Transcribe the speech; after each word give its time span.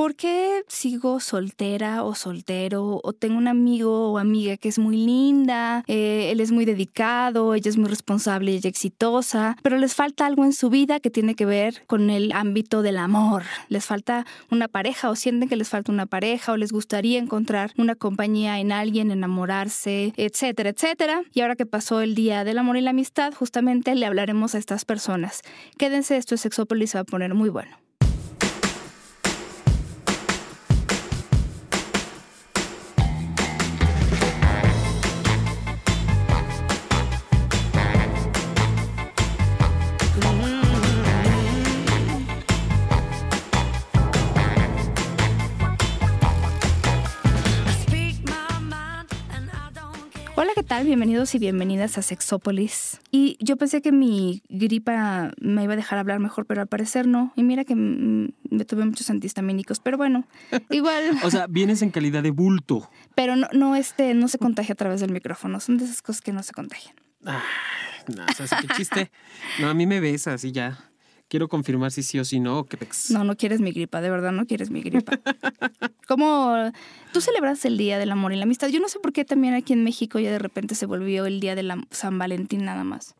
¿por 0.00 0.14
qué 0.14 0.64
sigo 0.66 1.20
soltera 1.20 2.04
o 2.04 2.14
soltero? 2.14 3.02
O 3.04 3.12
tengo 3.12 3.36
un 3.36 3.48
amigo 3.48 4.10
o 4.10 4.16
amiga 4.16 4.56
que 4.56 4.70
es 4.70 4.78
muy 4.78 4.96
linda, 4.96 5.84
eh, 5.88 6.30
él 6.32 6.40
es 6.40 6.52
muy 6.52 6.64
dedicado, 6.64 7.54
ella 7.54 7.68
es 7.68 7.76
muy 7.76 7.90
responsable 7.90 8.52
y 8.52 8.66
exitosa, 8.66 9.58
pero 9.62 9.76
les 9.76 9.94
falta 9.94 10.24
algo 10.24 10.46
en 10.46 10.54
su 10.54 10.70
vida 10.70 11.00
que 11.00 11.10
tiene 11.10 11.34
que 11.34 11.44
ver 11.44 11.82
con 11.86 12.08
el 12.08 12.32
ámbito 12.32 12.80
del 12.80 12.96
amor. 12.96 13.42
Les 13.68 13.84
falta 13.84 14.24
una 14.50 14.68
pareja 14.68 15.10
o 15.10 15.16
sienten 15.16 15.50
que 15.50 15.56
les 15.56 15.68
falta 15.68 15.92
una 15.92 16.06
pareja 16.06 16.52
o 16.52 16.56
les 16.56 16.72
gustaría 16.72 17.18
encontrar 17.18 17.74
una 17.76 17.94
compañía 17.94 18.58
en 18.58 18.72
alguien, 18.72 19.10
enamorarse, 19.10 20.14
etcétera, 20.16 20.70
etcétera. 20.70 21.24
Y 21.34 21.42
ahora 21.42 21.56
que 21.56 21.66
pasó 21.66 22.00
el 22.00 22.14
Día 22.14 22.42
del 22.44 22.56
Amor 22.56 22.78
y 22.78 22.80
la 22.80 22.90
Amistad, 22.92 23.34
justamente 23.34 23.94
le 23.94 24.06
hablaremos 24.06 24.54
a 24.54 24.58
estas 24.58 24.86
personas. 24.86 25.42
Quédense, 25.76 26.16
esto 26.16 26.36
es 26.36 26.40
Sexópolis, 26.40 26.92
se 26.92 26.96
va 26.96 27.02
a 27.02 27.04
poner 27.04 27.34
muy 27.34 27.50
bueno. 27.50 27.89
Tal? 50.66 50.86
Bienvenidos 50.86 51.34
y 51.34 51.38
bienvenidas 51.38 51.98
a 51.98 52.02
Sexópolis. 52.02 53.00
Y 53.10 53.36
yo 53.40 53.56
pensé 53.56 53.82
que 53.82 53.92
mi 53.92 54.42
gripa 54.48 55.32
me 55.40 55.64
iba 55.64 55.72
a 55.72 55.76
dejar 55.76 55.98
hablar 55.98 56.18
mejor, 56.18 56.46
pero 56.46 56.60
al 56.60 56.66
parecer 56.66 57.06
no. 57.06 57.32
Y 57.36 57.42
mira 57.42 57.64
que 57.64 57.74
me 57.74 58.64
tuve 58.64 58.84
muchos 58.84 59.10
antihistamínicos, 59.10 59.80
pero 59.80 59.96
bueno, 59.96 60.26
igual. 60.70 61.18
o 61.22 61.30
sea, 61.30 61.46
vienes 61.46 61.82
en 61.82 61.90
calidad 61.90 62.22
de 62.22 62.30
bulto. 62.30 62.88
Pero 63.14 63.36
no, 63.36 63.48
no, 63.52 63.76
este, 63.76 64.14
no 64.14 64.28
se 64.28 64.38
contagia 64.38 64.72
a 64.72 64.76
través 64.76 65.00
del 65.00 65.12
micrófono. 65.12 65.60
Son 65.60 65.76
de 65.76 65.84
esas 65.84 66.02
cosas 66.02 66.22
que 66.22 66.32
no 66.32 66.42
se 66.42 66.52
contagian. 66.52 66.94
Ah, 67.26 67.42
no, 68.14 68.24
o 68.24 68.46
sea, 68.46 68.58
qué 68.60 68.68
chiste. 68.76 69.10
No, 69.60 69.68
a 69.68 69.74
mí 69.74 69.86
me 69.86 70.00
besas 70.00 70.44
y 70.44 70.52
ya. 70.52 70.89
Quiero 71.30 71.48
confirmar 71.48 71.92
si 71.92 72.02
sí 72.02 72.18
o 72.18 72.24
si 72.24 72.40
no. 72.40 72.66
No, 73.10 73.22
no 73.22 73.36
quieres 73.36 73.60
mi 73.60 73.70
gripa, 73.70 74.00
de 74.00 74.10
verdad 74.10 74.32
no 74.32 74.46
quieres 74.46 74.68
mi 74.70 74.82
gripa. 74.82 75.12
¿Cómo 76.08 76.72
tú 77.12 77.20
celebras 77.20 77.64
el 77.64 77.78
Día 77.78 78.00
del 78.00 78.10
Amor 78.10 78.32
y 78.32 78.36
la 78.36 78.42
Amistad? 78.42 78.66
Yo 78.66 78.80
no 78.80 78.88
sé 78.88 78.98
por 78.98 79.12
qué 79.12 79.24
también 79.24 79.54
aquí 79.54 79.72
en 79.72 79.84
México 79.84 80.18
ya 80.18 80.32
de 80.32 80.40
repente 80.40 80.74
se 80.74 80.86
volvió 80.86 81.26
el 81.26 81.38
Día 81.38 81.54
de 81.54 81.62
la 81.62 81.80
San 81.92 82.18
Valentín 82.18 82.64
nada 82.64 82.82
más. 82.82 83.14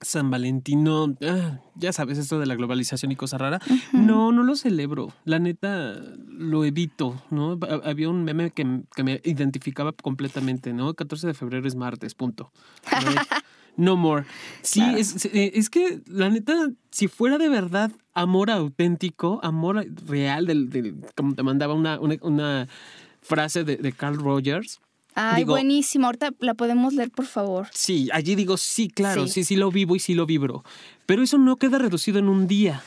San 0.00 0.30
Valentín, 0.30 0.82
no, 0.82 1.14
ah, 1.20 1.58
ya 1.74 1.92
sabes 1.92 2.16
esto 2.16 2.40
de 2.40 2.46
la 2.46 2.54
globalización 2.54 3.12
y 3.12 3.16
cosa 3.16 3.36
rara. 3.36 3.60
No, 3.92 4.32
no 4.32 4.44
lo 4.44 4.56
celebro. 4.56 5.12
La 5.26 5.38
neta, 5.38 6.00
lo 6.26 6.64
evito, 6.64 7.22
¿no? 7.28 7.58
Había 7.84 8.08
un 8.08 8.24
meme 8.24 8.50
que, 8.50 8.64
me 8.64 9.20
identificaba 9.24 9.92
completamente, 9.92 10.72
¿no? 10.72 10.94
14 10.94 11.26
de 11.26 11.34
febrero 11.34 11.68
es 11.68 11.76
martes, 11.76 12.14
punto. 12.14 12.50
no 12.90 13.10
more. 13.76 14.24
Sí, 14.62 14.82
es, 14.96 15.24
eh, 15.26 15.52
es, 15.54 15.70
que 15.70 16.00
la 16.06 16.30
neta, 16.30 16.70
si 16.90 17.08
fuera 17.08 17.38
de 17.38 17.48
verdad 17.48 17.90
amor 18.14 18.50
auténtico, 18.50 19.40
amor 19.42 19.86
real, 20.06 20.46
del, 20.46 20.96
como 21.14 21.34
te 21.34 21.42
mandaba 21.42 21.74
una, 21.74 21.98
una, 22.00 22.68
frase 23.22 23.64
de, 23.64 23.92
Carl 23.92 24.16
Rogers. 24.16 24.80
Ay, 25.14 25.44
buenísimo. 25.44 26.06
Ahorita 26.06 26.32
la 26.40 26.54
podemos 26.54 26.94
leer, 26.94 27.10
por 27.10 27.26
favor. 27.26 27.68
Sí, 27.72 28.08
allí 28.12 28.34
digo, 28.34 28.56
sí, 28.56 28.88
claro, 28.88 29.28
sí, 29.28 29.44
sí 29.44 29.56
lo 29.56 29.70
vivo 29.70 29.94
y 29.94 29.98
sí 30.00 30.14
lo 30.14 30.26
vibro. 30.26 30.64
Pero 31.06 31.22
eso 31.22 31.38
no 31.38 31.56
queda 31.56 31.78
reducido 31.78 32.18
en 32.18 32.28
un 32.28 32.46
día 32.46 32.82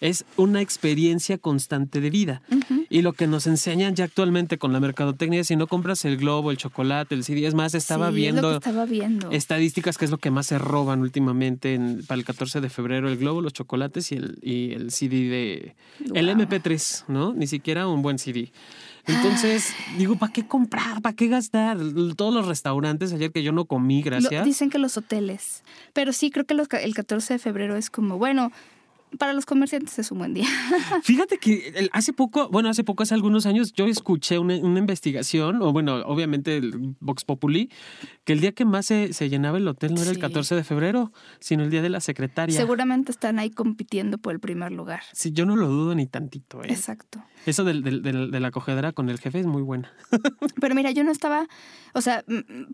es 0.00 0.24
una 0.36 0.60
experiencia 0.60 1.38
constante 1.38 2.00
de 2.00 2.10
vida. 2.10 2.42
Y 2.92 3.02
lo 3.02 3.12
que 3.12 3.28
nos 3.28 3.46
enseñan 3.46 3.94
ya 3.94 4.04
actualmente 4.04 4.58
con 4.58 4.72
la 4.72 4.80
mercadotecnia, 4.80 5.44
si 5.44 5.54
no 5.54 5.68
compras 5.68 6.04
el 6.04 6.16
globo, 6.16 6.50
el 6.50 6.56
chocolate, 6.56 7.14
el 7.14 7.22
CD, 7.22 7.46
es 7.46 7.54
más, 7.54 7.74
estaba, 7.74 8.10
viendo, 8.10 8.56
estaba 8.56 8.84
viendo 8.84 9.30
estadísticas 9.30 9.96
que 9.96 10.06
es 10.06 10.10
lo 10.10 10.18
que 10.18 10.32
más 10.32 10.48
se 10.48 10.58
roban 10.58 11.00
últimamente 11.00 11.78
para 12.08 12.18
el 12.18 12.24
14 12.24 12.60
de 12.60 12.68
febrero, 12.68 13.08
el 13.08 13.16
globo, 13.16 13.42
los 13.42 13.52
chocolates 13.52 14.10
y 14.10 14.16
el, 14.16 14.38
y 14.42 14.72
el 14.72 14.90
CD 14.90 15.28
de... 15.28 15.74
El 16.14 16.28
MP3, 16.28 17.04
¿no? 17.06 17.32
Ni 17.32 17.46
siquiera 17.46 17.86
un 17.86 18.02
buen 18.02 18.18
CD. 18.18 18.50
Entonces, 19.06 19.72
digo, 19.96 20.16
¿para 20.16 20.32
qué 20.32 20.46
comprar? 20.46 21.00
¿Para 21.00 21.14
qué 21.14 21.28
gastar? 21.28 21.78
Todos 22.16 22.34
los 22.34 22.46
restaurantes 22.46 23.12
ayer 23.12 23.30
que 23.32 23.42
yo 23.42 23.52
no 23.52 23.64
comí, 23.64 24.02
gracias. 24.02 24.44
dicen 24.44 24.70
que 24.70 24.78
los 24.78 24.96
hoteles. 24.96 25.62
Pero 25.92 26.12
sí, 26.12 26.30
creo 26.30 26.44
que 26.44 26.54
el 26.54 26.94
14 26.94 27.34
de 27.34 27.38
febrero 27.38 27.76
es 27.76 27.90
como, 27.90 28.18
bueno, 28.18 28.52
para 29.18 29.32
los 29.32 29.46
comerciantes 29.46 29.98
es 29.98 30.10
un 30.10 30.18
buen 30.18 30.34
día. 30.34 30.46
Fíjate 31.02 31.38
que 31.38 31.88
hace 31.92 32.12
poco, 32.12 32.48
bueno, 32.48 32.68
hace 32.68 32.84
poco, 32.84 33.02
hace 33.02 33.14
algunos 33.14 33.46
años, 33.46 33.72
yo 33.72 33.86
escuché 33.86 34.38
una, 34.38 34.56
investigación, 34.56 35.62
o 35.62 35.72
bueno, 35.72 35.96
obviamente 36.06 36.56
el 36.56 36.94
Vox 37.00 37.24
Populi, 37.24 37.70
que 38.24 38.32
el 38.32 38.40
día 38.40 38.52
que 38.52 38.64
más 38.64 38.86
se, 38.86 39.10
llenaba 39.28 39.58
el 39.58 39.68
hotel 39.68 39.94
no 39.94 40.02
era 40.02 40.10
el 40.10 40.18
14 40.18 40.54
de 40.54 40.64
febrero, 40.64 41.12
sino 41.40 41.64
el 41.64 41.70
día 41.70 41.82
de 41.82 41.90
la 41.90 42.00
secretaria. 42.00 42.56
Seguramente 42.56 43.10
están 43.12 43.38
ahí 43.38 43.50
compitiendo 43.50 44.18
por 44.18 44.32
el 44.32 44.40
primer 44.40 44.72
lugar. 44.72 45.02
Sí, 45.12 45.32
yo 45.32 45.46
no 45.46 45.56
lo 45.56 45.68
dudo 45.68 45.94
ni 45.94 46.06
tantito. 46.06 46.62
¿eh? 46.62 46.68
Exacto. 46.70 47.22
Eso 47.46 47.64
de 47.64 48.40
la 48.40 48.50
cogedera 48.50 48.92
con 48.92 49.08
el 49.08 49.18
jefe 49.18 49.40
es 49.40 49.46
muy 49.46 49.62
buena. 49.62 49.92
Pero 50.60 50.74
mira, 50.74 50.90
yo 50.90 51.04
no 51.04 51.10
estaba, 51.10 51.48
o 51.94 52.00
sea, 52.00 52.24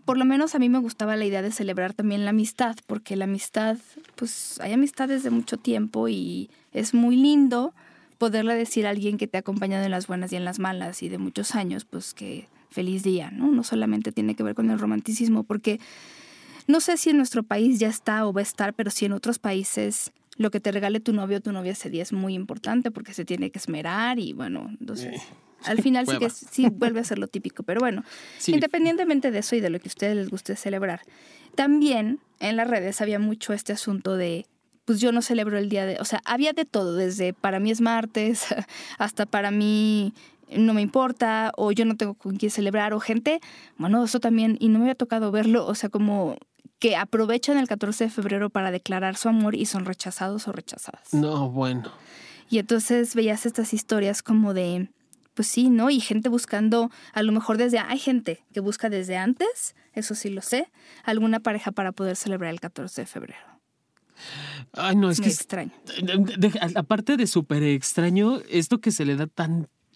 por 0.04 0.18
lo 0.18 0.24
menos 0.24 0.54
a 0.54 0.58
mí 0.58 0.68
me 0.68 0.78
gustaba 0.78 1.16
la 1.16 1.24
idea 1.24 1.42
de 1.42 1.52
celebrar 1.52 1.92
también 1.94 2.24
la 2.24 2.30
amistad, 2.30 2.76
porque 2.86 3.16
la 3.16 3.24
amistad, 3.24 3.78
pues 4.16 4.58
hay 4.60 4.72
amistades 4.72 5.22
de 5.22 5.30
mucho 5.30 5.56
tiempo 5.56 6.08
y 6.08 6.50
es 6.72 6.94
muy 6.94 7.16
lindo 7.16 7.74
poderle 8.18 8.54
decir 8.54 8.86
a 8.86 8.90
alguien 8.90 9.18
que 9.18 9.26
te 9.26 9.36
ha 9.36 9.40
acompañado 9.40 9.84
en 9.84 9.90
las 9.90 10.06
buenas 10.06 10.32
y 10.32 10.36
en 10.36 10.44
las 10.44 10.58
malas 10.58 11.02
y 11.02 11.08
de 11.08 11.18
muchos 11.18 11.54
años, 11.54 11.84
pues 11.84 12.14
que 12.14 12.48
feliz 12.70 13.02
día, 13.02 13.30
¿no? 13.30 13.50
No 13.52 13.62
solamente 13.62 14.12
tiene 14.12 14.34
que 14.34 14.42
ver 14.42 14.54
con 14.54 14.70
el 14.70 14.78
romanticismo, 14.78 15.44
porque 15.44 15.80
no 16.66 16.80
sé 16.80 16.96
si 16.96 17.10
en 17.10 17.18
nuestro 17.18 17.42
país 17.42 17.78
ya 17.78 17.88
está 17.88 18.26
o 18.26 18.32
va 18.32 18.40
a 18.40 18.42
estar, 18.42 18.74
pero 18.74 18.90
si 18.90 19.04
en 19.04 19.12
otros 19.12 19.38
países 19.38 20.12
lo 20.36 20.50
que 20.50 20.60
te 20.60 20.72
regale 20.72 21.00
tu 21.00 21.12
novio 21.12 21.38
o 21.38 21.40
tu 21.40 21.52
novia 21.52 21.72
ese 21.72 21.90
día 21.90 22.02
es 22.02 22.12
muy 22.12 22.34
importante 22.34 22.90
porque 22.90 23.14
se 23.14 23.24
tiene 23.24 23.50
que 23.50 23.58
esmerar 23.58 24.18
y 24.18 24.32
bueno, 24.32 24.68
entonces... 24.80 25.22
Al 25.64 25.82
final 25.82 26.06
sí 26.06 26.18
que 26.18 26.30
sí 26.30 26.68
vuelve 26.70 27.00
a 27.00 27.04
ser 27.04 27.18
lo 27.18 27.28
típico, 27.28 27.62
pero 27.62 27.80
bueno, 27.80 28.04
independientemente 28.46 29.30
de 29.30 29.38
eso 29.38 29.56
y 29.56 29.60
de 29.60 29.70
lo 29.70 29.80
que 29.80 29.88
a 29.88 29.90
ustedes 29.90 30.14
les 30.14 30.28
guste 30.28 30.54
celebrar, 30.54 31.00
también 31.54 32.20
en 32.40 32.56
las 32.56 32.68
redes 32.68 33.00
había 33.00 33.18
mucho 33.18 33.52
este 33.52 33.72
asunto 33.72 34.16
de 34.16 34.46
pues 34.84 35.00
yo 35.00 35.10
no 35.12 35.20
celebro 35.20 35.58
el 35.58 35.68
día 35.68 35.84
de, 35.84 35.98
o 35.98 36.04
sea, 36.04 36.20
había 36.24 36.52
de 36.52 36.64
todo, 36.64 36.94
desde 36.94 37.32
para 37.32 37.58
mí 37.58 37.70
es 37.70 37.80
martes 37.80 38.46
hasta 38.98 39.26
para 39.26 39.50
mí 39.50 40.14
no 40.54 40.74
me 40.74 40.80
importa 40.80 41.52
o 41.56 41.72
yo 41.72 41.84
no 41.84 41.96
tengo 41.96 42.14
con 42.14 42.36
quién 42.36 42.50
celebrar 42.50 42.94
o 42.94 43.00
gente, 43.00 43.40
bueno, 43.78 44.04
eso 44.04 44.20
también, 44.20 44.56
y 44.60 44.68
no 44.68 44.78
me 44.78 44.84
había 44.84 44.94
tocado 44.94 45.32
verlo, 45.32 45.66
o 45.66 45.74
sea, 45.74 45.88
como 45.88 46.36
que 46.78 46.96
aprovechan 46.96 47.56
el 47.58 47.68
14 47.68 48.04
de 48.04 48.10
febrero 48.10 48.50
para 48.50 48.70
declarar 48.70 49.16
su 49.16 49.28
amor 49.28 49.54
y 49.54 49.66
son 49.66 49.84
rechazados 49.84 50.46
o 50.48 50.52
rechazadas. 50.52 51.12
No, 51.12 51.50
bueno. 51.50 51.90
Y 52.48 52.58
entonces 52.58 53.14
veías 53.14 53.46
estas 53.46 53.74
historias 53.74 54.22
como 54.22 54.54
de, 54.54 54.90
pues 55.34 55.48
sí, 55.48 55.68
¿no? 55.68 55.90
Y 55.90 56.00
gente 56.00 56.28
buscando, 56.28 56.90
a 57.12 57.22
lo 57.22 57.32
mejor 57.32 57.56
desde, 57.56 57.78
hay 57.78 57.98
gente 57.98 58.44
que 58.52 58.60
busca 58.60 58.88
desde 58.88 59.16
antes, 59.16 59.74
eso 59.94 60.14
sí 60.14 60.30
lo 60.30 60.42
sé, 60.42 60.70
alguna 61.04 61.40
pareja 61.40 61.72
para 61.72 61.92
poder 61.92 62.16
celebrar 62.16 62.52
el 62.52 62.60
14 62.60 63.02
de 63.02 63.06
febrero. 63.06 63.56
Ay, 64.72 64.96
no, 64.96 65.10
es, 65.10 65.20
que 65.20 65.28
extraño. 65.28 65.72
aparte 66.74 67.16
de 67.16 67.26
súper 67.26 67.62
extraño, 67.62 68.40
esto 68.48 68.80
que 68.80 68.90
se 68.90 69.04
le 69.04 69.16
da 69.16 69.26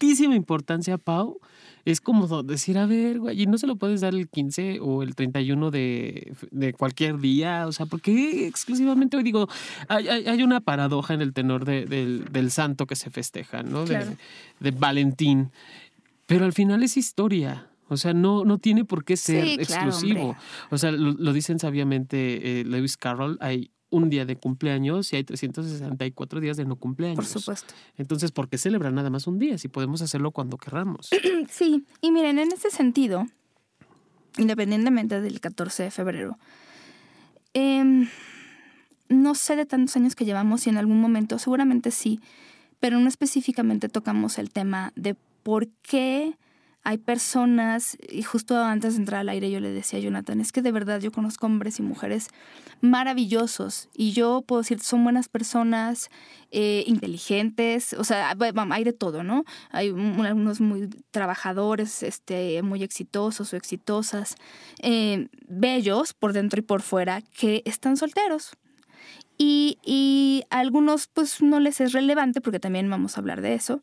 tantísima 0.01 0.35
importancia 0.35 0.97
Pau, 0.97 1.39
es 1.85 2.01
como 2.01 2.43
decir, 2.43 2.77
a 2.77 2.87
ver, 2.87 3.19
güey, 3.19 3.43
y 3.43 3.45
no 3.45 3.57
se 3.57 3.67
lo 3.67 3.75
puedes 3.75 4.01
dar 4.01 4.15
el 4.15 4.29
15 4.29 4.79
o 4.81 5.03
el 5.03 5.15
31 5.15 5.69
de, 5.69 6.33
de 6.49 6.73
cualquier 6.73 7.19
día, 7.19 7.67
o 7.67 7.71
sea, 7.71 7.85
porque 7.85 8.47
exclusivamente 8.47 9.15
hoy 9.17 9.23
digo, 9.23 9.47
hay, 9.87 10.07
hay, 10.07 10.43
una 10.43 10.59
paradoja 10.59 11.13
en 11.13 11.21
el 11.21 11.33
tenor 11.33 11.65
de, 11.65 11.85
del, 11.85 12.25
del, 12.31 12.49
santo 12.49 12.87
que 12.87 12.95
se 12.95 13.11
festeja, 13.11 13.61
¿no? 13.61 13.85
De, 13.85 14.17
de, 14.59 14.71
Valentín, 14.71 15.51
pero 16.25 16.45
al 16.45 16.53
final 16.53 16.81
es 16.81 16.97
historia. 16.97 17.67
O 17.87 17.97
sea, 17.97 18.13
no, 18.13 18.45
no 18.45 18.57
tiene 18.57 18.85
por 18.85 19.03
qué 19.03 19.17
ser 19.17 19.59
exclusivo. 19.59 20.37
o 20.69 20.77
sea, 20.77 20.91
lo, 20.91 21.33
dicen 21.33 21.59
sabiamente 21.59 22.61
eh, 22.61 22.63
Lewis 22.63 22.95
Carroll, 22.95 23.37
hay 23.41 23.69
un 23.91 24.09
día 24.09 24.25
de 24.25 24.37
cumpleaños 24.37 25.13
y 25.13 25.17
hay 25.17 25.23
364 25.23 26.39
días 26.39 26.57
de 26.57 26.65
no 26.65 26.77
cumpleaños. 26.77 27.17
Por 27.17 27.25
supuesto. 27.25 27.73
Entonces, 27.97 28.31
¿por 28.31 28.49
qué 28.49 28.57
celebrar 28.57 28.91
nada 28.93 29.09
más 29.11 29.27
un 29.27 29.37
día 29.37 29.57
si 29.57 29.67
podemos 29.67 30.01
hacerlo 30.01 30.31
cuando 30.31 30.57
querramos? 30.57 31.09
Sí, 31.49 31.85
y 32.01 32.11
miren, 32.11 32.39
en 32.39 32.51
ese 32.51 32.69
sentido, 32.69 33.27
independientemente 34.37 35.19
del 35.19 35.39
14 35.39 35.83
de 35.83 35.91
febrero, 35.91 36.37
em, 37.53 38.07
no 39.09 39.35
sé 39.35 39.55
de 39.55 39.65
tantos 39.65 39.95
años 39.97 40.15
que 40.15 40.23
llevamos 40.23 40.65
y 40.65 40.69
en 40.69 40.77
algún 40.77 41.01
momento, 41.01 41.37
seguramente 41.39 41.91
sí, 41.91 42.21
pero 42.79 42.99
no 42.99 43.09
específicamente 43.09 43.89
tocamos 43.89 44.37
el 44.39 44.49
tema 44.51 44.93
de 44.95 45.15
por 45.43 45.67
qué 45.81 46.37
hay 46.83 46.97
personas, 46.97 47.95
y 48.09 48.23
justo 48.23 48.57
antes 48.57 48.95
de 48.95 49.01
entrar 49.01 49.21
al 49.21 49.29
aire 49.29 49.51
yo 49.51 49.59
le 49.59 49.69
decía 49.69 49.99
a 49.99 50.01
Jonathan, 50.01 50.41
es 50.41 50.51
que 50.51 50.63
de 50.63 50.71
verdad 50.71 50.99
yo 50.99 51.11
conozco 51.11 51.45
hombres 51.45 51.79
y 51.79 51.83
mujeres 51.83 52.29
maravillosos 52.81 53.89
y 53.93 54.13
yo 54.13 54.41
puedo 54.41 54.63
decir, 54.63 54.79
son 54.81 55.03
buenas 55.03 55.29
personas, 55.29 56.09
eh, 56.49 56.83
inteligentes, 56.87 57.93
o 57.93 58.03
sea, 58.03 58.35
hay 58.71 58.83
de 58.83 58.93
todo, 58.93 59.23
¿no? 59.23 59.45
Hay 59.69 59.89
algunos 59.89 60.59
muy 60.59 60.89
trabajadores, 61.11 62.01
este, 62.01 62.63
muy 62.63 62.81
exitosos 62.81 63.53
o 63.53 63.57
exitosas, 63.57 64.35
eh, 64.81 65.27
bellos 65.47 66.13
por 66.13 66.33
dentro 66.33 66.59
y 66.59 66.63
por 66.63 66.81
fuera, 66.81 67.21
que 67.21 67.61
están 67.65 67.95
solteros. 67.95 68.57
Y, 69.37 69.77
y 69.83 70.43
algunos 70.49 71.07
pues 71.07 71.41
no 71.41 71.59
les 71.59 71.81
es 71.81 71.93
relevante 71.93 72.41
porque 72.41 72.59
también 72.59 72.89
vamos 72.89 73.17
a 73.17 73.21
hablar 73.21 73.41
de 73.41 73.53
eso, 73.53 73.81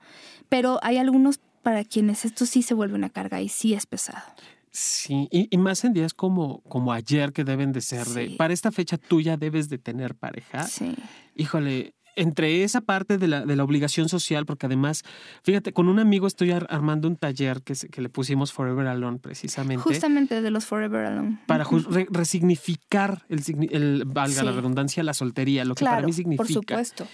pero 0.48 0.78
hay 0.82 0.98
algunos 0.98 1.40
para 1.68 1.84
quienes 1.84 2.24
esto 2.24 2.46
sí 2.46 2.62
se 2.62 2.72
vuelve 2.72 2.94
una 2.94 3.10
carga 3.10 3.42
y 3.42 3.50
sí 3.50 3.74
es 3.74 3.84
pesado. 3.84 4.24
Sí, 4.70 5.28
y, 5.30 5.54
más 5.58 5.84
en 5.84 5.92
días 5.92 6.14
como, 6.14 6.62
como 6.62 6.94
ayer 6.94 7.34
que 7.34 7.44
deben 7.44 7.72
de 7.72 7.82
ser 7.82 8.06
de, 8.06 8.30
para 8.38 8.54
esta 8.54 8.72
fecha 8.72 8.96
tú 8.96 9.20
ya 9.20 9.36
debes 9.36 9.68
de 9.68 9.76
tener 9.76 10.14
pareja. 10.14 10.66
Sí. 10.66 10.94
Híjole, 11.36 11.92
entre 12.16 12.64
esa 12.64 12.80
parte 12.80 13.18
de 13.18 13.28
la, 13.28 13.44
de 13.44 13.54
la, 13.54 13.64
obligación 13.64 14.08
social, 14.08 14.46
porque 14.46 14.64
además, 14.64 15.04
fíjate, 15.42 15.74
con 15.74 15.90
un 15.90 15.98
amigo 15.98 16.26
estoy 16.26 16.52
armando 16.52 17.06
un 17.06 17.16
taller 17.16 17.60
que, 17.60 17.74
que 17.74 18.00
le 18.00 18.08
pusimos 18.08 18.50
Forever 18.50 18.86
Alone, 18.86 19.18
precisamente. 19.18 19.82
Justamente 19.82 20.40
de 20.40 20.50
los 20.50 20.64
Forever 20.64 21.04
Alone. 21.04 21.38
Para 21.46 21.66
resignificar, 22.08 23.26
el, 23.28 23.42
el 23.70 24.04
valga 24.06 24.42
la 24.42 24.52
redundancia, 24.52 25.02
la 25.02 25.12
soltería, 25.12 25.66
lo 25.66 25.74
que 25.74 25.84
para 25.84 26.00
mí 26.00 26.14
significa. 26.14 26.46
Por 26.46 26.50
supuesto. 26.50 27.06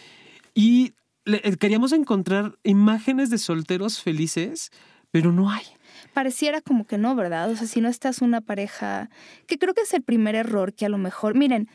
Y 0.55 0.95
eh, 1.27 1.57
queríamos 1.57 1.93
encontrar 1.93 2.59
imágenes 2.63 3.31
de 3.31 3.39
solteros 3.39 4.01
felices, 4.01 4.71
pero 5.11 5.33
no 5.33 5.51
hay. 5.51 5.65
Pareciera 6.13 6.61
como 6.61 6.87
que 6.87 6.99
no, 6.99 7.15
¿verdad? 7.15 7.51
O 7.51 7.57
sea, 7.57 7.67
si 7.67 7.81
no 7.81 7.89
estás 7.89 8.21
una 8.21 8.41
pareja, 8.41 9.11
que 9.47 9.59
creo 9.59 9.75
que 9.75 9.83
es 9.83 9.95
el 9.95 10.03
primer 10.03 10.35
error 10.35 10.75
que 10.75 10.87
a 10.87 10.89
lo 10.89 10.99
mejor, 10.99 11.35
miren, 11.35 11.69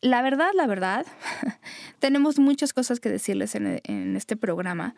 la 0.00 0.22
verdad, 0.22 0.50
la 0.54 0.66
verdad, 0.66 1.06
tenemos 1.98 2.38
muchas 2.38 2.72
cosas 2.72 3.00
que 3.00 3.08
decirles 3.08 3.54
en, 3.54 4.16
este 4.16 4.36
programa, 4.36 4.94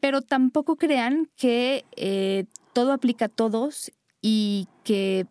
pero 0.00 0.20
tampoco 0.20 0.76
crean 0.76 1.28
que 1.36 1.84
eh, 1.96 2.44
todo 2.72 2.92
aplica 2.92 3.26
a 3.26 3.28
todos 3.28 3.92
y 4.20 4.68
que 4.84 5.26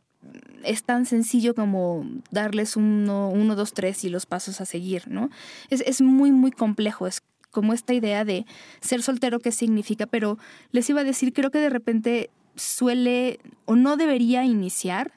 es 0.64 0.84
tan 0.84 1.06
sencillo 1.06 1.56
como 1.56 2.06
darles 2.30 2.76
uno, 2.76 3.30
uno, 3.30 3.56
dos, 3.56 3.74
tres 3.74 4.04
y 4.04 4.10
los 4.10 4.26
pasos 4.26 4.62
a 4.62 4.66
seguir, 4.66 5.08
¿no? 5.08 5.30
Es, 5.70 5.82
es 5.82 6.02
muy, 6.02 6.32
muy 6.32 6.52
complejo, 6.52 7.08
es 7.08 7.22
como 7.52 7.74
esta 7.74 7.94
idea 7.94 8.26
de 8.26 8.46
ser 8.82 9.02
soltero, 9.02 9.40
qué 9.40 9.52
significa, 9.52 10.06
pero 10.08 10.38
les 10.72 10.90
iba 10.90 11.02
a 11.02 11.06
decir, 11.06 11.34
creo 11.34 11.52
que 11.52 11.60
de 11.60 11.70
repente 11.70 12.30
suele 12.56 13.40
o 13.66 13.76
no 13.76 13.98
debería 13.98 14.44
iniciar 14.44 15.14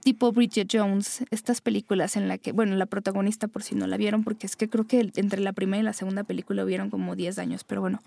tipo 0.00 0.32
Bridget 0.32 0.68
Jones, 0.72 1.24
estas 1.30 1.60
películas 1.60 2.16
en 2.16 2.28
la 2.28 2.38
que, 2.38 2.52
bueno, 2.52 2.74
la 2.76 2.86
protagonista 2.86 3.48
por 3.48 3.62
si 3.62 3.74
no 3.74 3.86
la 3.86 3.96
vieron, 3.96 4.24
porque 4.24 4.46
es 4.46 4.56
que 4.56 4.68
creo 4.68 4.86
que 4.86 5.10
entre 5.14 5.40
la 5.40 5.52
primera 5.52 5.80
y 5.80 5.84
la 5.84 5.92
segunda 5.92 6.24
película 6.24 6.64
hubieron 6.64 6.90
como 6.90 7.16
10 7.16 7.38
años, 7.38 7.64
pero 7.64 7.80
bueno. 7.80 8.02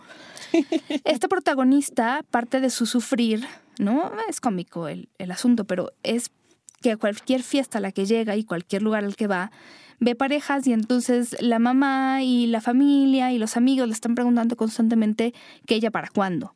Esta 1.06 1.28
protagonista, 1.28 2.26
parte 2.32 2.60
de 2.60 2.70
su 2.70 2.86
sufrir, 2.86 3.46
¿no? 3.80 4.12
Es 4.28 4.42
cómico 4.42 4.88
el, 4.88 5.10
el 5.20 5.32
asunto, 5.32 5.66
pero 5.66 5.92
es 6.04 6.32
que 6.82 6.92
a 6.92 6.98
cualquier 6.98 7.44
fiesta 7.44 7.78
a 7.78 7.82
la 7.82 7.92
que 7.92 8.06
llega 8.06 8.36
y 8.36 8.44
cualquier 8.44 8.82
lugar 8.82 9.04
al 9.04 9.16
que 9.16 9.28
va, 9.28 9.52
ve 10.04 10.16
parejas 10.16 10.68
y 10.68 10.74
entonces 10.74 11.36
la 11.40 11.60
mamá 11.60 12.22
y 12.24 12.48
la 12.48 12.62
familia 12.62 13.32
y 13.32 13.38
los 13.38 13.58
amigos 13.58 13.88
le 13.88 13.94
están 13.94 14.16
preguntando 14.16 14.56
constantemente 14.56 15.34
que 15.66 15.76
ella 15.76 15.92
para 15.92 16.10
cuándo. 16.10 16.56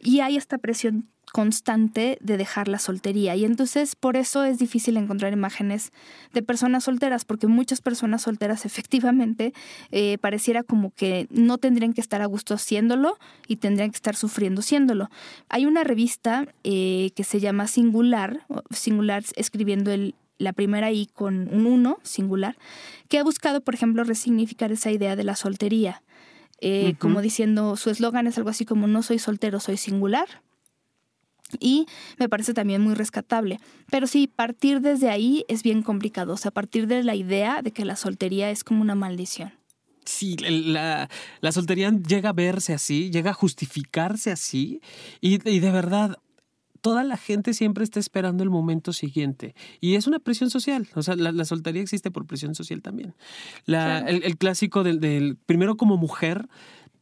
Y 0.00 0.20
hay 0.20 0.36
esta 0.36 0.58
presión 0.58 1.08
constante 1.32 2.16
de 2.22 2.38
dejar 2.38 2.68
la 2.68 2.78
soltería 2.78 3.36
y 3.36 3.44
entonces 3.44 3.96
por 3.96 4.16
eso 4.16 4.44
es 4.44 4.58
difícil 4.58 4.96
encontrar 4.96 5.32
imágenes 5.32 5.92
de 6.32 6.42
personas 6.42 6.84
solteras 6.84 7.26
porque 7.26 7.46
muchas 7.46 7.82
personas 7.82 8.22
solteras 8.22 8.64
efectivamente 8.66 9.52
eh, 9.90 10.16
pareciera 10.18 10.62
como 10.62 10.90
que 10.90 11.26
no 11.30 11.58
tendrían 11.58 11.92
que 11.92 12.00
estar 12.00 12.22
a 12.22 12.26
gusto 12.26 12.54
haciéndolo 12.54 13.18
y 13.46 13.56
tendrían 13.56 13.90
que 13.90 13.96
estar 13.96 14.16
sufriendo 14.16 14.60
haciéndolo. 14.60 15.10
Hay 15.50 15.66
una 15.66 15.84
revista 15.84 16.46
eh, 16.64 17.10
que 17.14 17.24
se 17.24 17.40
llama 17.40 17.66
Singular, 17.66 18.46
Singular 18.70 19.22
escribiendo 19.36 19.90
el 19.90 20.14
la 20.38 20.52
primera 20.52 20.90
I 20.92 21.06
con 21.06 21.48
un 21.52 21.66
uno 21.66 21.98
singular, 22.02 22.56
que 23.08 23.18
ha 23.18 23.24
buscado, 23.24 23.60
por 23.60 23.74
ejemplo, 23.74 24.04
resignificar 24.04 24.72
esa 24.72 24.90
idea 24.90 25.16
de 25.16 25.24
la 25.24 25.36
soltería. 25.36 26.02
Eh, 26.60 26.94
como 26.98 27.20
diciendo, 27.20 27.76
su 27.76 27.90
eslogan 27.90 28.26
es 28.26 28.36
algo 28.38 28.50
así 28.50 28.64
como 28.64 28.86
no 28.86 29.02
soy 29.02 29.18
soltero, 29.18 29.60
soy 29.60 29.76
singular. 29.76 30.26
Y 31.60 31.86
me 32.18 32.28
parece 32.28 32.52
también 32.52 32.82
muy 32.82 32.94
rescatable. 32.94 33.58
Pero 33.90 34.06
sí, 34.06 34.26
partir 34.26 34.80
desde 34.80 35.08
ahí 35.08 35.44
es 35.48 35.62
bien 35.62 35.82
complicado. 35.82 36.34
O 36.34 36.36
sea, 36.36 36.50
partir 36.50 36.86
de 36.86 37.02
la 37.02 37.14
idea 37.14 37.62
de 37.62 37.70
que 37.70 37.84
la 37.84 37.96
soltería 37.96 38.50
es 38.50 38.64
como 38.64 38.82
una 38.82 38.94
maldición. 38.94 39.52
Sí, 40.04 40.36
la, 40.36 41.08
la 41.40 41.52
soltería 41.52 41.90
llega 41.90 42.30
a 42.30 42.32
verse 42.32 42.72
así, 42.72 43.10
llega 43.10 43.30
a 43.30 43.34
justificarse 43.34 44.30
así. 44.30 44.80
Y, 45.20 45.34
y 45.48 45.60
de 45.60 45.70
verdad, 45.70 46.18
toda 46.80 47.04
la 47.04 47.16
gente 47.16 47.54
siempre 47.54 47.84
está 47.84 48.00
esperando 48.00 48.42
el 48.44 48.50
momento 48.50 48.92
siguiente. 48.92 49.54
Y 49.80 49.94
es 49.94 50.06
una 50.06 50.18
presión 50.18 50.50
social. 50.50 50.88
O 50.94 51.02
sea, 51.02 51.16
la, 51.16 51.44
soltería 51.44 51.82
existe 51.82 52.10
por 52.10 52.26
presión 52.26 52.54
social 52.54 52.82
también. 52.82 53.14
La, 53.66 54.00
el, 54.00 54.36
clásico 54.36 54.82
del, 54.82 55.00
del, 55.00 55.36
primero 55.36 55.76
como 55.76 55.96
mujer, 55.96 56.48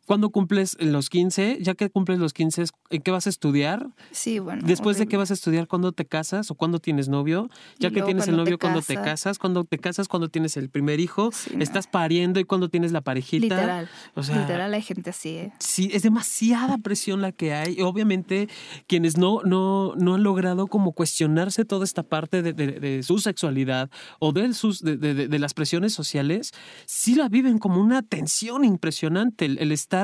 cuando 0.07 0.31
cumples 0.31 0.77
los 0.81 1.11
15? 1.11 1.59
Ya 1.61 1.75
que 1.75 1.91
cumples 1.91 2.19
los 2.19 2.33
15, 2.33 2.65
¿en 2.91 3.03
qué 3.03 3.11
vas 3.11 3.27
a 3.27 3.31
estudiar? 3.31 3.89
Sí, 4.13 4.39
bueno. 4.39 4.63
Después 4.65 4.99
de 4.99 5.07
qué 5.07 5.17
vas 5.17 5.31
a 5.33 5.35
estudiar, 5.35 5.67
¿cuándo 5.67 5.93
te 5.93 6.07
casas 6.07 6.51
o 6.51 6.55
cuándo 6.55 6.79
tienes 6.79 7.09
novio? 7.09 7.51
Ya 7.79 7.91
que 7.91 8.03
tienes 8.03 8.29
el 8.29 8.37
novio, 8.37 8.59
¿cuándo 8.59 8.83
te 8.83 8.95
casas? 8.95 9.39
¿Cuándo 9.39 9.65
te 9.65 9.79
casas? 9.79 10.07
¿Cuándo 10.07 10.29
tienes 10.29 10.57
el 10.57 10.71
primer 10.71 11.01
hijo? 11.01 11.31
¿Estás 11.59 11.89
pariendo 11.89 12.39
y 12.39 12.45
cuándo 12.45 12.69
tienes 12.69 12.93
la 12.93 13.01
parejita? 13.01 13.57
Literal. 13.57 13.89
O 14.15 14.23
sea, 14.23 14.41
Literal 14.41 14.73
hay 14.73 14.83
gente 14.83 15.11
así. 15.11 15.31
¿eh? 15.31 15.53
Sí, 15.59 15.91
es 15.93 16.03
demasiada 16.03 16.79
presión 16.79 17.21
la 17.21 17.33
que 17.33 17.53
hay. 17.53 17.75
Y 17.79 17.83
obviamente, 17.83 18.49
quienes 18.87 19.17
no, 19.19 19.43
no, 19.43 19.95
no 19.97 20.15
han 20.15 20.23
logrado 20.23 20.69
como 20.69 20.93
cuestionarse 20.93 21.65
toda 21.65 21.85
esta 21.85 22.05
parte 22.05 22.43
de, 22.43 22.53
de, 22.53 23.03
su 23.03 23.19
sexualidad 23.19 23.91
o 24.21 24.33
de, 24.33 24.55
sus, 24.55 24.83
de, 24.83 24.97
de, 24.97 25.39
las 25.39 25.53
presiones 25.53 25.93
sociales, 25.93 26.53
sí 26.87 27.17
la 27.17 27.29
viven 27.29 27.59
como 27.59 27.81
una 27.81 28.03
tensión 28.03 28.65
impresionante. 28.65 29.47
el 29.47 29.73
estar 29.73 29.96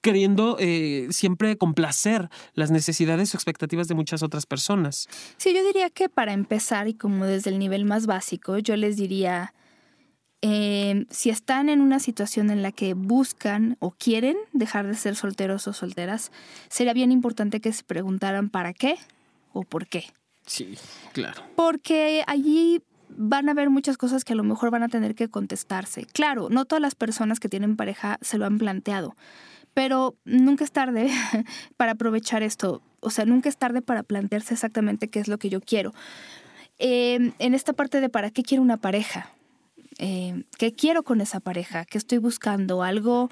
queriendo 0.00 0.56
eh, 0.60 1.08
siempre 1.10 1.56
complacer 1.56 2.28
las 2.54 2.70
necesidades 2.70 3.34
o 3.34 3.36
expectativas 3.36 3.88
de 3.88 3.94
muchas 3.94 4.22
otras 4.22 4.46
personas. 4.46 5.08
Sí, 5.36 5.54
yo 5.54 5.64
diría 5.64 5.90
que 5.90 6.08
para 6.08 6.32
empezar 6.32 6.88
y 6.88 6.94
como 6.94 7.26
desde 7.26 7.50
el 7.50 7.58
nivel 7.58 7.84
más 7.84 8.06
básico, 8.06 8.58
yo 8.58 8.76
les 8.76 8.96
diría, 8.96 9.54
eh, 10.40 11.04
si 11.10 11.30
están 11.30 11.68
en 11.68 11.80
una 11.80 11.98
situación 11.98 12.50
en 12.50 12.62
la 12.62 12.70
que 12.70 12.94
buscan 12.94 13.76
o 13.80 13.90
quieren 13.90 14.36
dejar 14.52 14.86
de 14.86 14.94
ser 14.94 15.16
solteros 15.16 15.66
o 15.66 15.72
solteras, 15.72 16.30
sería 16.68 16.92
bien 16.92 17.10
importante 17.10 17.60
que 17.60 17.72
se 17.72 17.82
preguntaran 17.82 18.50
para 18.50 18.72
qué 18.72 18.96
o 19.52 19.64
por 19.64 19.88
qué. 19.88 20.04
Sí, 20.46 20.78
claro. 21.12 21.42
Porque 21.56 22.24
allí 22.26 22.80
van 23.18 23.48
a 23.48 23.52
haber 23.52 23.68
muchas 23.68 23.98
cosas 23.98 24.24
que 24.24 24.32
a 24.32 24.36
lo 24.36 24.44
mejor 24.44 24.70
van 24.70 24.84
a 24.84 24.88
tener 24.88 25.14
que 25.14 25.28
contestarse. 25.28 26.06
Claro, 26.06 26.48
no 26.50 26.64
todas 26.64 26.80
las 26.80 26.94
personas 26.94 27.40
que 27.40 27.48
tienen 27.48 27.76
pareja 27.76 28.18
se 28.22 28.38
lo 28.38 28.46
han 28.46 28.58
planteado, 28.58 29.16
pero 29.74 30.16
nunca 30.24 30.64
es 30.64 30.70
tarde 30.72 31.10
para 31.76 31.92
aprovechar 31.92 32.42
esto. 32.42 32.80
O 33.00 33.10
sea, 33.10 33.24
nunca 33.24 33.48
es 33.48 33.56
tarde 33.56 33.82
para 33.82 34.04
plantearse 34.04 34.54
exactamente 34.54 35.08
qué 35.08 35.18
es 35.20 35.28
lo 35.28 35.38
que 35.38 35.50
yo 35.50 35.60
quiero. 35.60 35.92
Em, 36.78 37.32
en 37.40 37.54
esta 37.54 37.72
parte 37.72 38.00
de 38.00 38.08
para 38.08 38.30
qué 38.30 38.42
quiero 38.42 38.62
una 38.62 38.76
pareja, 38.76 39.32
eh, 39.98 40.44
qué 40.58 40.72
quiero 40.72 41.02
con 41.02 41.20
esa 41.20 41.40
pareja, 41.40 41.84
qué 41.84 41.98
estoy 41.98 42.18
buscando, 42.18 42.82
algo 42.84 43.30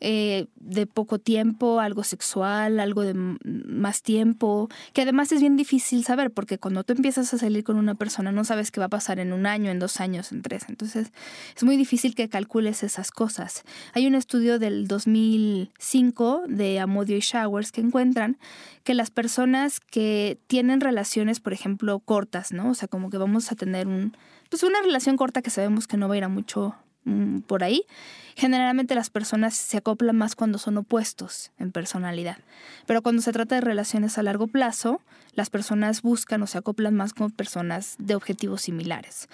eh, 0.00 0.46
de 0.56 0.86
poco 0.86 1.18
tiempo, 1.18 1.80
algo 1.80 2.04
sexual, 2.04 2.80
algo 2.80 3.02
de 3.02 3.14
más 3.14 4.02
tiempo, 4.02 4.68
que 4.94 5.02
además 5.02 5.30
es 5.32 5.40
bien 5.40 5.56
difícil 5.56 6.04
saber, 6.04 6.30
porque 6.30 6.58
cuando 6.58 6.84
tú 6.84 6.94
empiezas 6.94 7.32
a 7.34 7.38
salir 7.38 7.64
con 7.64 7.76
una 7.76 7.94
persona 7.94 8.32
no 8.32 8.44
sabes 8.44 8.70
qué 8.70 8.80
va 8.80 8.86
a 8.86 8.90
pasar 8.90 9.18
en 9.18 9.32
un 9.32 9.46
año, 9.46 9.70
en 9.70 9.78
dos 9.78 10.00
años, 10.00 10.32
en 10.32 10.42
tres. 10.42 10.64
Entonces 10.68 11.12
es 11.54 11.64
muy 11.64 11.76
difícil 11.76 12.14
que 12.14 12.28
calcules 12.28 12.82
esas 12.82 13.10
cosas. 13.10 13.62
Hay 13.92 14.06
un 14.06 14.14
estudio 14.14 14.58
del 14.58 14.88
2005 14.88 16.44
de 16.48 16.80
Amodio 16.80 17.16
y 17.16 17.20
Showers 17.20 17.72
que 17.72 17.82
encuentran 17.82 18.38
que 18.84 18.94
las 18.94 19.10
personas 19.10 19.80
que 19.80 20.38
tienen 20.46 20.80
relaciones, 20.80 21.40
por 21.40 21.52
ejemplo, 21.52 21.98
cortas, 22.00 22.52
¿no? 22.52 22.70
O 22.70 22.74
sea, 22.74 22.88
como 22.88 23.10
que 23.10 23.18
vamos 23.18 23.50
a 23.50 23.56
tener 23.56 23.86
un, 23.86 24.16
pues 24.50 24.62
una 24.62 24.80
relación 24.82 25.16
corta 25.16 25.42
que 25.42 25.50
sabemos 25.50 25.86
que 25.86 25.96
no 25.96 26.08
va 26.08 26.14
a 26.14 26.18
ir 26.18 26.24
a 26.24 26.28
mucho 26.28 26.74
Mm, 27.06 27.42
por 27.42 27.62
ahí, 27.62 27.86
generalmente 28.34 28.96
las 28.96 29.10
personas 29.10 29.54
se 29.54 29.76
acoplan 29.76 30.16
más 30.16 30.34
cuando 30.34 30.58
son 30.58 30.76
opuestos 30.76 31.52
en 31.56 31.70
personalidad. 31.70 32.38
Pero 32.84 33.00
cuando 33.00 33.22
se 33.22 33.32
trata 33.32 33.54
de 33.54 33.60
relaciones 33.60 34.18
a 34.18 34.24
largo 34.24 34.48
plazo, 34.48 35.00
las 35.32 35.48
personas 35.48 36.02
buscan 36.02 36.42
o 36.42 36.48
se 36.48 36.58
acoplan 36.58 36.94
más 36.94 37.14
con 37.14 37.30
personas 37.30 37.94
de 37.98 38.16
objetivos 38.16 38.62
similares. 38.62 39.28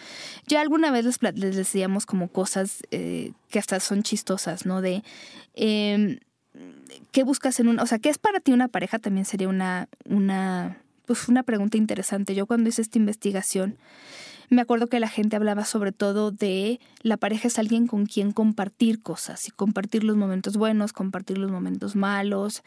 Ya 0.46 0.60
alguna 0.60 0.90
vez 0.90 1.06
les, 1.06 1.22
les 1.34 1.56
decíamos 1.56 2.04
como 2.04 2.28
cosas 2.28 2.82
eh, 2.90 3.32
que 3.48 3.58
hasta 3.58 3.80
son 3.80 4.02
chistosas, 4.02 4.66
¿no? 4.66 4.82
De... 4.82 5.02
Em, 5.54 6.18
¿qué 7.10 7.22
buscas 7.22 7.58
en 7.58 7.68
una, 7.68 7.82
o 7.82 7.86
sea, 7.86 7.98
qué 7.98 8.10
es 8.10 8.18
para 8.18 8.40
ti 8.40 8.52
una 8.52 8.68
pareja? 8.68 8.98
También 8.98 9.24
sería 9.24 9.48
una, 9.48 9.88
una, 10.04 10.76
pues 11.06 11.26
una 11.28 11.42
pregunta 11.42 11.78
interesante. 11.78 12.34
Yo 12.34 12.44
cuando 12.44 12.68
hice 12.68 12.82
esta 12.82 12.98
investigación, 12.98 13.78
me 14.48 14.62
acuerdo 14.62 14.88
que 14.88 15.00
la 15.00 15.08
gente 15.08 15.36
hablaba 15.36 15.64
sobre 15.64 15.92
todo 15.92 16.30
de 16.30 16.80
la 17.02 17.16
pareja 17.16 17.48
es 17.48 17.58
alguien 17.58 17.86
con 17.86 18.06
quien 18.06 18.32
compartir 18.32 19.02
cosas 19.02 19.48
y 19.48 19.50
compartir 19.50 20.04
los 20.04 20.16
momentos 20.16 20.56
buenos, 20.56 20.92
compartir 20.92 21.38
los 21.38 21.50
momentos 21.50 21.96
malos, 21.96 22.62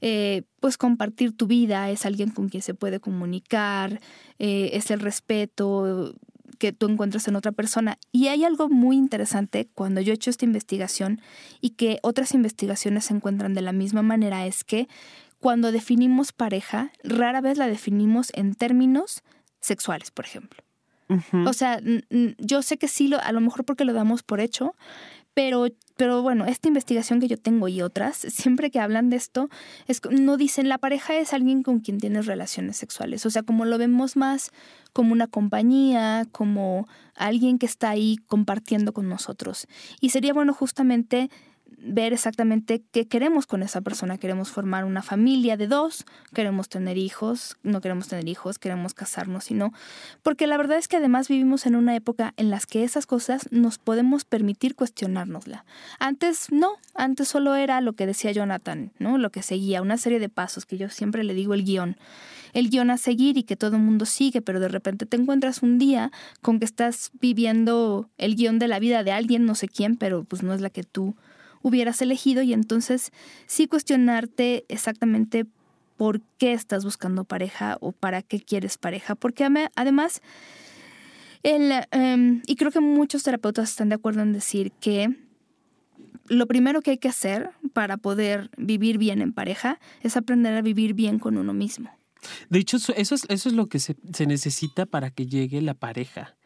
eh, 0.00 0.42
pues 0.60 0.76
compartir 0.76 1.36
tu 1.36 1.46
vida, 1.46 1.90
es 1.90 2.06
alguien 2.06 2.30
con 2.30 2.48
quien 2.48 2.62
se 2.62 2.74
puede 2.74 3.00
comunicar, 3.00 4.00
eh, 4.38 4.70
es 4.74 4.90
el 4.90 5.00
respeto 5.00 6.14
que 6.58 6.72
tú 6.72 6.88
encuentras 6.88 7.26
en 7.26 7.36
otra 7.36 7.52
persona. 7.52 7.98
Y 8.12 8.28
hay 8.28 8.44
algo 8.44 8.68
muy 8.68 8.96
interesante 8.96 9.68
cuando 9.74 10.00
yo 10.00 10.12
he 10.12 10.14
hecho 10.14 10.30
esta 10.30 10.44
investigación 10.44 11.20
y 11.60 11.70
que 11.70 11.98
otras 12.02 12.34
investigaciones 12.34 13.06
se 13.06 13.14
encuentran 13.14 13.54
de 13.54 13.62
la 13.62 13.72
misma 13.72 14.02
manera, 14.02 14.46
es 14.46 14.62
que 14.62 14.88
cuando 15.40 15.72
definimos 15.72 16.32
pareja, 16.32 16.92
rara 17.02 17.40
vez 17.40 17.56
la 17.56 17.66
definimos 17.66 18.30
en 18.34 18.54
términos 18.54 19.22
sexuales, 19.60 20.10
por 20.10 20.26
ejemplo. 20.26 20.62
O 21.46 21.52
sea, 21.52 21.80
yo 22.38 22.62
sé 22.62 22.78
que 22.78 22.88
sí, 22.88 23.08
lo, 23.08 23.20
a 23.20 23.32
lo 23.32 23.40
mejor 23.40 23.64
porque 23.64 23.84
lo 23.84 23.92
damos 23.92 24.22
por 24.22 24.40
hecho, 24.40 24.74
pero, 25.34 25.66
pero 25.96 26.22
bueno, 26.22 26.44
esta 26.44 26.68
investigación 26.68 27.20
que 27.20 27.28
yo 27.28 27.36
tengo 27.36 27.68
y 27.68 27.82
otras, 27.82 28.16
siempre 28.16 28.70
que 28.70 28.80
hablan 28.80 29.10
de 29.10 29.16
esto, 29.16 29.48
es, 29.86 30.00
no 30.10 30.36
dicen 30.36 30.68
la 30.68 30.78
pareja 30.78 31.14
es 31.14 31.32
alguien 31.32 31.62
con 31.62 31.80
quien 31.80 31.98
tienes 31.98 32.26
relaciones 32.26 32.76
sexuales. 32.76 33.24
O 33.26 33.30
sea, 33.30 33.42
como 33.42 33.64
lo 33.64 33.78
vemos 33.78 34.16
más 34.16 34.50
como 34.92 35.12
una 35.12 35.28
compañía, 35.28 36.26
como 36.32 36.88
alguien 37.14 37.58
que 37.58 37.66
está 37.66 37.90
ahí 37.90 38.16
compartiendo 38.26 38.92
con 38.92 39.08
nosotros. 39.08 39.66
Y 40.00 40.10
sería 40.10 40.32
bueno 40.32 40.52
justamente 40.52 41.30
ver 41.82 42.12
exactamente 42.12 42.82
qué 42.92 43.06
queremos 43.06 43.46
con 43.46 43.62
esa 43.62 43.80
persona. 43.80 44.18
Queremos 44.18 44.50
formar 44.50 44.84
una 44.84 45.02
familia 45.02 45.56
de 45.56 45.66
dos, 45.66 46.04
queremos 46.34 46.68
tener 46.68 46.98
hijos, 46.98 47.56
no 47.62 47.80
queremos 47.80 48.08
tener 48.08 48.28
hijos, 48.28 48.58
queremos 48.58 48.94
casarnos 48.94 49.50
y 49.50 49.54
no. 49.54 49.72
Porque 50.22 50.46
la 50.46 50.56
verdad 50.56 50.78
es 50.78 50.88
que 50.88 50.96
además 50.96 51.28
vivimos 51.28 51.66
en 51.66 51.76
una 51.76 51.96
época 51.96 52.34
en 52.36 52.50
las 52.50 52.66
que 52.66 52.84
esas 52.84 53.06
cosas 53.06 53.48
nos 53.50 53.78
podemos 53.78 54.24
permitir 54.24 54.74
cuestionárnosla. 54.74 55.64
Antes 55.98 56.52
no, 56.52 56.76
antes 56.94 57.28
solo 57.28 57.54
era 57.54 57.80
lo 57.80 57.94
que 57.94 58.06
decía 58.06 58.32
Jonathan, 58.32 58.92
¿no? 58.98 59.18
Lo 59.18 59.30
que 59.30 59.42
seguía, 59.42 59.82
una 59.82 59.96
serie 59.96 60.18
de 60.18 60.28
pasos 60.28 60.66
que 60.66 60.78
yo 60.78 60.88
siempre 60.88 61.24
le 61.24 61.34
digo 61.34 61.54
el 61.54 61.64
guion. 61.64 61.96
El 62.52 62.68
guion 62.68 62.90
a 62.90 62.96
seguir 62.96 63.38
y 63.38 63.44
que 63.44 63.56
todo 63.56 63.76
el 63.76 63.82
mundo 63.82 64.06
sigue, 64.06 64.42
pero 64.42 64.58
de 64.58 64.68
repente 64.68 65.06
te 65.06 65.16
encuentras 65.16 65.62
un 65.62 65.78
día 65.78 66.10
con 66.42 66.58
que 66.58 66.64
estás 66.64 67.10
viviendo 67.20 68.08
el 68.18 68.34
guion 68.34 68.58
de 68.58 68.66
la 68.68 68.80
vida 68.80 69.04
de 69.04 69.12
alguien, 69.12 69.46
no 69.46 69.54
sé 69.54 69.68
quién, 69.68 69.96
pero 69.96 70.24
pues 70.24 70.42
no 70.42 70.52
es 70.52 70.60
la 70.60 70.70
que 70.70 70.82
tú 70.82 71.14
hubieras 71.62 72.00
elegido 72.02 72.42
y 72.42 72.52
entonces 72.52 73.12
sí 73.46 73.66
cuestionarte 73.66 74.64
exactamente 74.68 75.46
por 75.96 76.22
qué 76.38 76.52
estás 76.52 76.84
buscando 76.84 77.24
pareja 77.24 77.76
o 77.80 77.92
para 77.92 78.22
qué 78.22 78.40
quieres 78.40 78.78
pareja. 78.78 79.14
Porque 79.14 79.46
además, 79.74 80.22
em, 81.42 82.42
y 82.46 82.56
creo 82.56 82.70
que 82.70 82.80
muchos 82.80 83.22
terapeutas 83.22 83.70
están 83.70 83.90
de 83.90 83.96
acuerdo 83.96 84.22
en 84.22 84.32
decir 84.32 84.72
que 84.80 85.14
lo 86.30 86.46
primero 86.46 86.80
que 86.80 86.92
hay 86.92 86.98
que 86.98 87.08
hacer 87.08 87.50
para 87.74 87.98
poder 87.98 88.50
vivir 88.56 88.96
bien 88.96 89.20
en 89.20 89.32
pareja 89.32 89.78
es 90.00 90.16
aprender 90.16 90.54
a 90.54 90.62
vivir 90.62 90.94
bien 90.94 91.18
con 91.18 91.36
uno 91.36 91.52
mismo. 91.52 91.90
De 92.48 92.58
hecho, 92.60 92.76
eso 92.76 92.94
es, 93.14 93.26
eso 93.28 93.48
es 93.48 93.54
lo 93.54 93.66
que 93.66 93.78
se, 93.78 93.96
necesita 94.26 94.86
para 94.86 95.10
que 95.10 95.26
llegue 95.26 95.60
la 95.60 95.74
pareja. 95.74 96.36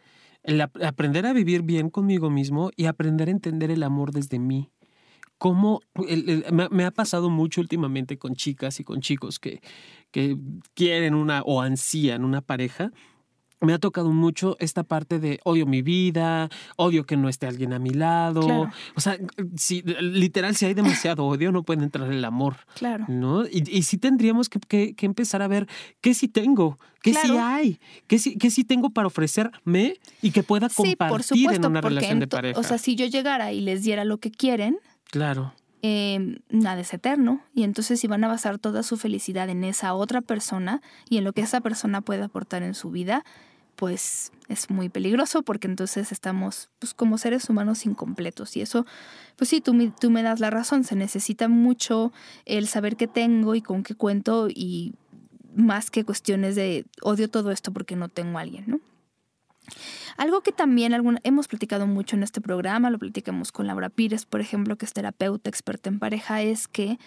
Aprender 0.82 1.26
a 1.26 1.32
vivir 1.32 1.62
bien 1.62 1.90
conmigo 1.90 2.28
mismo 2.28 2.70
y 2.76 2.86
aprender 2.86 3.28
a 3.28 3.30
entender 3.30 3.70
el 3.70 3.82
amor 3.82 4.12
desde 4.12 4.38
mí 4.38 4.70
cómo 5.38 5.80
me, 6.70 6.84
ha 6.84 6.90
pasado 6.90 7.30
mucho 7.30 7.60
últimamente 7.60 8.18
con 8.18 8.34
chicas 8.34 8.80
y 8.80 8.84
con 8.84 9.00
chicos 9.00 9.38
que, 9.38 9.60
que 10.10 10.36
quieren 10.74 11.14
una 11.14 11.42
o 11.42 11.60
ansían 11.60 12.24
una 12.24 12.40
pareja. 12.40 12.92
Me 13.60 13.72
ha 13.72 13.78
tocado 13.78 14.10
mucho 14.10 14.56
esta 14.60 14.84
parte 14.84 15.18
de 15.18 15.40
odio 15.44 15.64
mi 15.64 15.80
vida, 15.80 16.50
odio 16.76 17.04
que 17.06 17.16
no 17.16 17.30
esté 17.30 17.46
alguien 17.46 17.72
a 17.72 17.78
mi 17.78 17.90
lado. 17.90 18.68
O 18.94 19.00
sea, 19.00 19.16
si, 19.56 19.82
literal, 19.82 20.54
si 20.54 20.66
hay 20.66 20.74
demasiado 20.74 21.24
odio, 21.24 21.50
no 21.50 21.62
puede 21.62 21.82
entrar 21.82 22.12
el 22.12 22.24
amor. 22.24 22.56
Claro. 22.74 23.06
¿no? 23.08 23.46
Y, 23.46 23.64
y 23.70 23.84
sí 23.84 23.96
tendríamos 23.96 24.50
que, 24.50 24.94
que, 24.94 25.06
empezar 25.06 25.40
a 25.40 25.48
ver 25.48 25.66
qué 26.02 26.12
sí 26.12 26.28
tengo, 26.28 26.78
qué 27.02 27.14
sí 27.14 27.36
hay, 27.38 27.80
qué 28.06 28.18
sí, 28.18 28.36
qué 28.36 28.50
sí 28.50 28.64
tengo 28.64 28.90
para 28.90 29.06
ofrecerme 29.06 29.94
y 30.20 30.30
que 30.30 30.42
pueda 30.42 30.68
compartir 30.68 31.52
en 31.52 31.64
una 31.64 31.80
relación 31.80 32.20
de 32.20 32.26
pareja. 32.26 32.60
O 32.60 32.62
sea, 32.62 32.76
si 32.76 32.96
yo 32.96 33.06
llegara 33.06 33.52
y 33.52 33.60
les 33.60 33.82
diera 33.82 34.04
lo 34.04 34.18
que 34.18 34.30
quieren, 34.30 34.78
Claro. 35.14 35.54
Eh, 35.80 36.40
nada 36.48 36.80
es 36.80 36.92
eterno 36.92 37.40
y 37.54 37.62
entonces 37.62 38.00
si 38.00 38.08
van 38.08 38.24
a 38.24 38.28
basar 38.28 38.58
toda 38.58 38.82
su 38.82 38.96
felicidad 38.96 39.48
en 39.48 39.62
esa 39.62 39.94
otra 39.94 40.22
persona 40.22 40.82
y 41.08 41.18
en 41.18 41.24
lo 41.24 41.32
que 41.32 41.42
esa 41.42 41.60
persona 41.60 42.00
puede 42.00 42.24
aportar 42.24 42.64
en 42.64 42.74
su 42.74 42.90
vida, 42.90 43.24
pues 43.76 44.32
es 44.48 44.70
muy 44.70 44.88
peligroso 44.88 45.44
porque 45.44 45.68
entonces 45.68 46.10
estamos 46.10 46.68
pues, 46.80 46.94
como 46.94 47.16
seres 47.16 47.48
humanos 47.48 47.86
incompletos 47.86 48.56
y 48.56 48.62
eso, 48.62 48.86
pues 49.36 49.50
sí, 49.50 49.60
tú, 49.60 49.92
tú 50.00 50.10
me 50.10 50.24
das 50.24 50.40
la 50.40 50.50
razón, 50.50 50.82
se 50.82 50.96
necesita 50.96 51.46
mucho 51.46 52.12
el 52.44 52.66
saber 52.66 52.96
qué 52.96 53.06
tengo 53.06 53.54
y 53.54 53.62
con 53.62 53.84
qué 53.84 53.94
cuento 53.94 54.48
y 54.48 54.94
más 55.54 55.92
que 55.92 56.04
cuestiones 56.04 56.56
de 56.56 56.86
odio 57.02 57.30
todo 57.30 57.52
esto 57.52 57.72
porque 57.72 57.94
no 57.94 58.08
tengo 58.08 58.38
a 58.38 58.40
alguien, 58.40 58.64
¿no? 58.66 58.80
Algo 60.16 60.42
que 60.42 60.52
también 60.52 60.94
hemos 61.24 61.48
platicado 61.48 61.86
mucho 61.86 62.16
en 62.16 62.22
este 62.22 62.40
programa, 62.40 62.90
lo 62.90 62.98
platicamos 62.98 63.50
con 63.50 63.66
Laura 63.66 63.88
Pires, 63.88 64.26
por 64.26 64.40
ejemplo, 64.40 64.76
que 64.76 64.86
es 64.86 64.92
terapeuta 64.92 65.50
experta 65.50 65.88
en 65.88 65.98
pareja, 65.98 66.42
es 66.42 66.68
que 66.68 66.98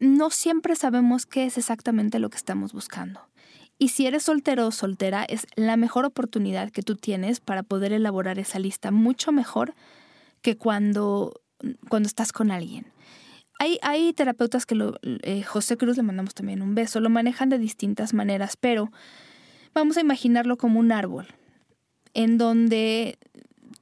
no 0.00 0.30
siempre 0.30 0.74
sabemos 0.74 1.26
qué 1.26 1.44
es 1.44 1.56
exactamente 1.56 2.18
lo 2.18 2.30
que 2.30 2.36
estamos 2.36 2.72
buscando. 2.72 3.20
Y 3.78 3.88
si 3.88 4.06
eres 4.06 4.24
soltero 4.24 4.66
o 4.66 4.72
soltera, 4.72 5.24
es 5.24 5.46
la 5.54 5.76
mejor 5.76 6.04
oportunidad 6.04 6.70
que 6.70 6.82
tú 6.82 6.96
tienes 6.96 7.40
para 7.40 7.62
poder 7.62 7.92
elaborar 7.92 8.38
esa 8.38 8.58
lista 8.58 8.90
mucho 8.90 9.30
mejor 9.30 9.74
que 10.42 10.56
cuando, 10.56 11.40
cuando 11.88 12.06
estás 12.06 12.32
con 12.32 12.50
alguien. 12.50 12.86
Hay, 13.82 14.14
terapeutas 14.14 14.64
que 14.64 14.74
lo, 14.74 14.98
eh, 15.02 15.42
José 15.42 15.76
Cruz 15.76 15.98
le 15.98 16.02
mandamos 16.02 16.32
también 16.32 16.62
un 16.62 16.74
beso, 16.74 16.98
lo 16.98 17.10
manejan 17.10 17.50
de 17.50 17.58
distintas 17.58 18.14
maneras, 18.14 18.56
pero 18.56 18.90
vamos 19.74 19.98
a 19.98 20.00
imaginarlo 20.00 20.56
como 20.56 20.80
un 20.80 20.92
árbol 20.92 21.28
en 22.14 22.38
donde 22.38 23.18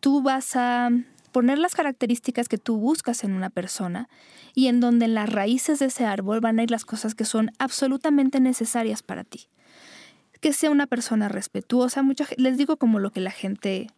tú 0.00 0.22
vas 0.22 0.56
a 0.56 0.90
poner 1.32 1.58
las 1.58 1.74
características 1.74 2.48
que 2.48 2.58
tú 2.58 2.78
buscas 2.78 3.24
en 3.24 3.32
una 3.32 3.50
persona 3.50 4.08
y 4.54 4.68
en 4.68 4.80
donde 4.80 5.04
en 5.04 5.14
las 5.14 5.30
raíces 5.30 5.78
de 5.78 5.86
ese 5.86 6.04
árbol 6.04 6.40
van 6.40 6.58
a 6.58 6.62
ir 6.62 6.70
las 6.70 6.84
cosas 6.84 7.14
que 7.14 7.24
son 7.24 7.52
absolutamente 7.58 8.40
necesarias 8.40 9.02
para 9.02 9.24
ti. 9.24 9.48
Que 10.40 10.52
sea 10.52 10.70
una 10.70 10.86
persona 10.86 11.28
respetuosa, 11.28 12.02
mucha, 12.02 12.26
les 12.36 12.56
digo 12.56 12.76
como 12.76 12.98
lo 12.98 13.10
que 13.10 13.20
la 13.20 13.30
gente 13.30 13.88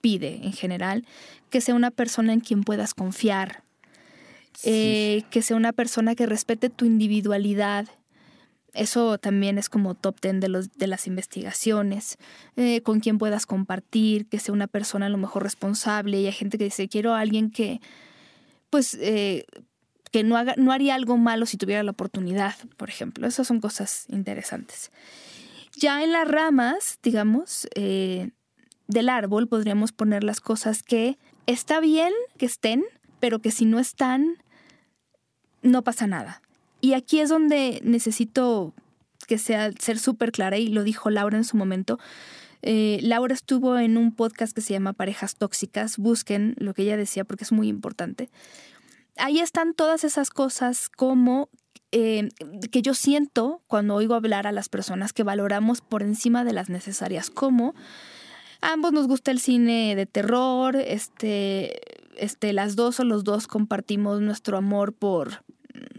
pide 0.00 0.40
en 0.44 0.52
general, 0.52 1.06
que 1.50 1.60
sea 1.60 1.74
una 1.74 1.90
persona 1.90 2.32
en 2.32 2.40
quien 2.40 2.62
puedas 2.62 2.94
confiar, 2.94 3.62
eh, 4.64 5.22
que 5.30 5.42
sea 5.42 5.56
una 5.56 5.72
persona 5.72 6.14
que 6.14 6.26
respete 6.26 6.70
tu 6.70 6.84
individualidad, 6.84 7.88
eso 8.76 9.18
también 9.18 9.58
es 9.58 9.68
como 9.68 9.94
top 9.94 10.20
ten 10.20 10.40
de, 10.40 10.48
los, 10.48 10.72
de 10.72 10.86
las 10.86 11.06
investigaciones, 11.06 12.18
eh, 12.56 12.82
con 12.82 13.00
quien 13.00 13.18
puedas 13.18 13.46
compartir, 13.46 14.26
que 14.26 14.38
sea 14.38 14.52
una 14.52 14.66
persona 14.66 15.06
a 15.06 15.08
lo 15.08 15.18
mejor 15.18 15.42
responsable 15.42 16.20
y 16.20 16.26
hay 16.26 16.32
gente 16.32 16.58
que 16.58 16.64
dice, 16.64 16.88
quiero 16.88 17.14
a 17.14 17.20
alguien 17.20 17.50
que, 17.50 17.80
pues, 18.70 18.96
eh, 19.00 19.46
que 20.12 20.24
no, 20.24 20.36
haga, 20.36 20.54
no 20.56 20.72
haría 20.72 20.94
algo 20.94 21.16
malo 21.16 21.46
si 21.46 21.56
tuviera 21.56 21.82
la 21.82 21.90
oportunidad, 21.90 22.54
por 22.76 22.88
ejemplo. 22.88 23.26
Esas 23.26 23.46
son 23.46 23.60
cosas 23.60 24.06
interesantes. 24.08 24.90
Ya 25.76 26.02
en 26.02 26.12
las 26.12 26.26
ramas, 26.26 26.98
digamos, 27.02 27.68
eh, 27.74 28.30
del 28.88 29.08
árbol 29.08 29.48
podríamos 29.48 29.92
poner 29.92 30.24
las 30.24 30.40
cosas 30.40 30.82
que 30.82 31.18
está 31.46 31.80
bien 31.80 32.12
que 32.38 32.46
estén, 32.46 32.84
pero 33.20 33.40
que 33.40 33.50
si 33.50 33.64
no 33.66 33.78
están, 33.78 34.36
no 35.62 35.82
pasa 35.82 36.06
nada. 36.06 36.42
Y 36.86 36.94
aquí 36.94 37.18
es 37.18 37.30
donde 37.30 37.80
necesito 37.82 38.72
que 39.26 39.38
sea 39.38 39.72
ser 39.72 39.98
súper 39.98 40.30
clara, 40.30 40.56
y 40.56 40.68
lo 40.68 40.84
dijo 40.84 41.10
Laura 41.10 41.36
en 41.36 41.42
su 41.42 41.56
momento. 41.56 41.98
Eh, 42.62 43.00
Laura 43.02 43.34
estuvo 43.34 43.76
en 43.76 43.96
un 43.96 44.14
podcast 44.14 44.54
que 44.54 44.60
se 44.60 44.72
llama 44.72 44.92
Parejas 44.92 45.34
Tóxicas. 45.34 45.98
Busquen 45.98 46.54
lo 46.58 46.74
que 46.74 46.82
ella 46.82 46.96
decía 46.96 47.24
porque 47.24 47.42
es 47.42 47.50
muy 47.50 47.66
importante. 47.66 48.30
Ahí 49.16 49.40
están 49.40 49.74
todas 49.74 50.04
esas 50.04 50.30
cosas 50.30 50.88
como 50.88 51.48
eh, 51.90 52.28
que 52.70 52.82
yo 52.82 52.94
siento 52.94 53.62
cuando 53.66 53.96
oigo 53.96 54.14
hablar 54.14 54.46
a 54.46 54.52
las 54.52 54.68
personas 54.68 55.12
que 55.12 55.24
valoramos 55.24 55.80
por 55.80 56.04
encima 56.04 56.44
de 56.44 56.52
las 56.52 56.68
necesarias, 56.68 57.30
como 57.30 57.74
ambos 58.60 58.92
nos 58.92 59.08
gusta 59.08 59.32
el 59.32 59.40
cine 59.40 59.96
de 59.96 60.06
terror, 60.06 60.76
este, 60.76 61.80
este, 62.16 62.52
las 62.52 62.76
dos 62.76 63.00
o 63.00 63.04
los 63.04 63.24
dos 63.24 63.48
compartimos 63.48 64.20
nuestro 64.20 64.56
amor 64.56 64.92
por 64.92 65.42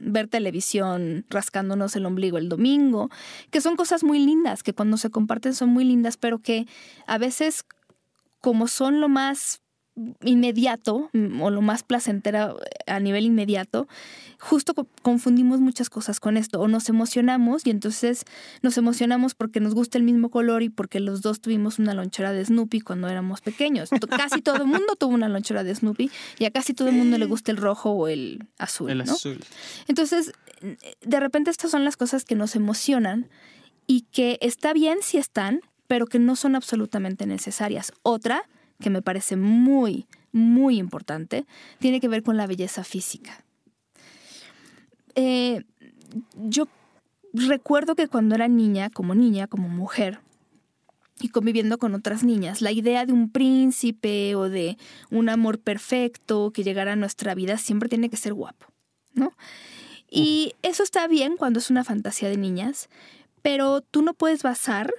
ver 0.07 0.27
televisión 0.27 1.25
rascándonos 1.29 1.95
el 1.95 2.05
ombligo 2.05 2.37
el 2.37 2.49
domingo, 2.49 3.09
que 3.51 3.61
son 3.61 3.75
cosas 3.75 4.03
muy 4.03 4.19
lindas, 4.19 4.63
que 4.63 4.73
cuando 4.73 4.97
se 4.97 5.09
comparten 5.09 5.53
son 5.53 5.69
muy 5.69 5.83
lindas, 5.83 6.17
pero 6.17 6.39
que 6.39 6.67
a 7.05 7.17
veces 7.17 7.65
como 8.41 8.67
son 8.67 9.01
lo 9.01 9.09
más 9.09 9.61
inmediato 10.21 11.09
mm, 11.13 11.41
o 11.41 11.49
lo 11.49 11.61
más 11.61 11.83
placentero 11.83 12.59
a 12.85 12.99
nivel 12.99 13.25
inmediato, 13.25 13.87
justo 14.39 14.73
confundimos 15.01 15.59
muchas 15.59 15.89
cosas 15.89 16.19
con 16.19 16.37
esto 16.37 16.59
o 16.59 16.67
nos 16.67 16.89
emocionamos 16.89 17.65
y 17.65 17.71
entonces 17.71 18.25
nos 18.61 18.77
emocionamos 18.77 19.33
porque 19.33 19.59
nos 19.59 19.73
gusta 19.73 19.97
el 19.97 20.03
mismo 20.03 20.29
color 20.29 20.61
y 20.63 20.69
porque 20.69 20.99
los 20.99 21.21
dos 21.21 21.41
tuvimos 21.41 21.79
una 21.79 21.93
lonchera 21.93 22.31
de 22.31 22.45
Snoopy 22.45 22.81
cuando 22.81 23.07
éramos 23.07 23.41
pequeños. 23.41 23.89
Casi 24.09 24.41
todo 24.41 24.57
el 24.57 24.65
mundo 24.65 24.95
tuvo 24.97 25.13
una 25.13 25.29
lonchera 25.29 25.63
de 25.63 25.73
Snoopy 25.73 26.11
y 26.39 26.45
a 26.45 26.51
casi 26.51 26.73
todo 26.73 26.89
el 26.89 26.95
mundo 26.95 27.17
le 27.17 27.25
gusta 27.25 27.51
el 27.51 27.57
rojo 27.57 27.91
o 27.91 28.07
el 28.07 28.47
azul. 28.57 28.91
El 28.91 29.01
azul. 29.01 29.39
Entonces, 29.87 30.31
de 31.01 31.19
repente 31.19 31.49
estas 31.49 31.71
son 31.71 31.83
las 31.83 31.97
cosas 31.97 32.23
que 32.23 32.35
nos 32.35 32.55
emocionan 32.55 33.29
y 33.87 34.01
que 34.11 34.37
está 34.41 34.73
bien 34.73 34.99
si 35.01 35.17
están, 35.17 35.61
pero 35.87 36.05
que 36.05 36.19
no 36.19 36.35
son 36.35 36.55
absolutamente 36.55 37.25
necesarias. 37.25 37.93
Otra 38.03 38.43
que 38.79 38.89
me 38.89 39.01
parece 39.01 39.35
muy, 39.35 40.07
muy 40.31 40.77
importante, 40.77 41.45
tiene 41.79 41.99
que 41.99 42.07
ver 42.07 42.23
con 42.23 42.37
la 42.37 42.47
belleza 42.47 42.83
física. 42.83 43.43
Eh, 45.15 45.63
yo 46.35 46.67
recuerdo 47.33 47.95
que 47.95 48.07
cuando 48.07 48.35
era 48.35 48.47
niña, 48.47 48.89
como 48.89 49.15
niña, 49.15 49.47
como 49.47 49.67
mujer, 49.67 50.19
y 51.19 51.29
conviviendo 51.29 51.77
con 51.79 51.95
otras 51.95 52.23
niñas, 52.23 52.61
la 52.61 52.71
idea 52.71 53.05
de 53.05 53.13
un 53.13 53.31
príncipe 53.31 54.35
o 54.35 54.49
de 54.49 54.77
un 55.09 55.29
amor 55.29 55.59
perfecto 55.59 56.51
que 56.51 56.63
llegara 56.63 56.93
a 56.93 56.95
nuestra 56.95 57.33
vida 57.33 57.57
siempre 57.57 57.89
tiene 57.89 58.09
que 58.09 58.17
ser 58.17 58.33
guapo, 58.33 58.67
¿no? 59.13 59.33
Y 60.09 60.53
eso 60.61 60.83
está 60.83 61.07
bien 61.07 61.35
cuando 61.35 61.59
es 61.59 61.69
una 61.71 61.83
fantasía 61.83 62.29
de 62.29 62.37
niñas, 62.37 62.87
pero 63.41 63.81
tú 63.81 64.03
no 64.03 64.13
puedes 64.13 64.43
basar 64.43 64.93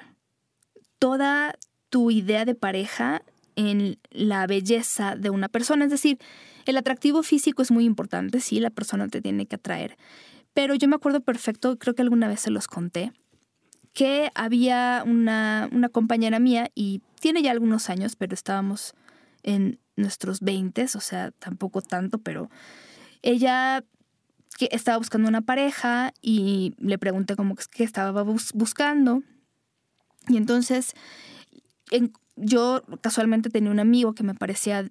toda 0.99 1.57
tu 1.89 2.11
idea 2.11 2.45
de 2.45 2.55
pareja 2.55 3.23
en 3.59 3.99
la 4.11 4.47
belleza 4.47 5.17
de 5.17 5.31
una 5.31 5.49
persona. 5.49 5.85
Es 5.85 5.91
decir, 5.91 6.19
el 6.65 6.77
atractivo 6.77 7.25
físico 7.25 7.61
es 7.61 7.73
muy 7.73 7.85
importante, 7.85 8.39
sí, 8.39 8.61
la 8.61 8.71
persona 8.71 9.09
te 9.09 9.21
tiene 9.21 9.47
que 9.47 9.57
atraer. 9.57 9.97
Pero 10.55 10.77
yo 10.77 10.87
me 10.87 10.95
acuerdo 10.95 11.21
perfecto, 11.23 11.77
creo 11.77 11.97
que 11.97 12.03
alguna 12.03 12.29
vez 12.29 12.39
se 12.41 12.51
los 12.51 12.69
conté, 12.69 13.13
que 13.93 14.31
había 14.37 15.03
una, 15.05 15.69
una 15.73 15.89
compañera 15.89 16.39
mía 16.39 16.71
y 16.77 17.03
tiene 17.21 17.43
ya 17.43 17.51
algunos 17.51 17.91
años, 17.91 18.15
pero 18.15 18.33
estábamos 18.33 18.95
en 19.43 19.81
nuestros 19.97 20.39
20, 20.41 20.85
o 20.85 21.01
sea, 21.01 21.33
tampoco 21.33 21.83
tanto, 21.83 22.19
pero 22.19 22.51
ella 23.23 23.85
que 24.57 24.69
estaba 24.71 24.99
buscando 24.99 25.29
una 25.29 25.43
pareja 25.43 26.15
y 26.23 26.75
le 26.79 26.97
pregunté 26.97 27.35
cómo 27.35 27.57
que 27.57 27.83
estaba 27.83 28.23
buscando. 28.23 29.25
Y 30.29 30.37
entonces 30.37 30.95
en, 31.91 32.13
yo 32.39 32.83
casualmente 33.01 33.51
tenía 33.51 33.71
un 33.71 33.81
amigo 33.81 34.15
que 34.15 34.23
me 34.23 34.35
parecía 34.35 34.89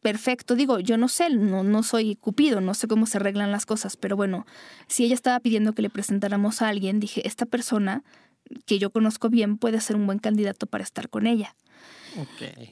perfecto. 0.00 0.54
Digo, 0.54 0.80
yo 0.80 0.96
no 0.96 1.08
sé, 1.08 1.30
no, 1.30 1.62
no 1.62 1.82
soy 1.82 2.16
Cupido, 2.16 2.60
no 2.60 2.74
sé 2.74 2.88
cómo 2.88 3.06
se 3.06 3.18
arreglan 3.18 3.52
las 3.52 3.66
cosas, 3.66 3.96
pero 3.96 4.16
bueno, 4.16 4.46
si 4.88 5.04
ella 5.04 5.14
estaba 5.14 5.40
pidiendo 5.40 5.74
que 5.74 5.82
le 5.82 5.90
presentáramos 5.90 6.60
a 6.60 6.68
alguien, 6.68 7.00
dije, 7.00 7.26
esta 7.26 7.46
persona 7.46 8.02
que 8.66 8.78
yo 8.78 8.90
conozco 8.90 9.30
bien 9.30 9.56
puede 9.56 9.80
ser 9.80 9.96
un 9.96 10.06
buen 10.06 10.18
candidato 10.18 10.66
para 10.66 10.84
estar 10.84 11.08
con 11.08 11.26
ella. 11.26 11.54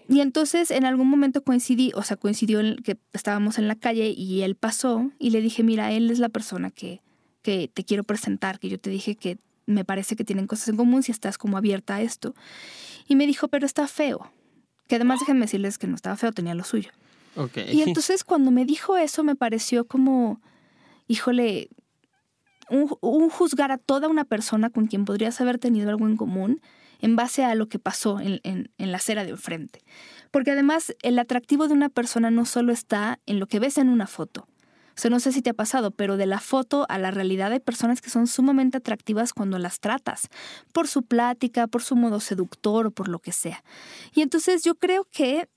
Y 0.09 0.21
entonces 0.21 0.71
en 0.71 0.85
algún 0.85 1.09
momento 1.09 1.43
coincidí, 1.43 1.93
o 1.95 2.03
sea, 2.03 2.19
coincidió 2.19 2.61
en 2.61 2.77
que 2.77 2.99
estábamos 3.15 3.57
en 3.59 3.69
la 3.69 3.75
calle 3.75 4.11
y 4.15 4.43
él 4.43 4.55
pasó 4.55 5.11
y 5.19 5.31
le 5.31 5.41
dije, 5.41 5.63
mira, 5.63 5.93
él 5.93 6.11
es 6.11 6.19
la 6.19 6.29
persona 6.29 6.71
que, 6.71 7.01
que 7.41 7.71
te 7.73 7.85
quiero 7.85 8.05
presentar, 8.05 8.59
que 8.59 8.69
yo 8.69 8.79
te 8.79 8.91
dije 8.91 9.15
que 9.15 9.39
me 9.67 9.85
parece 9.85 10.17
que 10.17 10.25
tienen 10.25 10.47
cosas 10.47 10.69
en 10.69 10.77
común 10.77 11.03
si 11.03 11.13
estás 11.13 11.39
como 11.39 11.57
abierta 11.57 11.97
a 11.97 12.03
esto. 12.03 12.35
Y 13.11 13.17
me 13.17 13.26
dijo, 13.26 13.49
pero 13.49 13.67
está 13.67 13.88
feo. 13.88 14.31
Que 14.87 14.95
además 14.95 15.19
déjenme 15.19 15.47
decirles 15.47 15.79
que 15.79 15.88
no 15.88 15.97
estaba 15.97 16.14
feo, 16.17 16.31
tenía 16.31 16.55
lo 16.55 16.62
suyo. 16.62 16.93
Y 17.73 17.83
entonces 17.83 18.23
cuando 18.23 18.52
me 18.52 18.64
dijo 18.64 18.97
eso 18.97 19.25
me 19.25 19.35
pareció 19.35 19.85
como, 19.85 20.40
híjole, 21.09 21.71
un, 22.71 22.87
juzgar 23.31 23.73
a 23.73 23.79
toda 23.79 24.07
una 24.07 24.25
persona 24.25 24.71
con 24.71 24.87
quien 24.87 25.05
podrías 25.05 25.40
haber 25.40 25.59
tenido 25.59 25.90
algo 25.90 26.07
en 26.07 26.17
común 26.17 26.61
en 27.00 27.17
base 27.17 27.45
a 27.45 27.57
lo 27.57 27.69
que 27.69 27.81
pasó 27.81 28.21
en, 28.21 28.38
en, 28.45 28.71
en 28.79 28.93
la 28.93 28.99
acera 28.99 29.25
de 29.25 29.31
enfrente. 29.31 29.83
Porque 30.31 30.52
además 30.52 30.95
el 31.02 31.19
atractivo 31.19 31.67
de 31.67 31.75
una 31.75 31.88
persona 31.88 32.31
no 32.31 32.45
solo 32.45 32.73
está 32.73 33.19
en 33.26 33.40
lo 33.40 33.49
que 33.49 33.59
ves 33.59 33.76
en 33.76 33.88
una 33.88 34.07
foto, 34.07 34.47
sea, 35.00 35.11
no 35.11 35.21
sé 35.21 35.33
si 35.33 35.42
te 35.42 35.50
ha 35.50 35.54
pasado, 35.54 35.90
pero 35.90 36.16
de 36.16 36.26
la 36.26 36.40
foto 36.40 36.87
a 36.88 36.99
la 36.99 37.11
realidad 37.11 37.52
hay 37.52 37.61
personas 37.61 38.00
que 38.00 38.11
son 38.11 38.26
sumamente 38.26 38.78
atractivas 38.78 39.33
cuando 39.33 39.59
las 39.59 39.80
tratas, 39.80 40.28
por 40.73 40.88
su 40.88 41.02
plática, 41.02 41.66
por 41.66 41.83
su 41.83 41.97
modo 41.97 42.21
seductor 42.21 42.86
o 42.86 42.91
por 42.91 43.08
lo 43.08 43.19
que 43.19 43.32
sea. 43.32 43.65
Y 44.15 44.23
entonces 44.23 44.63
yo 44.63 44.75
creo 44.75 45.06
que 45.10 45.49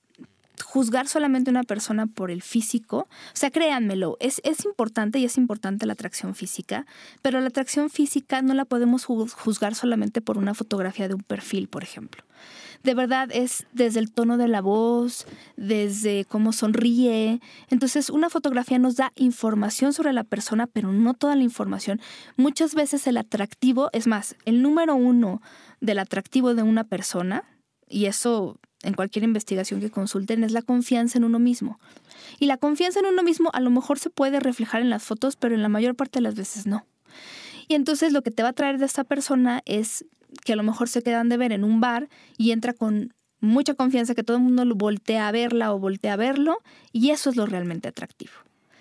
juzgar 0.64 1.08
solamente 1.08 1.50
una 1.50 1.64
persona 1.64 2.08
por 2.08 2.32
el 2.32 2.42
físico, 2.42 3.08
o 3.10 3.36
sea, 3.36 3.52
créanmelo, 3.52 4.18
es, 4.20 4.40
es 4.44 4.66
importante 4.66 5.20
y 5.20 5.26
es 5.26 5.38
importante 5.38 5.86
la 5.86 5.94
atracción 5.94 6.36
física, 6.36 6.86
pero 7.22 7.40
la 7.42 7.48
atracción 7.48 7.90
física 7.90 8.42
no 8.42 8.54
la 8.54 8.66
podemos 8.66 9.06
juzgar 9.06 9.76
solamente 9.76 10.22
por 10.22 10.38
una 10.38 10.54
fotografía 10.54 11.08
de 11.08 11.16
un 11.16 11.24
perfil, 11.24 11.68
por 11.68 11.84
ejemplo 11.84 12.24
de 12.84 12.94
verdad 12.94 13.30
es 13.32 13.66
desde 13.72 14.00
el 14.00 14.12
tono 14.12 14.38
de 14.38 14.48
la 14.48 14.62
voz, 14.62 15.26
desde 15.56 16.26
cómo 16.26 16.52
sonríe. 16.52 17.40
Entonces, 17.70 18.10
una 18.10 18.30
fotografía 18.30 18.78
nos 18.78 18.98
da 18.98 19.14
información 19.16 19.94
sobre 19.94 20.14
la 20.14 20.24
persona, 20.24 20.68
pero 20.68 20.92
no 20.92 21.14
toda 21.14 21.36
la 21.36 21.44
información. 21.44 22.02
Muchas 22.36 22.76
veces 22.76 23.08
el 23.08 23.18
atractivo, 23.18 23.90
es 23.94 24.06
más, 24.06 24.36
el 24.46 24.62
número 24.62 24.96
uno 24.96 25.42
del 25.80 26.00
atractivo 26.00 26.54
de 26.54 26.64
una 26.64 26.84
persona, 26.84 27.44
y 27.88 28.06
eso 28.06 28.60
en 28.84 28.94
cualquier 28.94 29.24
investigación 29.24 29.80
que 29.80 29.90
consulten, 29.90 30.44
es 30.44 30.52
la 30.52 30.62
confianza 30.62 31.18
en 31.18 31.24
uno 31.24 31.40
mismo. 31.40 31.80
Y 32.38 32.48
la 32.48 32.58
confianza 32.58 33.00
en 33.00 33.06
uno 33.06 33.24
mismo 33.24 33.50
a 33.54 33.62
lo 33.62 33.70
mejor 33.70 33.98
se 33.98 34.10
puede 34.10 34.42
reflejar 34.42 34.82
en 34.82 34.90
las 34.90 35.04
fotos, 35.04 35.38
pero 35.38 35.56
en 35.56 35.62
la 35.62 35.70
mayor 35.70 35.96
parte 35.96 36.20
de 36.20 36.24
las 36.24 36.36
veces 36.36 36.68
no. 36.68 36.86
Y 37.70 37.76
entonces 37.76 38.12
lo 38.12 38.22
que 38.22 38.32
te 38.32 38.44
va 38.44 38.50
a 38.50 38.54
traer 38.54 38.78
de 38.78 38.86
esta 38.86 39.06
persona 39.06 39.62
es 39.66 40.06
que 40.44 40.54
a 40.54 40.56
lo 40.56 40.64
mejor 40.64 40.90
se 40.90 41.02
quedan 41.02 41.30
de 41.30 41.38
ver 41.38 41.52
en 41.52 41.64
un 41.64 41.82
bar 41.82 42.10
y 42.38 42.52
entra 42.52 42.74
con 42.74 43.14
mucha 43.40 43.74
confianza 43.74 44.16
que 44.16 44.24
todo 44.24 44.38
el 44.38 44.44
mundo 44.44 44.66
lo 44.66 44.76
voltea 44.76 45.28
a 45.28 45.32
verla 45.32 45.74
o 45.74 45.80
voltea 45.80 46.14
a 46.14 46.18
verlo 46.18 46.58
y 46.92 47.10
eso 47.12 47.30
es 47.30 47.36
lo 47.36 47.46
realmente 47.46 47.90
atractivo. 47.90 48.32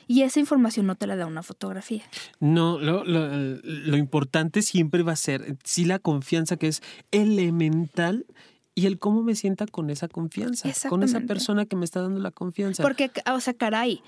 Y 0.07 0.23
esa 0.23 0.41
información 0.41 0.87
no 0.87 0.95
te 0.97 1.07
la 1.07 1.17
da 1.17 1.27
una 1.27 1.43
fotografía. 1.43 2.03
No, 2.39 2.79
lo, 2.79 3.05
lo, 3.05 3.97
importante 3.97 4.63
siempre 4.63 5.03
va 5.03 5.13
a 5.13 5.17
ser, 5.17 5.57
sí, 5.65 5.85
la 5.85 5.99
confianza 5.99 6.57
que 6.57 6.69
es 6.69 6.83
elemental 7.13 8.27
y 8.75 8.87
el 8.87 8.99
cómo 8.99 9.23
me 9.23 9.35
sienta 9.35 9.67
con 9.67 9.91
esa 9.91 10.09
confianza, 10.09 10.71
con 10.89 11.03
esa 11.03 11.21
persona 11.21 11.67
que 11.67 11.77
me 11.77 11.85
está 11.85 12.01
dando 12.01 12.21
la 12.21 12.31
confianza. 12.31 12.83
Porque, 12.83 13.11
o 13.33 13.41
sea, 13.41 13.55
caray, 13.55 14.03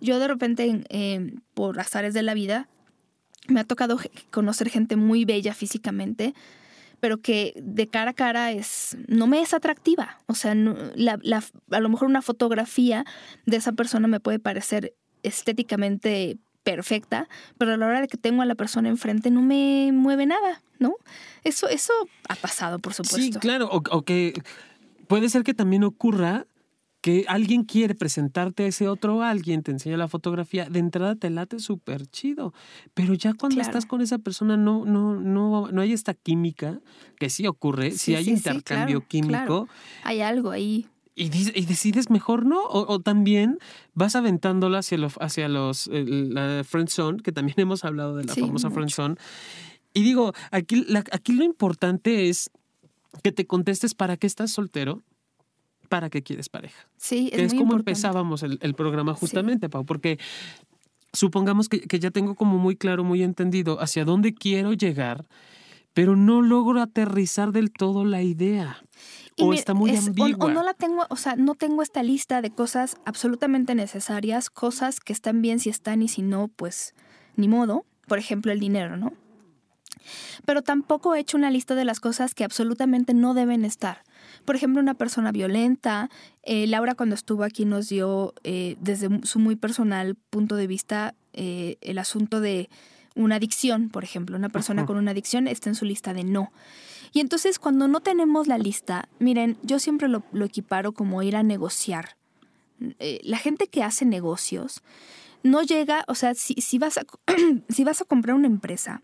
yo 0.00 0.18
de 0.18 0.28
repente, 0.28 0.84
eh, 0.88 1.34
por 1.54 1.78
azares 1.80 2.12
de 2.14 2.22
la 2.22 2.34
vida, 2.34 2.68
me 3.48 3.60
ha 3.60 3.64
tocado 3.64 3.98
conocer 4.30 4.68
gente 4.68 4.96
muy 4.96 5.24
bella 5.24 5.54
físicamente, 5.54 6.34
pero 7.00 7.18
que 7.18 7.52
de 7.56 7.86
cara 7.88 8.10
a 8.10 8.14
cara 8.14 8.52
es 8.52 8.96
no 9.08 9.26
me 9.26 9.40
es 9.40 9.54
atractiva. 9.54 10.18
O 10.26 10.34
sea, 10.34 10.52
a 10.52 11.80
lo 11.80 11.88
mejor 11.88 12.08
una 12.08 12.22
fotografía 12.22 13.04
de 13.44 13.56
esa 13.56 13.72
persona 13.72 14.08
me 14.08 14.20
puede 14.20 14.38
parecer 14.38 14.94
estéticamente 15.22 16.38
perfecta, 16.62 17.28
pero 17.58 17.74
a 17.74 17.76
la 17.76 17.86
hora 17.86 18.00
de 18.00 18.08
que 18.08 18.16
tengo 18.16 18.42
a 18.42 18.46
la 18.46 18.56
persona 18.56 18.88
enfrente 18.88 19.30
no 19.30 19.40
me 19.40 19.90
mueve 19.92 20.26
nada, 20.26 20.62
¿no? 20.78 20.96
Eso, 21.44 21.68
eso 21.68 21.92
ha 22.28 22.34
pasado, 22.34 22.78
por 22.80 22.92
supuesto. 22.92 23.18
Sí, 23.18 23.30
claro, 23.30 23.68
o 23.70 24.02
que 24.02 24.34
puede 25.06 25.28
ser 25.28 25.44
que 25.44 25.54
también 25.54 25.84
ocurra 25.84 26.46
que 27.06 27.24
alguien 27.28 27.62
quiere 27.62 27.94
presentarte 27.94 28.64
a 28.64 28.66
ese 28.66 28.88
otro 28.88 29.22
alguien, 29.22 29.62
te 29.62 29.70
enseña 29.70 29.96
la 29.96 30.08
fotografía, 30.08 30.68
de 30.68 30.80
entrada 30.80 31.14
te 31.14 31.30
late 31.30 31.60
súper 31.60 32.08
chido, 32.08 32.52
pero 32.94 33.14
ya 33.14 33.32
cuando 33.32 33.60
estás 33.60 33.86
con 33.86 34.00
esa 34.00 34.18
persona 34.18 34.56
no, 34.56 34.84
no, 34.84 35.14
no, 35.14 35.70
no 35.70 35.80
hay 35.80 35.92
esta 35.92 36.14
química, 36.14 36.80
que 37.20 37.30
sí 37.30 37.46
ocurre, 37.46 37.92
si 37.92 38.16
hay 38.16 38.28
intercambio 38.28 39.06
químico. 39.06 39.68
Hay 40.02 40.20
algo 40.20 40.50
ahí. 40.50 40.88
Y, 41.14 41.28
decides 41.28 42.10
mejor 42.10 42.44
no, 42.44 42.60
o, 42.64 42.98
también 42.98 43.60
vas 43.94 44.16
aventándola 44.16 44.78
hacia, 44.78 44.98
los, 44.98 45.14
hacia 45.20 45.48
los, 45.48 45.86
la 45.86 46.64
friend 46.64 46.88
zone, 46.88 47.22
que 47.22 47.30
también 47.30 47.54
hemos 47.60 47.84
hablado 47.84 48.16
de 48.16 48.24
la 48.24 48.34
famosa 48.34 48.68
friend 48.68 48.90
zone. 48.90 49.14
Y 49.94 50.02
digo, 50.02 50.32
aquí, 50.50 50.84
aquí 51.12 51.34
lo 51.34 51.44
importante 51.44 52.28
es 52.28 52.50
que 53.22 53.30
te 53.30 53.46
contestes 53.46 53.94
para 53.94 54.16
qué 54.16 54.26
estás 54.26 54.50
soltero, 54.50 55.04
para 55.86 56.10
qué 56.10 56.22
quieres 56.22 56.48
pareja. 56.48 56.88
Sí, 56.96 57.30
es, 57.32 57.54
como 57.54 57.74
empezábamos 57.74 58.42
el, 58.42 58.74
programa 58.74 59.14
justamente, 59.14 59.68
Pau, 59.68 59.84
porque 59.84 60.18
supongamos 61.12 61.68
que, 61.68 61.98
ya 61.98 62.10
tengo 62.10 62.34
como 62.34 62.58
muy 62.58 62.76
claro, 62.76 63.04
muy 63.04 63.22
entendido 63.22 63.80
hacia 63.80 64.04
dónde 64.04 64.34
quiero 64.34 64.72
llegar, 64.72 65.26
pero 65.92 66.16
no 66.16 66.42
logro 66.42 66.80
aterrizar 66.80 67.52
del 67.52 67.72
todo 67.72 68.04
la 68.04 68.22
idea. 68.22 68.82
o 69.38 69.52
está 69.52 69.74
muy 69.74 69.96
ambigua. 69.96 70.46
O, 70.46 70.50
no 70.50 70.62
la 70.62 70.74
tengo, 70.74 71.06
o 71.08 71.16
sea, 71.16 71.36
no 71.36 71.54
tengo 71.54 71.82
esta 71.82 72.02
lista 72.02 72.42
de 72.42 72.50
cosas 72.50 72.96
absolutamente 73.04 73.74
necesarias, 73.74 74.50
cosas 74.50 75.00
que 75.00 75.12
están 75.12 75.42
bien 75.42 75.58
si 75.58 75.70
están 75.70 76.02
y 76.02 76.08
si 76.08 76.22
no, 76.22 76.48
pues 76.48 76.94
ni 77.36 77.48
modo. 77.48 77.84
Por 78.06 78.18
ejemplo, 78.18 78.52
el 78.52 78.60
dinero, 78.60 78.96
¿no? 78.96 79.12
Pero 80.44 80.62
tampoco 80.62 81.14
he 81.14 81.20
hecho 81.20 81.36
una 81.36 81.50
lista 81.50 81.74
de 81.74 81.84
las 81.84 81.98
cosas 81.98 82.34
que 82.34 82.44
absolutamente 82.44 83.14
no 83.14 83.34
deben 83.34 83.64
estar 83.64 84.02
por 84.46 84.56
ejemplo, 84.56 84.80
una 84.80 84.94
persona 84.94 85.32
violenta. 85.32 86.08
Eh, 86.42 86.66
Laura 86.66 86.94
cuando 86.94 87.14
estuvo 87.14 87.44
aquí 87.44 87.66
nos 87.66 87.88
dio 87.88 88.32
eh, 88.44 88.76
desde 88.80 89.08
su 89.26 89.38
muy 89.38 89.56
personal 89.56 90.16
punto 90.30 90.56
de 90.56 90.66
vista 90.66 91.14
eh, 91.34 91.76
el 91.82 91.98
asunto 91.98 92.40
de 92.40 92.70
una 93.14 93.36
adicción, 93.36 93.90
por 93.90 94.04
ejemplo. 94.04 94.36
Una 94.36 94.48
persona 94.48 94.86
con 94.86 94.96
una 94.96 95.10
adicción 95.10 95.48
está 95.48 95.68
en 95.68 95.74
su 95.74 95.84
lista 95.84 96.14
de 96.14 96.24
no. 96.24 96.52
Y 97.12 97.20
entonces 97.20 97.58
cuando 97.58 97.88
no 97.88 98.00
tenemos 98.00 98.46
la 98.46 98.58
lista, 98.58 99.08
miren, 99.18 99.58
yo 99.62 99.78
siempre 99.78 100.08
lo, 100.08 100.22
equiparo 100.44 100.92
como 100.92 101.22
ir 101.22 101.36
a 101.36 101.42
negociar. 101.42 102.16
la 102.98 103.38
gente 103.38 103.68
que 103.68 103.82
hace 103.82 104.04
negocios 104.04 104.82
no 105.42 105.62
llega, 105.62 106.04
o 106.08 106.14
sea, 106.14 106.34
si, 106.34 106.54
si, 106.54 106.78
vas, 106.78 106.98
a, 106.98 107.04
si 107.68 107.84
vas 107.84 108.00
a 108.00 108.04
comprar 108.04 108.34
una 108.36 108.46
empresa, 108.46 109.02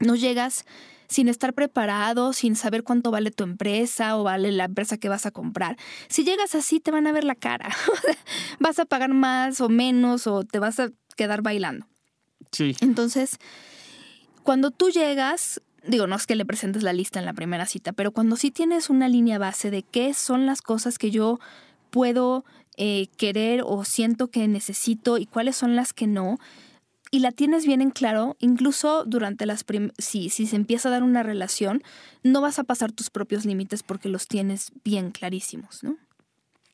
no 0.00 0.16
llegas 0.16 0.64
sin 1.14 1.28
estar 1.28 1.54
preparado, 1.54 2.32
sin 2.32 2.56
saber 2.56 2.82
cuánto 2.82 3.12
vale 3.12 3.30
tu 3.30 3.44
empresa 3.44 4.18
o 4.18 4.24
vale 4.24 4.50
la 4.50 4.64
empresa 4.64 4.98
que 4.98 5.08
vas 5.08 5.26
a 5.26 5.30
comprar. 5.30 5.76
Si 6.08 6.24
llegas 6.24 6.56
así, 6.56 6.80
te 6.80 6.90
van 6.90 7.06
a 7.06 7.12
ver 7.12 7.22
la 7.22 7.36
cara. 7.36 7.68
vas 8.58 8.80
a 8.80 8.84
pagar 8.84 9.14
más 9.14 9.60
o 9.60 9.68
menos 9.68 10.26
o 10.26 10.42
te 10.42 10.58
vas 10.58 10.80
a 10.80 10.90
quedar 11.16 11.40
bailando. 11.40 11.86
Sí. 12.50 12.74
Entonces, 12.80 13.38
cuando 14.42 14.72
tú 14.72 14.90
llegas, 14.90 15.62
digo, 15.86 16.08
no 16.08 16.16
es 16.16 16.26
que 16.26 16.34
le 16.34 16.44
presentes 16.44 16.82
la 16.82 16.92
lista 16.92 17.20
en 17.20 17.26
la 17.26 17.32
primera 17.32 17.66
cita, 17.66 17.92
pero 17.92 18.10
cuando 18.10 18.34
sí 18.34 18.50
tienes 18.50 18.90
una 18.90 19.08
línea 19.08 19.38
base 19.38 19.70
de 19.70 19.84
qué 19.84 20.14
son 20.14 20.46
las 20.46 20.62
cosas 20.62 20.98
que 20.98 21.12
yo 21.12 21.38
puedo 21.90 22.44
eh, 22.76 23.06
querer 23.16 23.62
o 23.64 23.84
siento 23.84 24.32
que 24.32 24.48
necesito 24.48 25.18
y 25.18 25.26
cuáles 25.26 25.54
son 25.54 25.76
las 25.76 25.92
que 25.92 26.08
no, 26.08 26.40
y 27.14 27.20
la 27.20 27.30
tienes 27.30 27.64
bien 27.64 27.80
en 27.80 27.92
claro, 27.92 28.36
incluso 28.40 29.04
durante 29.04 29.46
las 29.46 29.64
si, 29.98 30.30
si 30.30 30.48
se 30.48 30.56
empieza 30.56 30.88
a 30.88 30.90
dar 30.90 31.04
una 31.04 31.22
relación, 31.22 31.80
no 32.24 32.40
vas 32.40 32.58
a 32.58 32.64
pasar 32.64 32.90
tus 32.90 33.08
propios 33.08 33.44
límites 33.44 33.84
porque 33.84 34.08
los 34.08 34.26
tienes 34.26 34.72
bien 34.82 35.12
clarísimos, 35.12 35.84
¿no? 35.84 35.96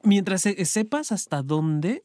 Mientras 0.03 0.41
sepas 0.41 1.13
hasta 1.13 1.43
dónde, 1.43 2.05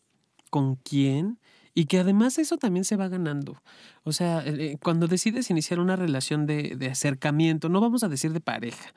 con 0.50 0.76
quién, 0.76 1.40
y 1.74 1.86
que 1.86 2.00
además 2.00 2.38
eso 2.38 2.58
también 2.58 2.84
se 2.84 2.98
va 2.98 3.08
ganando. 3.08 3.62
O 4.04 4.12
sea, 4.12 4.46
eh, 4.46 4.72
eh, 4.72 4.78
cuando 4.84 5.08
decides 5.08 5.50
iniciar 5.50 5.80
una 5.80 5.96
relación 5.96 6.46
de, 6.46 6.76
de 6.76 6.88
acercamiento, 6.88 7.70
no 7.70 7.80
vamos 7.80 8.04
a 8.04 8.10
decir 8.10 8.34
de 8.34 8.42
pareja, 8.42 8.94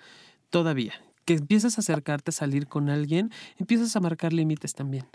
todavía, 0.51 0.94
que 1.24 1.35
empiezas 1.35 1.79
a 1.79 1.83
acercarte 1.83 2.31
a 2.31 2.33
salir 2.33 2.66
con 2.66 2.90
alguien, 2.90 3.31
empiezas 3.57 3.94
a 3.94 4.01
marcar 4.01 4.33
límites 4.33 4.74
también. 4.74 5.07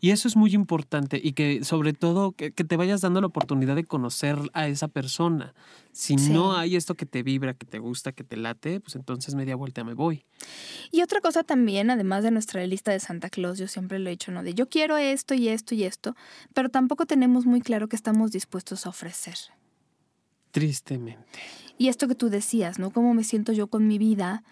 Y 0.00 0.10
eso 0.10 0.28
es 0.28 0.36
muy 0.36 0.54
importante 0.54 1.20
y 1.22 1.32
que 1.32 1.64
sobre 1.64 1.92
todo 1.92 2.32
que, 2.32 2.50
te 2.50 2.76
vayas 2.76 3.00
dando 3.00 3.20
la 3.20 3.26
oportunidad 3.26 3.76
de 3.76 3.84
conocer 3.84 4.38
a 4.52 4.68
esa 4.68 4.88
persona. 4.88 5.54
Si 5.92 6.16
no 6.16 6.56
hay 6.56 6.76
esto 6.76 6.94
que 6.94 7.06
te 7.06 7.22
vibra, 7.22 7.54
que 7.54 7.66
te 7.66 7.78
gusta, 7.78 8.12
que 8.12 8.24
te 8.24 8.36
late, 8.36 8.80
pues 8.80 8.94
entonces 8.94 9.34
media 9.34 9.56
vuelta 9.56 9.84
me 9.84 9.94
voy. 9.94 10.24
Y 10.90 11.02
otra 11.02 11.20
cosa 11.20 11.42
también, 11.42 11.90
además 11.90 12.22
de 12.22 12.30
nuestra 12.30 12.64
lista 12.66 12.92
de 12.92 13.00
Santa 13.00 13.28
Claus, 13.28 13.58
yo 13.58 13.68
siempre 13.68 13.98
lo 13.98 14.08
he 14.08 14.12
dicho, 14.12 14.30
¿no? 14.32 14.42
De 14.42 14.54
yo 14.54 14.68
quiero 14.68 14.96
esto 14.96 15.34
y 15.34 15.48
esto 15.48 15.74
y 15.74 15.84
esto, 15.84 16.14
pero 16.54 16.68
tampoco 16.68 17.06
tenemos 17.06 17.44
muy 17.44 17.60
claro 17.60 17.88
qué 17.88 17.96
estamos 17.96 18.30
dispuestos 18.30 18.86
a 18.86 18.90
ofrecer. 18.90 19.36
Tristemente. 20.52 21.38
Y 21.78 21.88
esto 21.88 22.08
que 22.08 22.14
tú 22.14 22.28
decías, 22.28 22.78
¿no? 22.78 22.90
¿Cómo 22.90 23.14
me 23.14 23.24
siento 23.24 23.52
yo 23.52 23.68
con 23.68 23.86
mi 23.86 23.98
vida? 23.98 24.42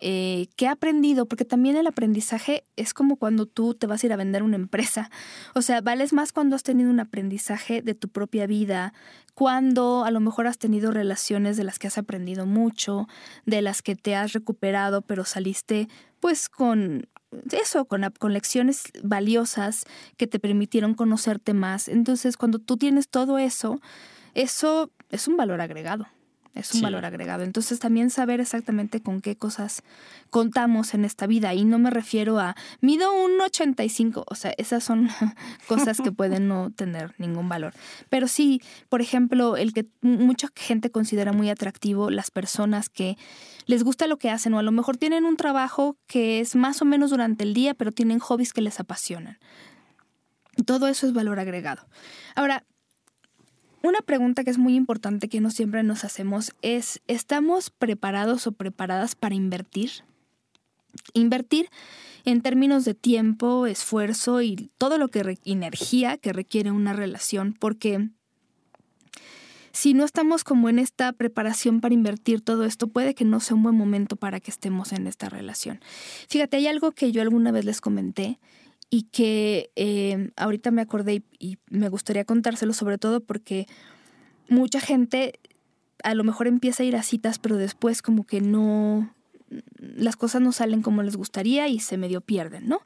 Eh, 0.00 0.46
qué 0.56 0.66
he 0.66 0.68
aprendido, 0.68 1.26
porque 1.26 1.44
también 1.44 1.76
el 1.76 1.86
aprendizaje 1.86 2.64
es 2.76 2.94
como 2.94 3.16
cuando 3.16 3.46
tú 3.46 3.74
te 3.74 3.86
vas 3.86 4.02
a 4.02 4.06
ir 4.06 4.12
a 4.12 4.16
vender 4.16 4.42
una 4.42 4.56
empresa. 4.56 5.10
O 5.54 5.62
sea, 5.62 5.80
vales 5.80 6.12
más 6.12 6.32
cuando 6.32 6.54
has 6.54 6.62
tenido 6.62 6.90
un 6.90 7.00
aprendizaje 7.00 7.82
de 7.82 7.94
tu 7.94 8.08
propia 8.08 8.46
vida, 8.46 8.92
cuando 9.34 10.04
a 10.04 10.10
lo 10.10 10.20
mejor 10.20 10.46
has 10.46 10.58
tenido 10.58 10.92
relaciones 10.92 11.56
de 11.56 11.64
las 11.64 11.78
que 11.78 11.88
has 11.88 11.98
aprendido 11.98 12.46
mucho, 12.46 13.08
de 13.44 13.62
las 13.62 13.82
que 13.82 13.96
te 13.96 14.14
has 14.14 14.32
recuperado, 14.32 15.02
pero 15.02 15.24
saliste 15.24 15.88
pues 16.20 16.48
con 16.48 17.08
eso, 17.52 17.84
con, 17.84 18.02
con 18.18 18.32
lecciones 18.32 18.84
valiosas 19.02 19.84
que 20.16 20.26
te 20.26 20.38
permitieron 20.38 20.94
conocerte 20.94 21.54
más. 21.54 21.88
Entonces, 21.88 22.36
cuando 22.36 22.58
tú 22.58 22.76
tienes 22.76 23.08
todo 23.08 23.38
eso, 23.38 23.80
eso 24.34 24.90
es 25.10 25.28
un 25.28 25.36
valor 25.36 25.60
agregado 25.60 26.06
es 26.54 26.74
un 26.74 26.82
valor 26.82 27.04
agregado. 27.04 27.44
Entonces 27.44 27.78
también 27.78 28.10
saber 28.10 28.40
exactamente 28.40 29.00
con 29.00 29.20
qué 29.20 29.36
cosas 29.36 29.82
contamos 30.30 30.94
en 30.94 31.04
esta 31.04 31.26
vida. 31.26 31.54
Y 31.54 31.64
no 31.64 31.78
me 31.78 31.90
refiero 31.90 32.38
a, 32.38 32.56
mido 32.80 33.12
un 33.12 33.40
85, 33.40 34.24
o 34.26 34.34
sea, 34.34 34.52
esas 34.58 34.84
son 34.84 35.08
cosas 35.68 36.00
que 36.00 36.12
pueden 36.12 36.48
no 36.48 36.70
tener 36.70 37.14
ningún 37.18 37.48
valor. 37.48 37.74
Pero 38.08 38.28
sí, 38.28 38.60
por 38.88 39.00
ejemplo, 39.00 39.56
el 39.56 39.72
que 39.72 39.86
mucha 40.00 40.48
gente 40.54 40.90
considera 40.90 41.32
muy 41.32 41.50
atractivo 41.50 42.10
las 42.10 42.30
personas 42.30 42.88
que 42.88 43.16
les 43.66 43.84
gusta 43.84 44.06
lo 44.06 44.16
que 44.16 44.30
hacen 44.30 44.54
o 44.54 44.58
a 44.58 44.62
lo 44.62 44.72
mejor 44.72 44.96
tienen 44.96 45.24
un 45.24 45.36
trabajo 45.36 45.96
que 46.06 46.40
es 46.40 46.56
más 46.56 46.80
o 46.82 46.84
menos 46.84 47.10
durante 47.10 47.44
el 47.44 47.54
día, 47.54 47.74
pero 47.74 47.92
tienen 47.92 48.18
hobbies 48.18 48.52
que 48.52 48.62
les 48.62 48.80
apasionan. 48.80 49.38
Todo 50.66 50.88
eso 50.88 51.06
es 51.06 51.12
valor 51.12 51.38
agregado. 51.38 51.86
Ahora, 52.34 52.64
una 53.82 54.00
pregunta 54.00 54.44
que 54.44 54.50
es 54.50 54.58
muy 54.58 54.74
importante 54.74 55.28
que 55.28 55.40
no 55.40 55.50
siempre 55.50 55.82
nos 55.82 56.04
hacemos 56.04 56.52
es, 56.62 57.00
¿estamos 57.06 57.70
preparados 57.70 58.46
o 58.46 58.52
preparadas 58.52 59.14
para 59.14 59.34
invertir? 59.34 59.90
Invertir 61.12 61.68
en 62.24 62.42
términos 62.42 62.84
de 62.84 62.94
tiempo, 62.94 63.66
esfuerzo 63.66 64.42
y 64.42 64.70
todo 64.78 64.98
lo 64.98 65.08
que 65.08 65.38
energía 65.44 66.16
que 66.16 66.32
requiere 66.32 66.70
una 66.70 66.92
relación, 66.92 67.54
porque 67.58 68.08
si 69.72 69.94
no 69.94 70.04
estamos 70.04 70.42
como 70.42 70.68
en 70.68 70.80
esta 70.80 71.12
preparación 71.12 71.80
para 71.80 71.94
invertir 71.94 72.40
todo 72.40 72.64
esto, 72.64 72.88
puede 72.88 73.14
que 73.14 73.24
no 73.24 73.38
sea 73.38 73.56
un 73.56 73.62
buen 73.62 73.76
momento 73.76 74.16
para 74.16 74.40
que 74.40 74.50
estemos 74.50 74.92
en 74.92 75.06
esta 75.06 75.28
relación. 75.28 75.80
Fíjate, 76.28 76.56
hay 76.56 76.66
algo 76.66 76.90
que 76.92 77.12
yo 77.12 77.22
alguna 77.22 77.52
vez 77.52 77.64
les 77.64 77.80
comenté 77.80 78.40
y 78.90 79.02
que 79.04 79.70
eh, 79.76 80.30
ahorita 80.36 80.70
me 80.70 80.82
acordé 80.82 81.22
y, 81.38 81.58
me 81.68 81.88
gustaría 81.88 82.24
contárselo 82.24 82.72
sobre 82.72 82.98
todo 82.98 83.20
porque 83.20 83.66
mucha 84.48 84.80
gente 84.80 85.38
a 86.02 86.14
lo 86.14 86.24
mejor 86.24 86.46
empieza 86.46 86.82
a 86.82 86.86
ir 86.86 86.96
a 86.96 87.02
citas, 87.02 87.38
pero 87.38 87.56
después 87.56 88.02
como 88.02 88.24
que 88.24 88.40
no, 88.40 89.14
las 89.78 90.16
cosas 90.16 90.40
no 90.40 90.52
salen 90.52 90.82
como 90.82 91.02
les 91.02 91.16
gustaría 91.16 91.68
y 91.68 91.80
se 91.80 91.96
medio 91.96 92.20
pierden, 92.20 92.68
¿no? 92.68 92.80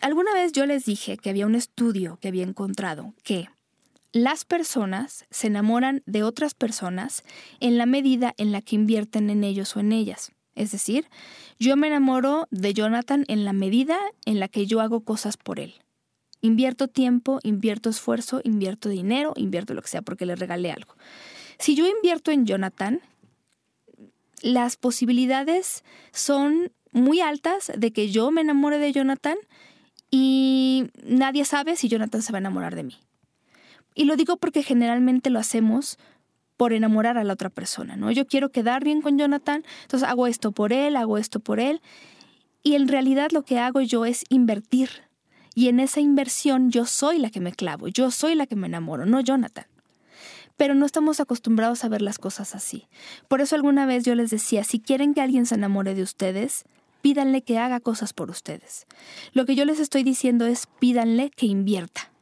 Alguna 0.00 0.34
vez 0.34 0.52
yo 0.52 0.66
les 0.66 0.84
dije 0.84 1.16
que 1.16 1.30
había 1.30 1.46
un 1.46 1.54
estudio 1.54 2.18
que 2.20 2.28
había 2.28 2.44
encontrado 2.44 3.14
que 3.22 3.48
las 4.12 4.44
personas 4.44 5.26
se 5.30 5.48
enamoran 5.48 6.02
de 6.06 6.22
otras 6.22 6.54
personas 6.54 7.24
en 7.58 7.78
la 7.78 7.86
medida 7.86 8.32
en 8.36 8.52
la 8.52 8.62
que 8.62 8.76
invierten 8.76 9.28
en 9.28 9.42
ellos 9.42 9.76
o 9.76 9.80
en 9.80 9.92
ellas. 9.92 10.30
Es 10.54 10.70
decir, 10.70 11.06
yo 11.58 11.76
me 11.76 11.88
enamoro 11.88 12.46
de 12.50 12.74
Jonathan 12.74 13.24
en 13.28 13.44
la 13.44 13.52
medida 13.52 13.98
en 14.24 14.40
la 14.40 14.48
que 14.48 14.66
yo 14.66 14.80
hago 14.80 15.00
cosas 15.00 15.36
por 15.36 15.58
él. 15.58 15.74
Invierto 16.40 16.88
tiempo, 16.88 17.40
invierto 17.42 17.90
esfuerzo, 17.90 18.40
invierto 18.44 18.88
dinero, 18.88 19.32
invierto 19.36 19.74
lo 19.74 19.82
que 19.82 19.88
sea 19.88 20.02
porque 20.02 20.26
le 20.26 20.36
regalé 20.36 20.70
algo. 20.70 20.94
Si 21.58 21.74
yo 21.74 21.86
invierto 21.86 22.30
en 22.30 22.46
Jonathan, 22.46 23.00
las 24.42 24.76
posibilidades 24.76 25.84
son 26.12 26.70
muy 26.92 27.20
altas 27.20 27.72
de 27.76 27.92
que 27.92 28.10
yo 28.10 28.30
me 28.30 28.42
enamore 28.42 28.78
de 28.78 28.92
Jonathan 28.92 29.38
y 30.10 30.84
nadie 31.02 31.44
sabe 31.44 31.76
si 31.76 31.88
Jonathan 31.88 32.22
se 32.22 32.30
va 32.30 32.38
a 32.38 32.40
enamorar 32.40 32.74
de 32.74 32.84
mí. 32.84 32.96
Y 33.94 34.04
lo 34.04 34.16
digo 34.16 34.36
porque 34.36 34.62
generalmente 34.62 35.30
lo 35.30 35.38
hacemos 35.38 35.98
por 36.56 36.72
enamorar 36.72 37.18
a 37.18 37.24
la 37.24 37.32
otra 37.32 37.50
persona, 37.50 37.96
¿no? 37.96 38.10
Yo 38.10 38.26
quiero 38.26 38.50
quedar 38.50 38.84
bien 38.84 39.02
con 39.02 39.18
Jonathan, 39.18 39.64
entonces 39.82 40.08
hago 40.08 40.26
esto 40.26 40.52
por 40.52 40.72
él, 40.72 40.96
hago 40.96 41.18
esto 41.18 41.40
por 41.40 41.60
él, 41.60 41.80
y 42.62 42.74
en 42.74 42.88
realidad 42.88 43.30
lo 43.32 43.42
que 43.42 43.58
hago 43.58 43.80
yo 43.80 44.04
es 44.04 44.24
invertir. 44.28 44.90
Y 45.54 45.68
en 45.68 45.78
esa 45.78 46.00
inversión 46.00 46.70
yo 46.70 46.84
soy 46.84 47.18
la 47.18 47.30
que 47.30 47.40
me 47.40 47.52
clavo, 47.52 47.88
yo 47.88 48.10
soy 48.10 48.34
la 48.34 48.46
que 48.46 48.56
me 48.56 48.66
enamoro, 48.66 49.06
no 49.06 49.20
Jonathan. 49.20 49.66
Pero 50.56 50.74
no 50.74 50.86
estamos 50.86 51.20
acostumbrados 51.20 51.84
a 51.84 51.88
ver 51.88 52.00
las 52.00 52.18
cosas 52.18 52.54
así. 52.54 52.86
Por 53.28 53.40
eso 53.40 53.56
alguna 53.56 53.86
vez 53.86 54.04
yo 54.04 54.14
les 54.14 54.30
decía, 54.30 54.64
si 54.64 54.80
quieren 54.80 55.14
que 55.14 55.20
alguien 55.20 55.46
se 55.46 55.56
enamore 55.56 55.94
de 55.94 56.02
ustedes, 56.02 56.64
pídanle 57.02 57.42
que 57.42 57.58
haga 57.58 57.80
cosas 57.80 58.12
por 58.12 58.30
ustedes. 58.30 58.86
Lo 59.32 59.46
que 59.46 59.56
yo 59.56 59.64
les 59.64 59.80
estoy 59.80 60.04
diciendo 60.04 60.46
es 60.46 60.66
pídanle 60.78 61.30
que 61.30 61.46
invierta 61.46 62.13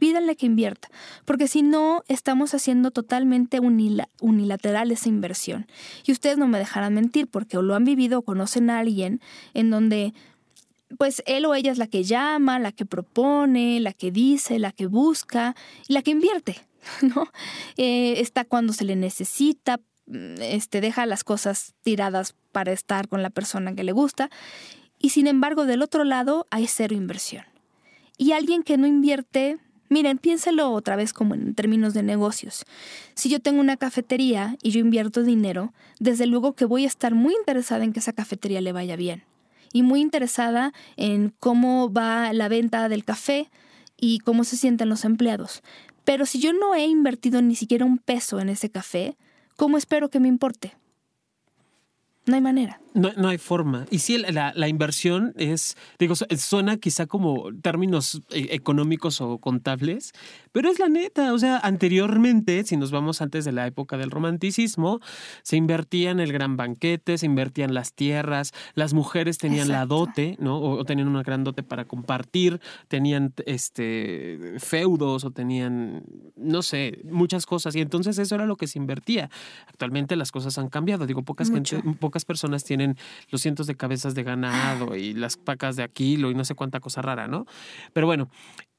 pídanle 0.00 0.34
que 0.34 0.46
invierta, 0.46 0.88
porque 1.24 1.46
si 1.46 1.62
no, 1.62 2.02
estamos 2.08 2.54
haciendo 2.54 2.90
totalmente 2.90 3.60
unilateral 3.60 4.90
esa 4.90 5.08
inversión. 5.08 5.66
Y 6.04 6.10
ustedes 6.10 6.38
no 6.38 6.48
me 6.48 6.58
dejarán 6.58 6.94
mentir, 6.94 7.28
porque 7.28 7.58
o 7.58 7.62
lo 7.62 7.76
han 7.76 7.84
vivido 7.84 8.18
o 8.18 8.22
conocen 8.22 8.70
a 8.70 8.80
alguien 8.80 9.20
en 9.54 9.70
donde 9.70 10.14
pues 10.98 11.22
él 11.26 11.44
o 11.44 11.54
ella 11.54 11.70
es 11.70 11.78
la 11.78 11.86
que 11.86 12.02
llama, 12.02 12.58
la 12.58 12.72
que 12.72 12.84
propone, 12.84 13.78
la 13.78 13.92
que 13.92 14.10
dice, 14.10 14.58
la 14.58 14.72
que 14.72 14.86
busca 14.86 15.54
y 15.86 15.92
la 15.92 16.02
que 16.02 16.10
invierte, 16.10 16.56
¿no? 17.02 17.28
Eh, 17.76 18.20
está 18.20 18.44
cuando 18.44 18.72
se 18.72 18.84
le 18.84 18.96
necesita, 18.96 19.78
mm, 20.06 20.40
este, 20.40 20.80
deja 20.80 21.06
las 21.06 21.22
cosas 21.22 21.74
tiradas 21.82 22.34
para 22.50 22.72
estar 22.72 23.06
con 23.06 23.22
la 23.22 23.30
persona 23.30 23.74
que 23.74 23.84
le 23.84 23.92
gusta 23.92 24.30
y 24.98 25.10
sin 25.10 25.26
embargo 25.26 25.66
del 25.66 25.82
otro 25.82 26.04
lado 26.04 26.46
hay 26.50 26.66
cero 26.66 26.96
inversión. 26.96 27.44
Y 28.16 28.32
alguien 28.32 28.62
que 28.62 28.76
no 28.76 28.86
invierte 28.86 29.58
Miren, 29.92 30.18
piénselo 30.18 30.70
otra 30.70 30.94
vez 30.94 31.12
como 31.12 31.34
en 31.34 31.52
términos 31.56 31.94
de 31.94 32.04
negocios. 32.04 32.64
Si 33.14 33.28
yo 33.28 33.40
tengo 33.40 33.60
una 33.60 33.76
cafetería 33.76 34.56
y 34.62 34.70
yo 34.70 34.78
invierto 34.78 35.24
dinero, 35.24 35.74
desde 35.98 36.26
luego 36.26 36.54
que 36.54 36.64
voy 36.64 36.84
a 36.84 36.86
estar 36.86 37.16
muy 37.16 37.34
interesada 37.34 37.82
en 37.82 37.92
que 37.92 37.98
esa 37.98 38.12
cafetería 38.12 38.60
le 38.60 38.70
vaya 38.70 38.94
bien. 38.94 39.24
Y 39.72 39.82
muy 39.82 40.00
interesada 40.00 40.72
en 40.96 41.34
cómo 41.40 41.92
va 41.92 42.32
la 42.32 42.48
venta 42.48 42.88
del 42.88 43.04
café 43.04 43.50
y 43.96 44.20
cómo 44.20 44.44
se 44.44 44.56
sienten 44.56 44.88
los 44.88 45.04
empleados. 45.04 45.60
Pero 46.04 46.24
si 46.24 46.38
yo 46.38 46.52
no 46.52 46.76
he 46.76 46.86
invertido 46.86 47.42
ni 47.42 47.56
siquiera 47.56 47.84
un 47.84 47.98
peso 47.98 48.38
en 48.38 48.48
ese 48.48 48.70
café, 48.70 49.16
¿cómo 49.56 49.76
espero 49.76 50.08
que 50.08 50.20
me 50.20 50.28
importe? 50.28 50.76
No 52.30 52.36
hay 52.36 52.42
manera. 52.42 52.80
No, 52.94 53.10
no 53.16 53.28
hay 53.28 53.38
forma. 53.38 53.86
Y 53.90 53.98
sí, 54.00 54.18
la, 54.18 54.52
la, 54.54 54.68
inversión 54.68 55.32
es, 55.36 55.76
digo, 55.98 56.14
suena 56.14 56.76
quizá 56.76 57.06
como 57.06 57.48
términos 57.60 58.22
eh, 58.30 58.48
económicos 58.50 59.20
o 59.20 59.38
contables, 59.38 60.12
pero 60.52 60.70
es 60.70 60.78
la 60.78 60.88
neta. 60.88 61.32
O 61.32 61.38
sea, 61.38 61.58
anteriormente, 61.58 62.62
si 62.64 62.76
nos 62.76 62.92
vamos 62.92 63.20
antes 63.20 63.44
de 63.44 63.52
la 63.52 63.66
época 63.66 63.96
del 63.96 64.12
romanticismo, 64.12 65.00
se 65.42 65.56
invertía 65.56 66.12
en 66.12 66.20
el 66.20 66.32
gran 66.32 66.56
banquete, 66.56 67.18
se 67.18 67.26
invertían 67.26 67.74
las 67.74 67.94
tierras, 67.94 68.52
las 68.74 68.94
mujeres 68.94 69.38
tenían 69.38 69.68
la 69.68 69.86
dote, 69.86 70.36
¿no? 70.38 70.60
O, 70.60 70.84
tenían 70.84 71.08
una 71.08 71.24
gran 71.24 71.42
dote 71.42 71.64
para 71.64 71.86
compartir, 71.86 72.60
tenían 72.86 73.34
este 73.46 74.54
feudos 74.58 75.24
o 75.24 75.32
tenían, 75.32 76.04
no 76.36 76.62
sé, 76.62 77.00
muchas 77.10 77.46
cosas. 77.46 77.74
Y 77.74 77.80
entonces 77.80 78.18
eso 78.18 78.36
era 78.36 78.46
lo 78.46 78.56
que 78.56 78.68
se 78.68 78.78
invertía. 78.78 79.30
Actualmente 79.66 80.14
las 80.14 80.30
cosas 80.30 80.58
han 80.58 80.68
cambiado. 80.68 81.06
Digo, 81.06 81.22
pocas, 81.22 81.50
gente, 81.50 81.82
pocas 81.98 82.19
personas 82.24 82.64
tienen 82.64 82.96
los 83.30 83.42
cientos 83.42 83.66
de 83.66 83.76
cabezas 83.76 84.14
de 84.14 84.22
ganado 84.22 84.96
y 84.96 85.12
las 85.14 85.36
pacas 85.36 85.76
de 85.76 85.82
aquilo 85.82 86.30
y 86.30 86.34
no 86.34 86.44
sé 86.44 86.54
cuánta 86.54 86.80
cosa 86.80 87.02
rara, 87.02 87.28
¿no? 87.28 87.46
Pero 87.92 88.06
bueno, 88.06 88.30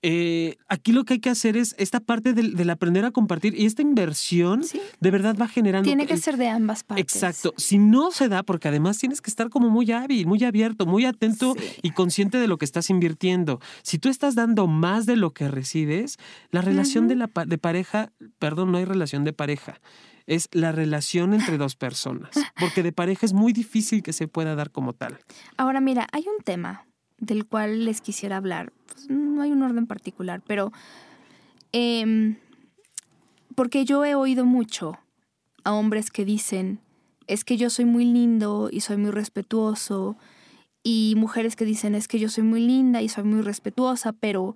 eh, 0.03 0.57
aquí 0.67 0.93
lo 0.93 1.03
que 1.03 1.13
hay 1.13 1.19
que 1.19 1.29
hacer 1.29 1.55
es 1.55 1.75
esta 1.77 1.99
parte 1.99 2.33
del, 2.33 2.69
aprender 2.71 3.05
a 3.05 3.11
compartir 3.11 3.53
y 3.53 3.67
esta 3.67 3.83
inversión 3.83 4.63
de 4.99 5.11
verdad 5.11 5.35
va 5.39 5.47
generando. 5.47 5.85
Tiene 5.85 6.07
que 6.07 6.17
ser 6.17 6.37
de 6.37 6.47
ambas 6.47 6.83
partes. 6.83 7.15
Exacto. 7.15 7.53
Si 7.57 7.77
no 7.77 8.09
se 8.09 8.27
da, 8.27 8.41
porque 8.41 8.67
además 8.67 8.97
tienes 8.97 9.21
que 9.21 9.29
estar 9.29 9.49
como 9.49 9.69
muy 9.69 9.91
hábil, 9.91 10.25
muy 10.25 10.43
abierto, 10.43 10.87
muy 10.87 11.05
atento 11.05 11.55
y 11.83 11.91
consciente 11.91 12.39
de 12.39 12.47
lo 12.47 12.57
que 12.57 12.65
estás 12.65 12.89
invirtiendo. 12.89 13.59
Si 13.83 13.99
tú 13.99 14.09
estás 14.09 14.33
dando 14.33 14.65
más 14.65 15.05
de 15.05 15.17
lo 15.17 15.31
que 15.33 15.47
recibes, 15.47 16.17
la 16.49 16.61
relación 16.61 17.07
de, 17.07 17.15
la, 17.15 17.29
de 17.45 17.57
pareja, 17.59 18.11
perdón, 18.39 18.71
no 18.71 18.79
hay 18.79 18.85
relación 18.85 19.23
de 19.23 19.33
pareja 19.33 19.79
es 20.31 20.47
la 20.53 20.71
relación 20.71 21.33
entre 21.33 21.57
dos 21.57 21.75
personas, 21.75 22.31
porque 22.57 22.83
de 22.83 22.93
pareja 22.93 23.25
es 23.25 23.33
muy 23.33 23.51
difícil 23.51 24.01
que 24.01 24.13
se 24.13 24.29
pueda 24.29 24.55
dar 24.55 24.71
como 24.71 24.93
tal. 24.93 25.19
Ahora 25.57 25.81
mira, 25.81 26.07
hay 26.13 26.21
un 26.25 26.41
tema 26.41 26.85
del 27.17 27.45
cual 27.45 27.83
les 27.83 27.99
quisiera 27.99 28.37
hablar, 28.37 28.71
pues, 28.87 29.09
no 29.09 29.41
hay 29.41 29.51
un 29.51 29.61
orden 29.61 29.87
particular, 29.87 30.41
pero 30.47 30.71
em, 31.73 32.37
porque 33.55 33.83
yo 33.83 34.05
he 34.05 34.15
oído 34.15 34.45
mucho 34.45 34.97
a 35.65 35.73
hombres 35.73 36.11
que 36.11 36.23
dicen, 36.23 36.79
es 37.27 37.43
que 37.43 37.57
yo 37.57 37.69
soy 37.69 37.83
muy 37.83 38.05
lindo 38.05 38.69
y 38.71 38.79
soy 38.79 38.95
muy 38.95 39.11
respetuoso, 39.11 40.15
y 40.81 41.13
mujeres 41.17 41.57
que 41.57 41.65
dicen, 41.65 41.93
es 41.93 42.07
que 42.07 42.19
yo 42.19 42.29
soy 42.29 42.45
muy 42.45 42.61
linda 42.61 43.01
y 43.01 43.09
soy 43.09 43.25
muy 43.25 43.41
respetuosa, 43.41 44.13
pero 44.13 44.55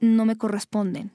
no 0.00 0.24
me 0.24 0.36
corresponden 0.36 1.10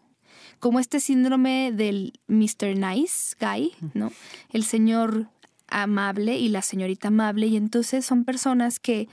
como 0.64 0.80
este 0.80 1.02
síndrome 1.02 1.74
del 1.74 2.14
Mr. 2.28 2.78
Nice 2.78 3.36
Guy, 3.38 3.74
¿no? 3.94 4.14
El 4.50 4.64
señor 4.64 5.28
amable 5.68 6.38
y 6.38 6.48
la 6.48 6.62
señorita 6.62 7.10
amable, 7.10 7.48
y 7.48 7.58
entonces 7.58 8.06
son 8.06 8.24
personas 8.24 8.80
que 8.80 9.10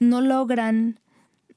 no 0.00 0.22
logran 0.22 0.98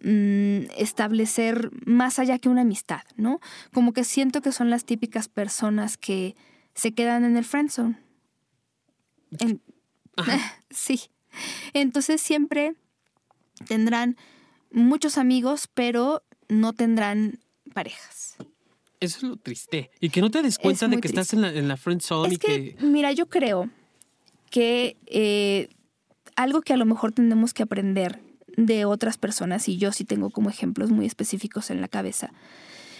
mm, 0.02 0.71
establecer 0.78 1.71
más 1.86 2.19
allá 2.19 2.38
que 2.38 2.49
una 2.49 2.63
amistad, 2.63 3.04
¿no? 3.15 3.39
Como 3.73 3.93
que 3.93 4.04
siento 4.04 4.41
que 4.41 4.52
son 4.52 4.69
las 4.69 4.84
típicas 4.84 5.30
personas 5.30 5.95
que 5.95 6.36
se 6.75 6.91
quedan 6.91 7.23
en 7.23 7.38
el 7.38 7.45
friendzone. 7.45 7.97
sí. 10.69 11.04
Entonces 11.71 12.21
siempre 12.21 12.75
tendrán 13.69 14.17
muchos 14.69 15.17
amigos, 15.17 15.69
pero 15.73 16.23
no 16.49 16.73
tendrán 16.73 17.39
parejas. 17.73 18.36
Eso 19.00 19.18
es 19.18 19.24
lo 19.24 19.38
triste. 19.38 19.92
Y 20.00 20.10
que 20.10 20.22
no 20.22 20.30
te 20.30 20.42
des 20.42 20.58
cuenta 20.58 20.88
de 20.88 21.00
que 21.00 21.08
estás 21.08 21.34
en 21.34 21.42
la, 21.42 21.54
en 21.54 21.68
la 21.68 21.78
friend 21.78 22.02
zone 22.02 22.34
y 22.34 22.38
que, 22.38 22.76
Mira, 22.82 23.12
yo 23.12 23.28
creo 23.28 23.70
que 24.50 24.98
eh, 25.06 25.70
algo 26.36 26.62
que 26.62 26.74
a 26.74 26.78
lo 26.78 26.86
mejor 26.86 27.12
tenemos 27.12 27.54
que 27.54 27.64
aprender 27.64 28.20
de 28.58 28.86
otras 28.86 29.18
personas, 29.18 29.70
y 29.70 29.78
yo 29.78 29.92
sí 29.92 30.04
tengo 30.04 30.30
como 30.30 30.50
ejemplos 30.50 30.92
muy 30.92 31.06
específicos 31.06 31.70
en 31.70 31.82
la 31.82 31.88
cabeza, 31.88 32.34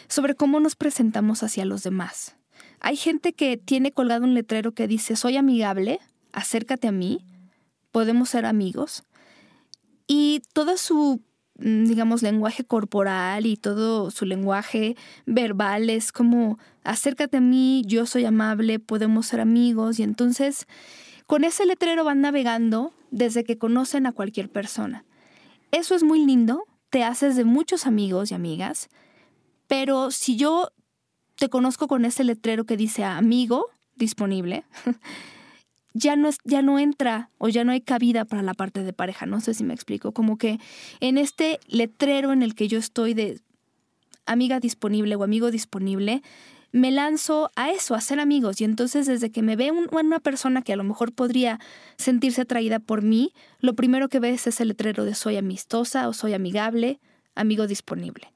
sobre 0.08 0.36
cómo 0.36 0.60
nos 0.60 0.76
presentamos 0.76 1.44
hacia 1.44 1.66
los 1.66 1.84
demás. 1.84 2.36
Hay 2.80 2.96
gente 2.96 3.34
que 3.34 3.58
tiene 3.58 3.92
colgado 3.92 4.24
un 4.24 4.34
letrero 4.34 4.72
que 4.74 4.88
dice, 4.88 5.16
soy 5.16 5.38
amigable, 5.38 6.00
acércate 6.32 6.88
a 6.88 6.92
mí, 6.92 7.26
podemos 7.92 8.30
ser 8.30 8.46
amigos. 8.46 9.04
Y 10.08 10.42
toda 10.54 10.78
su 10.78 11.22
digamos, 11.60 12.22
lenguaje 12.22 12.64
corporal 12.64 13.46
y 13.46 13.58
todo 13.58 14.12
su 14.12 14.26
lenguaje 14.26 14.96
verbal 15.26 15.90
es 15.90 16.12
como, 16.12 16.58
acércate 16.84 17.38
a 17.38 17.42
mí, 17.42 17.84
yo 17.86 18.06
soy 18.06 18.26
amable, 18.26 18.80
podemos 18.80 19.28
ser 19.28 19.40
amigos. 19.42 20.00
Y 20.00 20.04
entonces, 20.04 20.68
con 21.26 21.44
ese 21.44 21.66
letrero 21.66 22.04
van 22.04 22.22
navegando 22.22 22.94
desde 23.12 23.44
que 23.44 23.58
conocen 23.58 24.06
a 24.06 24.12
cualquier 24.12 24.50
persona. 24.50 25.04
Eso 25.72 25.96
es 25.96 26.04
muy 26.04 26.26
lindo, 26.26 26.66
te 26.90 27.04
haces 27.04 27.36
de 27.36 27.46
muchos 27.46 27.86
amigos 27.86 28.32
y 28.32 28.34
amigas, 28.34 28.90
pero 29.68 30.10
si 30.10 30.36
yo 30.36 30.70
te 31.36 31.50
conozco 31.50 31.88
con 31.88 32.06
ese 32.06 32.24
letrero 32.24 32.66
que 32.66 32.78
dice 32.78 33.04
amigo 33.04 33.68
disponible, 33.96 34.64
ya 36.00 36.16
no, 36.16 36.30
ya 36.46 36.62
no 36.62 36.80
entra 36.80 37.30
o 37.38 37.50
ya 37.50 37.64
no 37.64 37.72
hay 37.72 37.82
cabida 37.82 38.26
para 38.26 38.42
la 38.42 38.54
parte 38.54 38.84
de 38.84 38.94
pareja. 38.94 39.26
No 39.26 39.42
sé 39.42 39.54
si 39.54 39.64
me 39.64 39.74
explico. 39.74 40.14
Como 40.14 40.38
que 40.38 40.60
en 41.00 41.18
este 41.18 41.60
letrero 41.68 42.32
en 42.32 42.42
el 42.42 42.56
que 42.56 42.68
yo 42.68 42.80
estoy 42.80 43.14
de 43.14 43.42
amiga 44.26 44.60
disponible 44.60 45.16
o 45.16 45.24
amigo 45.24 45.52
disponible, 45.52 46.22
me 46.72 46.92
lanzo 46.92 47.50
a 47.56 47.72
eso, 47.72 47.96
a 47.96 48.02
ser 48.02 48.20
amigos. 48.20 48.62
Y 48.62 48.64
entonces 48.64 49.08
desde 49.08 49.32
que 49.32 49.42
me 49.42 49.56
ve 49.56 49.72
una 49.72 50.20
persona 50.20 50.62
que 50.62 50.74
a 50.74 50.78
lo 50.78 50.84
mejor 50.84 51.12
podría 51.12 51.60
sentirse 51.98 52.42
atraída 52.42 52.80
por 52.80 53.02
mí, 53.02 53.34
lo 53.60 53.76
primero 53.76 54.08
que 54.08 54.20
ve 54.20 54.30
es 54.30 54.48
ese 54.48 54.66
letrero 54.66 55.04
de 55.04 55.16
soy 55.16 55.36
amistosa 55.36 56.08
o 56.08 56.14
soy 56.14 56.34
amigable, 56.34 57.00
amigo 57.36 57.68
disponible. 57.68 58.32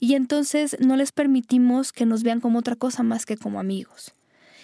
Y 0.00 0.14
entonces 0.14 0.76
no 0.80 0.96
les 0.96 1.12
permitimos 1.12 1.92
que 1.92 2.06
nos 2.06 2.22
vean 2.22 2.40
como 2.40 2.60
otra 2.60 2.76
cosa 2.76 3.02
más 3.02 3.26
que 3.26 3.36
como 3.36 3.60
amigos. 3.60 4.14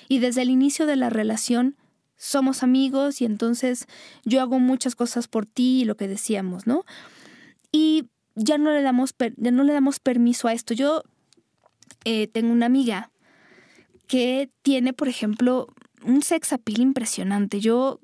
Y 0.08 0.20
desde 0.20 0.42
el 0.42 0.50
inicio 0.50 0.86
de 0.86 0.96
la 0.96 1.10
relación 1.10 1.76
somos 2.18 2.62
amigos 2.62 3.22
y 3.22 3.24
entonces 3.24 3.86
yo 4.24 4.42
hago 4.42 4.58
muchas 4.58 4.94
cosas 4.94 5.28
por 5.28 5.46
ti 5.46 5.82
y 5.82 5.84
lo 5.84 5.96
que 5.96 6.08
decíamos, 6.08 6.66
¿no? 6.66 6.84
Y 7.72 8.08
ya 8.34 8.58
no 8.58 8.72
le 8.72 8.82
damos, 8.82 9.14
no 9.38 9.64
le 9.64 9.72
damos 9.72 10.00
permiso 10.00 10.48
a 10.48 10.52
esto. 10.52 10.74
Yo 10.74 11.02
eh, 12.04 12.26
tengo 12.26 12.52
una 12.52 12.66
amiga 12.66 13.10
que 14.06 14.50
tiene, 14.62 14.92
por 14.92 15.08
ejemplo, 15.08 15.68
un 16.04 16.22
sex 16.22 16.52
appeal 16.52 16.80
impresionante. 16.80 17.60
Yo 17.60 18.00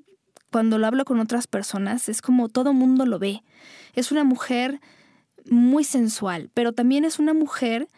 cuando 0.50 0.78
lo 0.78 0.86
hablo 0.86 1.04
con 1.04 1.18
otras 1.18 1.46
personas 1.46 2.08
es 2.08 2.22
como 2.22 2.48
todo 2.48 2.72
mundo 2.72 3.06
lo 3.06 3.18
ve. 3.18 3.42
Es 3.94 4.12
una 4.12 4.22
mujer 4.22 4.80
muy 5.50 5.84
sensual, 5.84 6.50
pero 6.54 6.72
también 6.72 7.04
es 7.04 7.18
una 7.18 7.34
mujer 7.34 7.88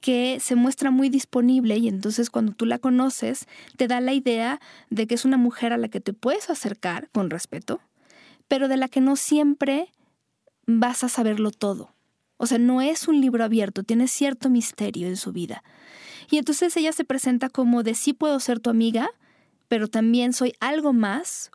que 0.00 0.38
se 0.40 0.54
muestra 0.54 0.90
muy 0.90 1.08
disponible 1.08 1.76
y 1.76 1.88
entonces 1.88 2.30
cuando 2.30 2.52
tú 2.52 2.66
la 2.66 2.78
conoces 2.78 3.46
te 3.76 3.86
da 3.86 4.00
la 4.00 4.14
idea 4.14 4.60
de 4.88 5.06
que 5.06 5.14
es 5.14 5.24
una 5.24 5.36
mujer 5.36 5.72
a 5.72 5.78
la 5.78 5.88
que 5.88 6.00
te 6.00 6.12
puedes 6.12 6.50
acercar 6.50 7.08
con 7.10 7.30
respeto, 7.30 7.80
pero 8.48 8.68
de 8.68 8.76
la 8.76 8.88
que 8.88 9.00
no 9.00 9.16
siempre 9.16 9.92
vas 10.66 11.04
a 11.04 11.08
saberlo 11.08 11.50
todo. 11.50 11.94
O 12.36 12.46
sea, 12.46 12.58
no 12.58 12.80
es 12.80 13.06
un 13.06 13.20
libro 13.20 13.44
abierto, 13.44 13.82
tiene 13.82 14.08
cierto 14.08 14.48
misterio 14.48 15.06
en 15.06 15.16
su 15.16 15.32
vida. 15.32 15.62
Y 16.30 16.38
entonces 16.38 16.74
ella 16.76 16.92
se 16.92 17.04
presenta 17.04 17.50
como 17.50 17.82
de 17.82 17.94
sí 17.94 18.14
puedo 18.14 18.40
ser 18.40 18.60
tu 18.60 18.70
amiga, 18.70 19.10
pero 19.68 19.88
también 19.88 20.32
soy 20.32 20.54
algo 20.58 20.92
más, 20.92 21.50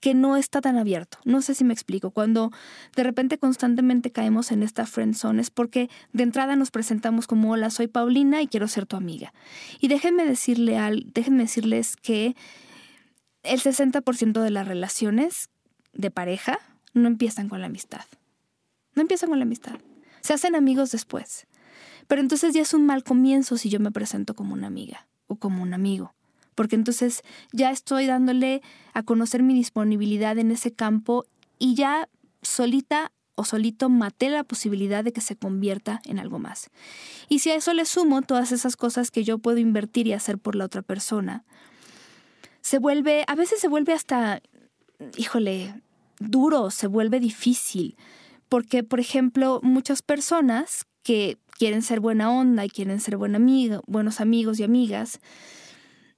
que 0.00 0.14
no 0.14 0.36
está 0.36 0.60
tan 0.60 0.76
abierto. 0.76 1.18
No 1.24 1.42
sé 1.42 1.54
si 1.54 1.64
me 1.64 1.72
explico. 1.72 2.10
Cuando 2.10 2.52
de 2.94 3.02
repente 3.02 3.38
constantemente 3.38 4.12
caemos 4.12 4.52
en 4.52 4.62
esta 4.62 4.86
friend 4.86 5.14
zone 5.14 5.40
es 5.40 5.50
porque 5.50 5.90
de 6.12 6.22
entrada 6.22 6.56
nos 6.56 6.70
presentamos 6.70 7.26
como 7.26 7.50
hola, 7.52 7.70
soy 7.70 7.88
Paulina 7.88 8.42
y 8.42 8.46
quiero 8.46 8.68
ser 8.68 8.86
tu 8.86 8.96
amiga. 8.96 9.32
Y 9.80 9.88
déjenme 9.88 10.24
decirle 10.24 10.78
al, 10.78 11.06
déjenme 11.12 11.44
decirles 11.44 11.96
que 11.96 12.36
el 13.42 13.60
60% 13.60 14.40
de 14.40 14.50
las 14.50 14.68
relaciones 14.68 15.50
de 15.92 16.10
pareja 16.10 16.58
no 16.94 17.08
empiezan 17.08 17.48
con 17.48 17.60
la 17.60 17.66
amistad. 17.66 18.04
No 18.94 19.02
empiezan 19.02 19.30
con 19.30 19.38
la 19.38 19.44
amistad. 19.44 19.78
Se 20.20 20.34
hacen 20.34 20.54
amigos 20.54 20.90
después. 20.90 21.46
Pero 22.06 22.20
entonces 22.20 22.54
ya 22.54 22.62
es 22.62 22.72
un 22.72 22.86
mal 22.86 23.04
comienzo 23.04 23.56
si 23.56 23.68
yo 23.68 23.80
me 23.80 23.92
presento 23.92 24.34
como 24.34 24.54
una 24.54 24.66
amiga 24.66 25.08
o 25.26 25.36
como 25.36 25.62
un 25.62 25.74
amigo 25.74 26.14
porque 26.58 26.74
entonces 26.74 27.22
ya 27.52 27.70
estoy 27.70 28.06
dándole 28.06 28.62
a 28.92 29.04
conocer 29.04 29.44
mi 29.44 29.54
disponibilidad 29.54 30.36
en 30.38 30.50
ese 30.50 30.72
campo 30.72 31.24
y 31.56 31.76
ya 31.76 32.08
solita 32.42 33.12
o 33.36 33.44
solito 33.44 33.88
maté 33.88 34.28
la 34.28 34.42
posibilidad 34.42 35.04
de 35.04 35.12
que 35.12 35.20
se 35.20 35.36
convierta 35.36 36.02
en 36.04 36.18
algo 36.18 36.40
más. 36.40 36.70
Y 37.28 37.38
si 37.38 37.52
a 37.52 37.54
eso 37.54 37.74
le 37.74 37.84
sumo 37.84 38.22
todas 38.22 38.50
esas 38.50 38.74
cosas 38.74 39.12
que 39.12 39.22
yo 39.22 39.38
puedo 39.38 39.58
invertir 39.58 40.08
y 40.08 40.14
hacer 40.14 40.36
por 40.36 40.56
la 40.56 40.64
otra 40.64 40.82
persona, 40.82 41.44
se 42.60 42.80
vuelve, 42.80 43.22
a 43.28 43.36
veces 43.36 43.60
se 43.60 43.68
vuelve 43.68 43.92
hasta, 43.92 44.42
híjole, 45.16 45.80
duro, 46.18 46.72
se 46.72 46.88
vuelve 46.88 47.20
difícil. 47.20 47.96
Porque, 48.48 48.82
por 48.82 48.98
ejemplo, 48.98 49.60
muchas 49.62 50.02
personas 50.02 50.86
que 51.04 51.38
quieren 51.56 51.82
ser 51.82 52.00
buena 52.00 52.32
onda 52.32 52.64
y 52.64 52.68
quieren 52.68 52.98
ser 52.98 53.16
buena 53.16 53.36
amiga, 53.36 53.80
buenos 53.86 54.20
amigos 54.20 54.58
y 54.58 54.64
amigas, 54.64 55.20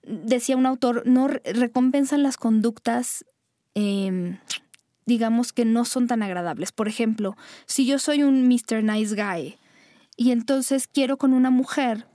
decía 0.03 0.57
un 0.57 0.67
autor, 0.67 1.03
no 1.07 1.29
recompensan 1.29 2.23
las 2.23 2.37
conductas, 2.37 3.25
em, 3.75 4.39
digamos 5.07 5.53
que 5.53 5.65
no 5.65 5.85
son 5.85 6.07
tan 6.07 6.23
agradables. 6.23 6.73
Por 6.73 6.89
ejemplo, 6.89 7.37
si 7.67 7.87
yo 7.87 7.99
soy 7.99 8.23
un 8.23 8.49
Mr. 8.49 8.83
Nice 8.83 9.15
Guy 9.15 9.59
y 10.17 10.31
entonces 10.31 10.87
quiero 10.87 11.17
con 11.17 11.33
una 11.33 11.51
mujer 11.51 12.07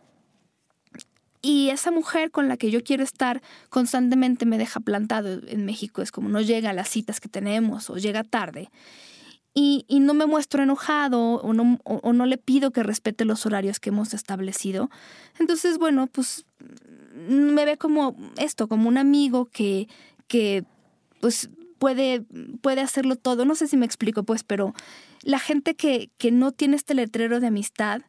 y 1.42 1.70
esa 1.70 1.92
mujer 1.92 2.32
con 2.32 2.48
la 2.48 2.58
que 2.58 2.72
yo 2.72 2.84
quiero 2.84 3.04
estar 3.04 3.42
constantemente 3.70 4.46
me 4.46 4.58
deja 4.58 4.80
plantado 4.80 5.42
en 5.48 5.66
México, 5.66 6.02
es 6.02 6.12
como 6.12 6.30
no 6.30 6.42
llega 6.42 6.72
a 6.72 6.74
las 6.74 6.90
citas 6.90 7.20
que 7.20 7.30
tenemos 7.30 7.90
o 7.90 7.98
llega 7.98 8.24
tarde 8.24 8.70
y, 9.58 9.86
no 10.02 10.14
me 10.14 10.26
muestro 10.26 10.64
enojado 10.64 11.36
o 11.36 11.54
no, 11.54 11.80
o, 11.86 12.12
no 12.12 12.26
le 12.26 12.38
pido 12.38 12.72
que 12.72 12.84
respete 12.84 13.24
los 13.24 13.46
horarios 13.46 13.80
que 13.80 13.90
hemos 13.90 14.14
establecido. 14.14 14.90
Entonces, 15.40 15.78
bueno, 15.78 16.08
pues 16.08 16.46
me 17.16 17.66
ve 17.66 17.78
como 17.78 18.16
esto, 18.38 18.68
como 18.68 18.88
un 18.88 18.98
amigo 18.98 19.46
que, 19.46 19.88
que 20.28 20.64
pues 21.22 21.50
puede, 21.80 22.26
puede 22.62 22.82
hacerlo 22.82 23.16
todo. 23.16 23.46
No 23.46 23.56
sé 23.56 23.68
si 23.68 23.78
me 23.78 23.86
explico, 23.86 24.24
pues, 24.24 24.44
pero 24.44 24.74
la 25.24 25.40
gente 25.40 25.76
que, 25.76 26.10
que 26.18 26.32
no 26.32 26.52
tiene 26.52 26.76
este 26.76 26.94
letrero 26.94 27.40
de 27.40 27.48
amistad 27.48 28.02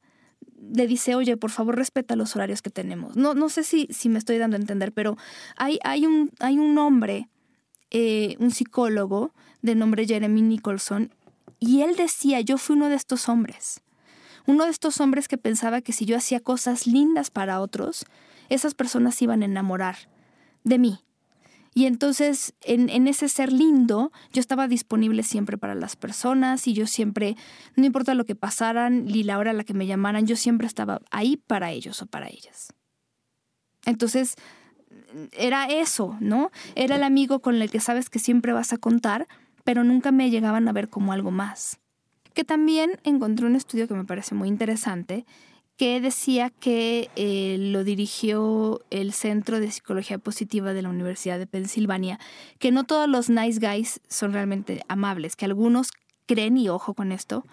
le 0.73 0.87
dice, 0.87 1.15
oye, 1.15 1.37
por 1.37 1.51
favor, 1.51 1.77
respeta 1.77 2.17
los 2.17 2.35
horarios 2.35 2.63
que 2.63 2.71
tenemos. 2.71 3.17
No, 3.17 3.35
no 3.35 3.49
sé 3.49 3.63
si, 3.63 3.87
si 3.91 4.09
me 4.09 4.19
estoy 4.19 4.39
dando 4.39 4.57
a 4.57 4.61
entender, 4.61 4.93
pero 4.93 5.17
hay, 5.57 5.79
hay, 5.85 6.07
un, 6.07 6.31
hay 6.41 6.59
un 6.59 6.77
hombre, 6.79 7.29
eh, 7.91 8.37
un 8.39 8.51
psicólogo 8.51 9.33
de 9.63 9.75
nombre 9.75 10.07
Jeremy 10.07 10.43
Nicholson, 10.43 11.13
y 11.59 11.83
él 11.83 11.97
decía, 11.97 12.41
yo 12.41 12.59
fui 12.59 12.77
uno 12.77 12.89
de 12.89 12.97
estos 12.97 13.29
hombres. 13.29 13.81
Uno 14.47 14.65
de 14.65 14.71
estos 14.71 15.01
hombres 15.01 15.29
que 15.29 15.39
pensaba 15.39 15.81
que 15.81 15.93
si 15.93 16.05
yo 16.05 16.17
hacía 16.17 16.41
cosas 16.41 16.87
lindas 16.87 17.31
para 17.31 17.61
otros, 17.61 18.05
esas 18.49 18.75
personas 18.75 19.21
iban 19.23 19.43
a 19.43 19.47
enamorar 19.47 19.97
de 20.65 20.79
mí. 20.79 21.01
Y 21.77 21.85
entonces, 21.85 22.55
en, 22.63 23.07
ese 23.07 23.29
ser 23.29 23.53
lindo, 23.53 24.11
yo 24.33 24.41
estaba 24.41 24.67
disponible 24.67 25.23
siempre 25.23 25.59
para 25.59 25.75
las 25.75 25.95
personas 25.95 26.67
y 26.67 26.73
yo 26.73 26.87
siempre, 26.87 27.37
no 27.75 27.85
importa 27.85 28.15
lo 28.15 28.25
que 28.25 28.35
pasaran 28.35 29.05
ni 29.05 29.23
la 29.23 29.37
hora 29.37 29.51
a 29.51 29.55
la 29.55 29.63
que 29.63 29.75
me 29.75 29.87
llamaran, 29.87 30.27
yo 30.27 30.37
siempre 30.37 30.67
estaba 30.67 31.03
ahí 31.11 31.37
para 31.37 31.73
ellos 31.73 32.01
o 32.01 32.07
para 32.07 32.29
ellas. 32.29 32.73
Entonces, 33.85 34.37
era 35.33 35.67
eso, 35.67 36.17
¿no? 36.19 36.51
Era 36.77 36.97
el 36.97 37.03
amigo 37.03 37.41
con 37.41 37.61
el 37.61 37.71
que 37.71 37.81
sabes 37.81 38.09
que 38.09 38.21
siempre 38.21 38.55
vas 38.55 38.73
a 38.73 38.79
contar, 38.79 39.29
pero 39.63 39.85
nunca 39.85 40.13
me 40.13 40.31
llegaban 40.31 40.69
a 40.69 40.73
ver 40.73 40.89
como 40.89 41.13
algo 41.13 41.31
más. 41.31 41.79
Que 42.33 42.45
también 42.45 42.99
encontré 43.05 43.45
un 43.45 43.55
estudio 43.55 43.87
que 43.87 43.95
me 43.95 44.07
parece 44.07 44.35
muy 44.35 44.49
interesante, 44.49 45.27
que 45.77 46.01
decía 46.01 46.51
que 46.51 47.11
eh, 47.17 47.57
lo 47.59 47.85
dirigió 47.85 48.81
el 48.91 49.13
Centro 49.13 49.61
de 49.61 49.71
Psicología 49.71 50.19
Positiva 50.19 50.73
de 50.73 50.83
la 50.83 50.89
Universidad 50.89 51.39
de 51.39 51.47
Pensilvania, 51.47 52.19
que 52.59 52.73
no 52.73 52.85
todos 52.85 53.09
los 53.09 53.29
nice 53.29 53.61
guys 53.61 54.01
son 54.09 54.33
realmente 54.33 54.83
amables, 54.89 55.37
que 55.37 55.45
algunos 55.45 55.91
creen, 56.27 56.57
y 56.57 56.69
ojo 56.69 56.95
con 56.95 57.13
esto, 57.13 57.45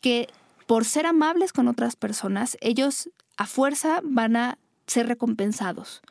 que 0.00 0.28
por 0.66 0.84
ser 0.84 1.06
amables 1.06 1.52
con 1.52 1.68
otras 1.68 1.96
personas, 1.96 2.56
ellos 2.60 3.10
a 3.36 3.46
fuerza 3.46 4.00
van 4.04 4.36
a 4.36 4.58
ser 4.86 5.06
recompensados 5.06 6.02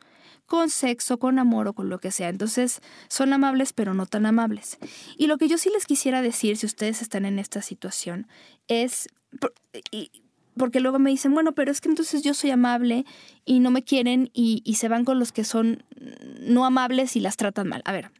con 0.46 0.68
sexo, 0.68 1.18
con 1.18 1.38
amor 1.38 1.68
o 1.68 1.74
con 1.74 1.88
lo 1.90 2.00
que 2.00 2.10
sea. 2.10 2.28
Entonces 2.28 2.80
son 3.08 3.32
amables 3.32 3.72
pero 3.72 3.94
no 3.94 4.06
tan 4.06 4.26
amables. 4.26 4.78
Y 5.16 5.28
lo 5.28 5.38
que 5.38 5.48
yo 5.48 5.58
sí 5.58 5.70
les 5.70 5.86
quisiera 5.86 6.22
decir, 6.22 6.56
si 6.56 6.66
ustedes 6.66 7.02
están 7.02 7.24
en 7.24 7.38
esta 7.38 7.62
situación, 7.62 8.26
es, 8.66 9.08
porque 10.56 10.80
luego 10.80 10.98
me 10.98 11.10
dicen, 11.10 11.32
bueno, 11.32 11.52
pero 11.52 11.70
es 11.70 11.80
que 11.80 11.88
entonces 11.88 12.22
yo 12.22 12.34
soy 12.34 12.50
amable 12.50 13.04
y 13.44 13.60
no 13.60 13.70
me 13.70 13.82
quieren 13.82 14.30
y, 14.32 14.62
y 14.64 14.74
se 14.74 14.88
van 14.88 15.04
con 15.04 15.18
los 15.18 15.32
que 15.32 15.44
son 15.44 15.84
no 16.40 16.64
amables 16.64 17.16
y 17.16 17.20
las 17.20 17.36
tratan 17.36 17.68
mal. 17.68 17.82
A 17.84 17.92
ver, 17.92 18.10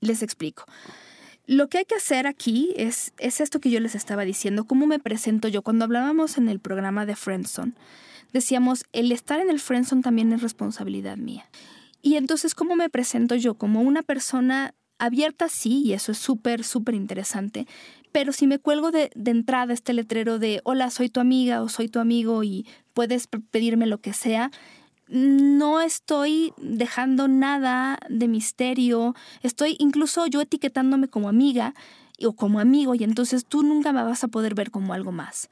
les 0.00 0.22
explico. 0.22 0.64
Lo 1.46 1.68
que 1.68 1.78
hay 1.78 1.84
que 1.86 1.94
hacer 1.94 2.26
aquí 2.26 2.74
es, 2.76 3.12
es 3.18 3.40
esto 3.40 3.60
que 3.60 3.70
yo 3.70 3.80
les 3.80 3.94
estaba 3.94 4.24
diciendo, 4.24 4.64
cómo 4.64 4.86
me 4.86 4.98
presento 4.98 5.48
yo. 5.48 5.62
Cuando 5.62 5.86
hablábamos 5.86 6.36
en 6.36 6.48
el 6.48 6.60
programa 6.60 7.06
de 7.06 7.16
Friendzone, 7.16 7.72
decíamos, 8.32 8.84
el 8.92 9.12
estar 9.12 9.40
en 9.40 9.48
el 9.48 9.60
friendzone 9.60 10.02
también 10.02 10.32
es 10.32 10.42
responsabilidad 10.42 11.16
mía. 11.16 11.48
Y 12.02 12.16
entonces, 12.16 12.54
¿cómo 12.54 12.76
me 12.76 12.90
presento 12.90 13.34
yo? 13.34 13.54
Como 13.54 13.80
una 13.80 14.02
persona 14.02 14.74
abierta, 14.98 15.48
sí, 15.48 15.82
y 15.84 15.92
eso 15.92 16.12
es 16.12 16.18
súper, 16.18 16.64
súper 16.64 16.94
interesante, 16.94 17.66
pero 18.12 18.32
si 18.32 18.46
me 18.46 18.58
cuelgo 18.58 18.90
de, 18.90 19.10
entrada 19.24 19.72
este 19.72 19.92
letrero 19.92 20.38
de, 20.38 20.60
hola, 20.64 20.90
soy 20.90 21.08
tu 21.08 21.20
amiga 21.20 21.62
o 21.62 21.68
soy 21.68 21.88
tu 21.88 21.98
amigo 21.98 22.42
y 22.42 22.66
puedes 22.94 23.28
pedirme 23.50 23.86
lo 23.86 23.98
que 23.98 24.12
sea, 24.12 24.50
no 25.08 25.80
estoy 25.80 26.52
dejando 26.58 27.28
nada 27.28 27.98
de 28.08 28.28
misterio, 28.28 29.14
estoy 29.42 29.76
incluso 29.78 30.26
yo 30.26 30.40
etiquetándome 30.40 31.08
como 31.08 31.28
amiga 31.28 31.74
o 32.26 32.32
como 32.32 32.60
amigo 32.60 32.94
y 32.94 33.04
entonces 33.04 33.44
tú 33.46 33.62
nunca 33.62 33.92
me 33.92 34.02
vas 34.02 34.24
a 34.24 34.28
poder 34.28 34.54
ver 34.54 34.70
como 34.70 34.92
algo 34.92 35.12
más. 35.12 35.48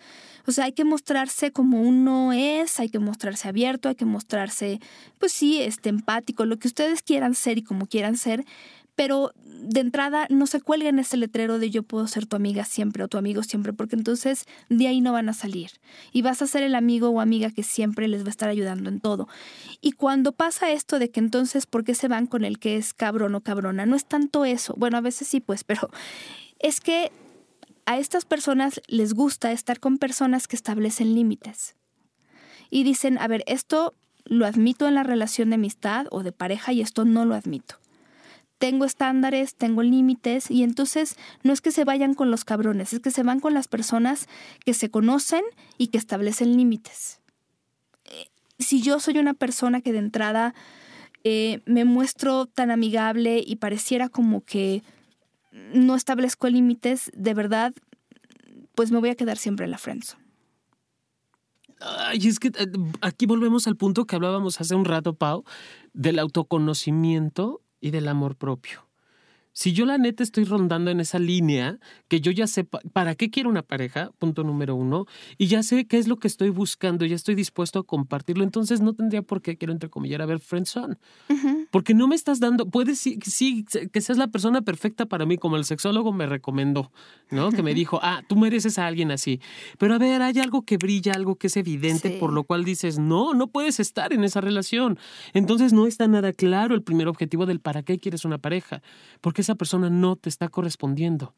O 0.47 0.53
sea, 0.53 0.65
hay 0.67 0.73
que 0.73 0.85
mostrarse 0.85 1.51
como 1.51 1.81
uno 1.81 2.33
es, 2.33 2.79
hay 2.81 2.89
que 2.89 2.99
mostrarse 2.99 3.49
abierto, 3.49 3.89
hay 3.89 3.95
que 3.95 4.05
mostrarse, 4.05 4.81
pues 5.19 5.33
sí, 5.33 5.61
este, 5.61 5.89
empático, 5.89 6.45
lo 6.45 6.59
que 6.59 6.69
ustedes 6.69 7.03
quieran 7.03 7.35
ser 7.35 7.59
y 7.59 7.63
como 7.63 7.87
quieran 7.87 8.17
ser, 8.17 8.45
pero 8.97 9.33
de 9.45 9.81
entrada 9.81 10.27
no 10.31 10.47
se 10.47 10.61
cuelguen 10.61 10.99
ese 10.99 11.17
letrero 11.17 11.59
de 11.59 11.71
yo 11.71 11.83
puedo 11.83 12.07
ser 12.07 12.27
tu 12.27 12.37
amiga 12.37 12.65
siempre 12.65 13.05
o 13.05 13.09
tu 13.09 13.19
amigo 13.19 13.43
siempre, 13.43 13.73
porque 13.73 13.97
entonces 13.97 14.47
de 14.69 14.89
ahí 14.89 15.01
no 15.01 15.13
van 15.13 15.29
a 15.29 15.35
salir. 15.35 15.71
Y 16.13 16.23
vas 16.23 16.43
a 16.43 16.47
ser 16.47 16.63
el 16.63 16.75
amigo 16.75 17.11
o 17.11 17.21
amiga 17.21 17.51
que 17.51 17.63
siempre 17.63 18.09
les 18.09 18.23
va 18.23 18.29
a 18.29 18.31
estar 18.31 18.49
ayudando 18.49 18.89
en 18.89 19.01
todo. 19.01 19.29
Y 19.81 19.93
cuando 19.93 20.33
pasa 20.33 20.73
esto 20.73 20.99
de 20.99 21.11
que 21.11 21.21
entonces, 21.21 21.67
¿por 21.67 21.85
qué 21.85 21.95
se 21.95 22.09
van 22.09 22.27
con 22.27 22.45
el 22.45 22.59
que 22.59 22.77
es 22.77 22.95
cabrón 22.95 23.35
o 23.35 23.43
cabrona? 23.43 23.87
No 23.87 23.97
es 23.97 24.07
tanto 24.07 24.45
eso. 24.45 24.75
Bueno, 24.77 24.97
a 24.97 25.03
veces 25.03 25.29
sí, 25.29 25.41
pues, 25.41 25.63
pero 25.63 25.91
es 26.59 26.81
que 26.81 27.13
a 27.85 27.99
estas 27.99 28.25
personas 28.25 28.81
les 28.89 29.15
gusta 29.15 29.53
estar 29.53 29.79
con 29.79 29.99
personas 29.99 30.49
que 30.49 30.57
establecen 30.57 31.15
límites. 31.15 31.77
Y 32.71 32.83
dicen, 32.83 33.19
a 33.19 33.29
ver, 33.29 33.45
esto 33.47 33.95
lo 34.25 34.47
admito 34.47 34.89
en 34.89 34.95
la 34.95 35.05
relación 35.05 35.51
de 35.51 35.55
amistad 35.55 36.07
o 36.11 36.23
de 36.23 36.33
pareja 36.33 36.73
y 36.73 36.81
esto 36.81 37.05
no 37.05 37.25
lo 37.25 37.35
admito. 37.35 37.77
Tengo 38.59 38.85
estándares, 38.85 39.55
tengo 39.55 39.83
límites 39.83 40.51
y 40.51 40.63
entonces 40.63 41.17
no 41.43 41.53
es 41.53 41.61
que 41.61 41.71
se 41.71 41.85
vayan 41.85 42.15
con 42.15 42.31
los 42.31 42.45
cabrones, 42.45 42.93
es 42.93 43.01
que 43.01 43.11
se 43.11 43.23
van 43.23 43.41
con 43.41 43.53
las 43.53 43.69
personas 43.69 44.29
que 44.65 44.73
se 44.73 44.91
conocen 44.91 45.43
y 45.77 45.89
que 45.89 45.99
establecen 45.99 46.57
límites. 46.57 47.21
Eh, 48.07 48.27
si 48.59 48.81
yo 48.81 48.99
soy 48.99 49.19
una 49.19 49.35
persona 49.35 49.83
que 49.83 49.93
de 49.93 49.99
entrada 49.99 50.55
eh, 51.25 51.61
me 51.67 51.85
muestro 51.85 52.47
tan 52.47 52.71
amigable 52.71 53.43
y 53.45 53.57
pareciera 53.57 54.09
como 54.09 54.43
que 54.43 54.83
no 55.75 55.95
establezco 55.95 56.49
límites, 56.49 57.11
de 57.15 57.35
verdad, 57.35 57.75
pues 58.75 58.91
me 58.91 59.01
voy 59.01 59.09
a 59.11 59.17
quedar 59.17 59.37
siempre 59.37 59.65
en 59.65 59.73
la 59.73 59.79
friendzone. 59.79 60.25
Ay, 61.81 62.27
es 62.27 62.39
que 62.39 62.49
eh, 62.49 62.67
aquí 63.01 63.27
volvemos 63.27 63.67
al 63.67 63.77
punto 63.77 64.07
que 64.07 64.17
hablábamos 64.17 64.61
hace 64.61 64.75
un 64.75 64.85
rato, 64.85 65.15
Pau, 65.15 65.45
del 65.93 66.19
autoconocimiento 66.19 67.61
y 67.87 67.91
del 67.93 68.09
amor 68.09 68.35
propio. 68.37 68.86
Si 69.57 69.73
yo 69.73 69.87
la 69.87 69.97
neta 69.97 70.23
estoy 70.23 70.45
rondando 70.45 70.91
en 70.91 71.01
esa 71.01 71.19
línea, 71.19 71.79
que 72.09 72.21
yo 72.21 72.31
ya 72.31 72.47
sé 72.47 72.65
para 72.65 73.15
qué 73.15 73.31
quiero 73.31 73.49
una 73.49 73.63
pareja, 73.63 74.11
punto 74.19 74.45
número 74.45 74.75
uno, 74.75 75.07
y 75.39 75.47
ya 75.47 75.63
sé 75.63 75.87
qué 75.87 75.97
es 75.97 76.09
lo 76.09 76.19
que 76.19 76.29
estoy 76.29 76.51
buscando, 76.51 77.07
ya 77.07 77.17
estoy 77.17 77.35
dispuesto 77.35 77.79
a 77.79 77.83
compartirlo, 77.83 78.45
entonces 78.45 78.83
no 78.83 78.93
tendría 78.93 79.23
por 79.23 79.41
qué, 79.41 79.57
quiero 79.57 79.73
entrecomillar, 79.73 80.21
a 80.21 80.27
ver, 80.27 80.41
friendzone. 80.41 80.99
Porque 81.71 81.95
no 81.95 82.07
me 82.07 82.17
estás 82.17 82.39
dando, 82.39 82.69
puedes 82.69 82.99
sí, 82.99 83.19
sí, 83.25 83.65
que 83.91 84.03
seas 84.03 84.19
la 84.19 84.27
persona 84.27 84.61
perfecta 84.61 85.07
para 85.07 85.25
mí, 85.25 85.39
como 85.39 85.57
el 85.57 85.65
sexólogo 85.65 86.13
me 86.13 86.27
recomendó, 86.27 86.93
¿no? 87.31 87.51
Que 87.51 87.63
me 87.63 87.73
dijo, 87.73 87.99
ah, 88.03 88.23
tú 88.29 88.37
mereces 88.37 88.79
a 88.79 88.87
alguien 88.87 89.11
así. 89.11 89.41
Pero 89.79 89.95
a 89.95 89.99
ver, 89.99 90.21
hay 90.21 90.39
algo 90.39 90.67
que 90.67 90.77
brilla, 90.77 91.15
algo 91.15 91.37
que 91.37 91.47
es 91.47 91.57
evidente, 91.57 92.11
por 92.21 92.31
lo 92.31 92.45
cual 92.45 92.63
dices, 92.63 92.99
no, 92.99 93.33
no 93.33 93.47
puedes 93.47 93.81
estar 93.81 94.13
en 94.13 94.23
esa 94.23 94.43
relación. 94.43 94.99
Entonces 95.33 95.73
no 95.73 95.87
está 95.87 96.07
nada 96.09 96.35
claro 96.35 96.75
el 96.75 96.83
primer 96.83 97.09
objetivo 97.09 97.47
del 97.47 97.61
para 97.61 97.83
qué 97.83 97.99
quieres 97.99 98.27
una 98.27 98.37
pareja. 98.37 98.83
Porque 99.23 99.46
esa 99.47 99.55
persona 99.55 99.91
no 99.91 100.17
te 100.17 100.29
está 100.29 100.49
correspondiendo. 100.49 101.35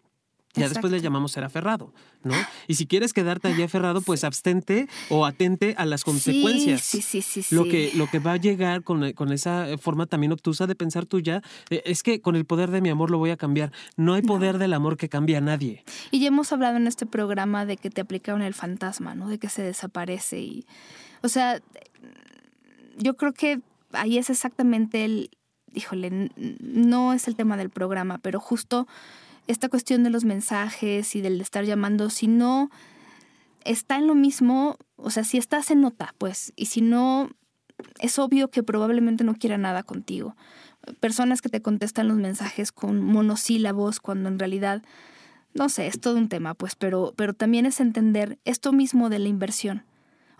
Ya 0.54 0.68
después 0.68 0.90
le 0.90 1.00
llamamos 1.00 1.32
ser 1.32 1.44
aferrado, 1.44 1.92
¿no? 2.24 2.34
Y 2.66 2.74
si 2.74 2.86
quieres 2.86 3.12
quedarte 3.12 3.48
allí 3.48 3.62
aferrado, 3.62 4.00
pues 4.00 4.24
abstente 4.24 4.88
o 5.10 5.26
atente 5.26 5.74
a 5.78 5.84
las 5.84 6.04
consecuencias. 6.04 6.82
Sí, 6.82 7.02
sí, 7.02 7.22
sí, 7.22 7.42
sí. 7.42 7.54
Lo 7.54 7.64
que, 7.64 7.92
lo 7.94 8.08
que 8.08 8.18
va 8.18 8.32
a 8.32 8.36
llegar 8.38 8.82
con, 8.82 9.12
con, 9.12 9.32
esa 9.32 9.66
forma 9.78 10.06
también 10.06 10.32
obtusa 10.32 10.66
de 10.66 10.74
pensar 10.74 11.06
tuya 11.06 11.42
eh, 11.70 11.82
es 11.84 12.02
que 12.02 12.20
con 12.20 12.34
el 12.34 12.44
poder 12.44 12.70
de 12.70 12.80
mi 12.80 12.88
amor 12.88 13.10
lo 13.10 13.18
voy 13.18 13.30
a 13.30 13.36
cambiar. 13.36 13.72
No 13.96 14.14
hay 14.14 14.22
poder 14.22 14.58
del 14.58 14.72
amor 14.72 14.96
que 14.96 15.08
cambie 15.08 15.36
a 15.36 15.40
nadie. 15.40 15.84
Y 16.10 16.20
ya 16.20 16.28
hemos 16.28 16.52
hablado 16.52 16.76
en 16.76 16.86
este 16.86 17.06
programa 17.06 17.66
de 17.66 17.76
que 17.76 17.90
te 17.90 18.00
aplicaron 18.00 18.42
el 18.42 18.54
fantasma, 18.54 19.14
¿no? 19.14 19.28
De 19.28 19.38
que 19.38 19.48
se 19.48 19.62
desaparece 19.62 20.40
y... 20.40 20.66
O 21.22 21.28
sea, 21.28 21.60
yo 22.96 23.16
creo 23.16 23.32
que 23.32 23.60
ahí 23.92 24.18
es 24.18 24.30
exactamente 24.30 25.04
el... 25.04 25.30
Híjole, 25.78 26.32
no 26.58 27.12
es 27.12 27.28
el 27.28 27.36
tema 27.36 27.56
del 27.56 27.70
programa, 27.70 28.18
pero 28.18 28.40
justo 28.40 28.88
esta 29.46 29.68
cuestión 29.68 30.02
de 30.02 30.10
los 30.10 30.24
mensajes 30.24 31.14
y 31.14 31.20
del 31.20 31.40
estar 31.40 31.64
llamando, 31.64 32.10
si 32.10 32.26
no 32.26 32.68
está 33.64 33.96
en 33.96 34.08
lo 34.08 34.16
mismo, 34.16 34.76
o 34.96 35.10
sea, 35.10 35.22
si 35.22 35.38
estás 35.38 35.70
en 35.70 35.82
nota, 35.82 36.16
pues, 36.18 36.52
y 36.56 36.66
si 36.66 36.80
no, 36.80 37.30
es 38.00 38.18
obvio 38.18 38.50
que 38.50 38.64
probablemente 38.64 39.22
no 39.22 39.36
quiera 39.36 39.56
nada 39.56 39.84
contigo. 39.84 40.34
Personas 40.98 41.42
que 41.42 41.48
te 41.48 41.62
contestan 41.62 42.08
los 42.08 42.16
mensajes 42.16 42.72
con 42.72 43.00
monosílabos 43.00 44.00
cuando 44.00 44.28
en 44.28 44.40
realidad, 44.40 44.82
no 45.54 45.68
sé, 45.68 45.86
es 45.86 46.00
todo 46.00 46.16
un 46.16 46.28
tema, 46.28 46.54
pues, 46.54 46.74
pero, 46.74 47.14
pero 47.16 47.34
también 47.34 47.66
es 47.66 47.78
entender 47.78 48.40
esto 48.44 48.72
mismo 48.72 49.10
de 49.10 49.20
la 49.20 49.28
inversión. 49.28 49.84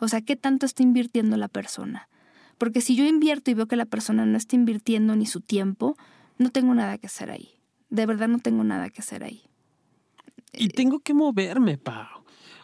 O 0.01 0.09
sea, 0.09 0.21
¿qué 0.21 0.35
tanto 0.35 0.67
está 0.67 0.83
invirtiendo 0.83 1.37
la 1.37 1.47
persona? 1.47 2.09
Porque 2.59 2.81
si 2.81 2.97
yo 2.97 3.07
invierto 3.07 3.51
y 3.51 3.55
veo 3.55 3.67
que 3.67 3.77
la 3.77 3.87
persona 3.87 4.27
no 4.27 4.37
está 4.37 4.57
invirtiendo 4.57 5.17
ni 5.17 5.27
su 5.27 5.41
tiempo, 5.41 5.97
no 6.37 6.51
tengo 6.51 6.75
nada 6.75 6.99
que 6.99 7.07
hacer 7.07 7.31
ahí 7.31 7.59
de 7.91 8.07
verdad 8.07 8.29
no 8.29 8.39
tengo 8.39 8.65
nada 8.65 8.91
que 8.91 9.01
hacer 9.01 9.25
ahí. 9.25 9.43
Y 10.53 10.67
eh, 10.67 10.71
tengo 10.75 11.01
que 11.01 11.15
moverme, 11.15 11.79
Pau. 11.79 12.07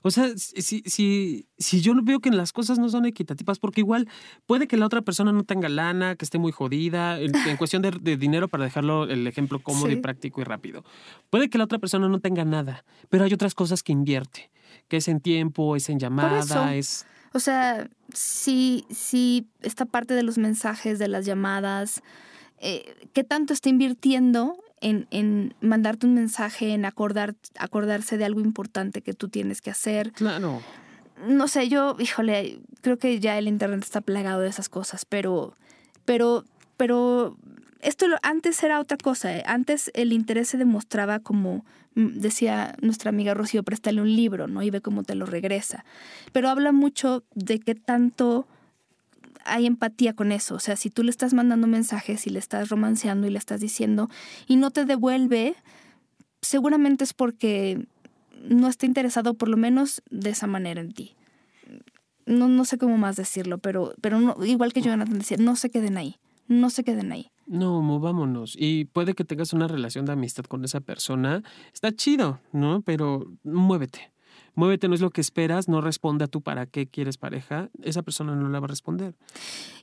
O 0.07 0.11
sea, 0.11 0.29
si, 0.37 0.83
si, 0.85 1.47
si 1.57 1.81
yo 1.81 1.95
veo 2.03 2.21
que 2.21 2.31
las 2.31 2.53
cosas 2.53 2.79
no 2.79 2.91
son 2.91 3.07
equitativas, 3.07 3.59
porque 3.59 3.81
igual 3.81 4.07
puede 4.45 4.69
que 4.69 4.77
la 4.77 4.85
otra 4.85 5.01
persona 5.01 5.33
no 5.33 5.45
tenga 5.45 5.71
lana, 5.71 6.15
que 6.15 6.27
esté 6.27 6.39
muy 6.39 6.53
jodida, 6.53 7.19
en, 7.19 7.33
cuestión 7.57 7.81
de, 7.81 8.17
dinero, 8.19 8.49
para 8.49 8.65
dejarlo 8.65 9.05
el 9.05 9.27
ejemplo 9.27 9.61
cómodo 9.63 9.91
y 9.91 9.97
práctico 9.97 10.43
y 10.43 10.45
rápido. 10.45 10.85
Puede 11.31 11.49
que 11.49 11.57
la 11.57 11.65
otra 11.65 11.79
persona 11.79 12.07
no 12.11 12.21
tenga 12.21 12.45
nada, 12.45 12.85
pero 13.09 13.25
hay 13.25 13.33
otras 13.33 13.55
cosas 13.55 13.83
que 13.83 13.93
invierte, 13.93 14.51
que 14.89 14.99
es 14.99 15.09
en 15.09 15.21
tiempo, 15.21 15.75
es 15.75 15.89
en 15.89 15.99
llamada, 15.99 16.75
es... 16.75 17.07
O 17.35 17.41
sea, 17.41 17.89
si, 18.15 18.87
si 18.91 19.47
esta 19.61 19.85
parte 19.85 20.15
de 20.15 20.23
los 20.23 20.39
mensajes, 20.39 20.99
de 20.99 21.09
las 21.09 21.27
llamadas, 21.27 22.03
eh, 22.59 22.95
¿qué 23.13 23.25
tanto 23.25 23.53
está 23.53 23.69
invirtiendo 23.69 24.57
en, 24.85 25.55
mandarte 25.61 26.07
un 26.07 26.15
mensaje, 26.15 26.75
en 26.75 26.85
acordar, 26.85 27.35
acordarse 27.59 28.19
de 28.19 28.25
algo 28.25 28.41
importante 28.41 29.03
que 29.03 29.15
tú 29.15 29.29
tienes 29.29 29.63
que 29.63 29.71
hacer. 29.71 30.13
Claro. 30.13 30.61
No 31.27 31.49
sé, 31.49 31.69
yo, 31.69 31.97
híjole, 31.99 32.61
creo 32.83 32.99
que 32.99 33.19
ya 33.19 33.39
el 33.39 33.49
internet 33.49 33.83
está 33.83 34.01
plagado 34.01 34.41
de 34.41 34.49
esas 34.49 34.69
cosas, 34.69 35.07
pero, 35.07 35.57
pero, 36.05 36.45
pero 36.77 37.37
esto 37.85 38.07
antes 38.23 38.63
era 38.63 38.81
otra 38.81 38.97
cosa. 38.97 39.37
¿eh? 39.37 39.43
Antes 39.47 39.91
el 39.95 40.13
interés 40.13 40.49
se 40.49 40.57
demostraba 40.57 41.21
como 41.21 41.65
mm, 41.95 42.19
decía 42.19 42.75
nuestra 42.81 43.11
amiga 43.11 43.35
Rocío, 43.35 43.63
préstale 43.63 44.01
un 44.01 44.15
libro, 44.15 44.49
¿no? 44.49 44.63
Y 44.63 44.71
ve 44.71 44.81
cómo 44.81 45.03
te 45.03 45.15
lo 45.15 45.27
regresa. 45.27 45.85
Pero 46.33 46.49
habla 46.49 46.73
mucho 46.73 47.25
de 47.35 47.61
qué 47.61 47.75
tanto 47.75 48.47
hay 49.45 49.67
empatía 49.67 50.15
con 50.15 50.33
eso. 50.33 50.55
O 50.55 50.59
sea, 50.59 50.77
si 50.77 50.91
tú 50.91 51.03
le 51.03 51.11
estás 51.11 51.35
mandando 51.35 51.67
mensajes 51.67 52.27
y 52.27 52.31
le 52.31 52.39
estás 52.39 52.71
romanceando 52.71 53.27
y 53.27 53.31
le 53.31 53.39
estás 53.39 53.61
diciendo 53.61 54.09
y 54.47 54.57
no 54.57 54.71
te 54.71 54.87
devuelve, 54.87 55.55
seguramente 56.41 57.05
es 57.05 57.13
porque 57.13 57.87
no 58.43 58.69
está 58.69 58.87
interesado 58.87 59.35
por 59.35 59.49
lo 59.49 59.57
menos 59.57 60.03
de 60.11 60.31
esa 60.31 60.47
manera 60.47 60.81
en 60.81 60.93
ti. 60.93 61.15
No, 62.27 62.49
no 62.49 62.65
sé 62.65 62.79
cómo 62.79 62.97
más 62.97 63.17
decirlo, 63.17 63.59
pero, 63.59 63.95
pero 64.01 64.19
no, 64.19 64.37
igual 64.45 64.73
que 64.73 64.81
Jonathan 64.81 65.19
decía, 65.19 65.37
no 65.39 65.57
se 65.57 65.69
queden 65.69 65.99
ahí, 65.99 66.17
no 66.49 66.71
se 66.71 66.83
queden 66.83 67.13
ahí. 67.13 67.31
No, 67.47 67.83
movámonos. 67.83 68.57
Y 68.59 68.87
puede 68.87 69.15
que 69.15 69.25
tengas 69.25 69.53
una 69.53 69.69
relación 69.69 70.07
de 70.07 70.13
amistad 70.13 70.45
con 70.45 70.65
esa 70.65 70.81
persona. 70.81 71.43
Está 71.73 71.93
chido, 71.93 72.41
¿no? 72.53 72.83
Pero 72.83 73.27
muévete 73.43 74.15
muévete, 74.55 74.89
no 74.89 74.95
es 74.95 75.01
lo 75.01 75.11
que 75.11 75.21
esperas, 75.21 75.69
no 75.69 75.81
responde 75.81 76.25
a 76.25 76.29
tú 76.29 76.41
para 76.41 76.67
qué 76.67 76.87
quieres 76.87 77.17
pareja, 77.17 77.71
esa 77.83 78.03
persona 78.03 78.35
no 78.35 78.49
la 78.49 78.61
va 78.61 78.67
a 78.67 78.69
responder. 78.69 79.15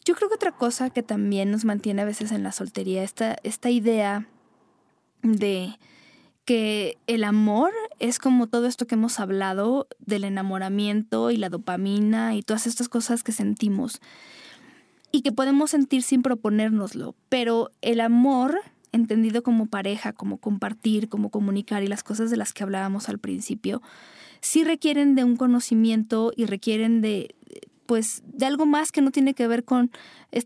Yo 0.05 0.15
creo 0.15 0.29
que 0.29 0.35
otra 0.35 0.53
cosa 0.53 0.89
que 0.89 1.03
también 1.03 1.51
nos 1.51 1.65
mantiene 1.65 2.01
a 2.01 2.05
veces 2.05 2.31
en 2.31 2.43
la 2.43 2.51
soltería, 2.51 3.03
esta, 3.03 3.37
esta 3.43 3.69
idea 3.69 4.27
de 5.21 5.77
que 6.45 6.97
el 7.07 7.23
amor 7.23 7.71
es 7.99 8.17
como 8.17 8.47
todo 8.47 8.65
esto 8.65 8.87
que 8.87 8.95
hemos 8.95 9.19
hablado 9.19 9.87
del 9.99 10.23
enamoramiento 10.23 11.31
y 11.31 11.37
la 11.37 11.49
dopamina 11.49 12.35
y 12.35 12.41
todas 12.41 12.65
estas 12.65 12.89
cosas 12.89 13.23
que 13.23 13.31
sentimos 13.31 14.01
y 15.11 15.21
que 15.21 15.31
podemos 15.31 15.71
sentir 15.71 16.03
sin 16.03 16.21
proponérnoslo, 16.21 17.15
pero 17.29 17.71
el 17.81 17.99
amor 17.99 18.59
entendido 18.91 19.43
como 19.43 19.67
pareja, 19.67 20.13
como 20.13 20.37
compartir, 20.37 21.09
como 21.09 21.29
comunicar 21.29 21.83
y 21.83 21.87
las 21.87 22.03
cosas 22.03 22.29
de 22.29 22.37
las 22.37 22.53
que 22.53 22.63
hablábamos 22.63 23.09
al 23.09 23.19
principio, 23.19 23.81
sí 24.41 24.63
requieren 24.63 25.15
de 25.15 25.23
un 25.23 25.37
conocimiento 25.37 26.31
y 26.35 26.45
requieren 26.45 27.01
de 27.01 27.35
pues 27.85 28.23
de 28.25 28.45
algo 28.45 28.65
más 28.65 28.93
que 28.93 29.01
no 29.01 29.11
tiene 29.11 29.33
que 29.33 29.47
ver 29.47 29.65
con 29.65 29.91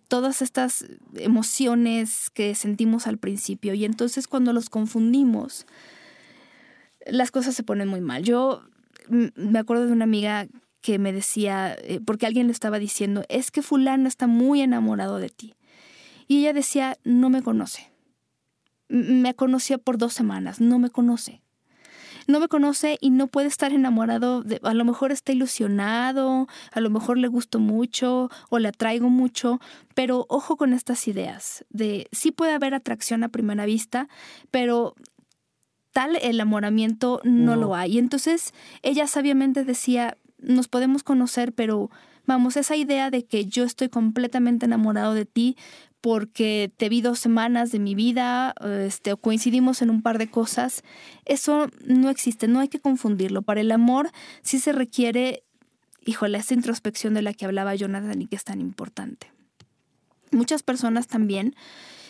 todas 0.07 0.41
estas 0.41 0.86
emociones 1.13 2.32
que 2.32 2.55
sentimos 2.55 3.05
al 3.05 3.20
principio 3.20 3.76
y 3.76 3.86
entonces 3.86 4.28
cuando 4.28 4.51
los 4.51 4.70
confundimos 4.70 5.68
las 7.05 7.30
cosas 7.30 7.55
se 7.55 7.61
ponen 7.61 7.88
muy 7.88 8.01
mal. 8.01 8.24
Yo 8.24 8.63
me 9.09 9.59
acuerdo 9.59 9.86
de 9.86 9.91
una 9.91 10.05
amiga 10.05 10.47
que 10.86 10.99
me 10.99 11.11
decía, 11.11 11.75
eh, 11.81 11.99
porque 12.05 12.27
alguien 12.27 12.45
le 12.45 12.53
estaba 12.53 12.77
diciendo, 12.77 13.23
es 13.27 13.49
que 13.49 13.63
fulano 13.63 14.07
está 14.07 14.27
muy 14.27 14.61
enamorado 14.61 15.17
de 15.17 15.29
ti. 15.29 15.55
Y 16.27 16.41
ella 16.41 16.53
decía, 16.53 16.99
no 17.03 17.31
me 17.31 17.41
conoce. 17.41 17.91
Me 18.88 19.33
conocía 19.33 19.79
por 19.79 19.97
dos 19.97 20.13
semanas, 20.13 20.61
no 20.61 20.77
me 20.77 20.91
conoce 20.91 21.41
no 22.27 22.39
me 22.39 22.47
conoce 22.47 22.97
y 23.01 23.11
no 23.11 23.27
puede 23.27 23.47
estar 23.47 23.71
enamorado, 23.71 24.41
de, 24.41 24.59
a 24.63 24.73
lo 24.73 24.83
mejor 24.83 25.11
está 25.11 25.31
ilusionado, 25.31 26.47
a 26.71 26.79
lo 26.79 26.89
mejor 26.89 27.19
le 27.19 27.27
gusto 27.27 27.59
mucho 27.59 28.31
o 28.49 28.57
le 28.57 28.69
atraigo 28.69 29.09
mucho, 29.09 29.59
pero 29.93 30.25
ojo 30.27 30.57
con 30.57 30.73
estas 30.73 31.07
ideas 31.07 31.65
de 31.69 32.07
sí 32.11 32.31
puede 32.31 32.53
haber 32.53 32.73
atracción 32.73 33.23
a 33.23 33.29
primera 33.29 33.67
vista, 33.67 34.07
pero 34.49 34.95
tal 35.91 36.15
el 36.15 36.36
enamoramiento 36.36 37.21
no, 37.23 37.55
lo 37.55 37.75
hay. 37.75 37.99
Entonces 37.99 38.53
ella 38.81 39.05
sabiamente 39.05 39.63
decía, 39.63 40.17
nos 40.45 40.67
podemos 40.67 41.03
conocer, 41.03 41.53
pero 41.53 41.89
vamos, 42.25 42.57
esa 42.57 42.75
idea 42.75 43.09
de 43.09 43.25
que 43.25 43.45
yo 43.45 43.63
estoy 43.63 43.89
completamente 43.89 44.65
enamorado 44.65 45.13
de 45.13 45.25
ti 45.25 45.57
porque 46.01 46.71
te 46.77 46.87
vi 46.87 47.01
dos 47.01 47.17
semanas 47.17 47.71
de 47.71 47.79
mi 47.79 47.95
vida, 47.95 48.53
este, 48.61 49.15
coincidimos 49.15 49.81
en 49.81 49.89
un 49.89 50.03
par 50.03 50.19
de 50.19 50.29
cosas, 50.29 50.83
eso 51.25 51.67
no 51.83 52.11
existe, 52.11 52.47
no 52.47 52.59
hay 52.59 52.67
que 52.67 52.79
confundirlo. 52.79 53.41
Para 53.41 53.61
el 53.61 53.71
amor 53.71 54.11
sí 54.43 54.59
se 54.59 54.71
requiere, 54.71 55.43
híjole, 56.05 56.37
esa 56.37 56.53
introspección 56.53 57.15
de 57.15 57.23
la 57.23 57.33
que 57.33 57.45
hablaba 57.45 57.73
Jonathan 57.73 58.21
y 58.21 58.27
que 58.27 58.35
es 58.35 58.43
tan 58.43 58.61
importante. 58.61 59.31
Muchas 60.29 60.61
personas 60.61 61.07
también 61.07 61.55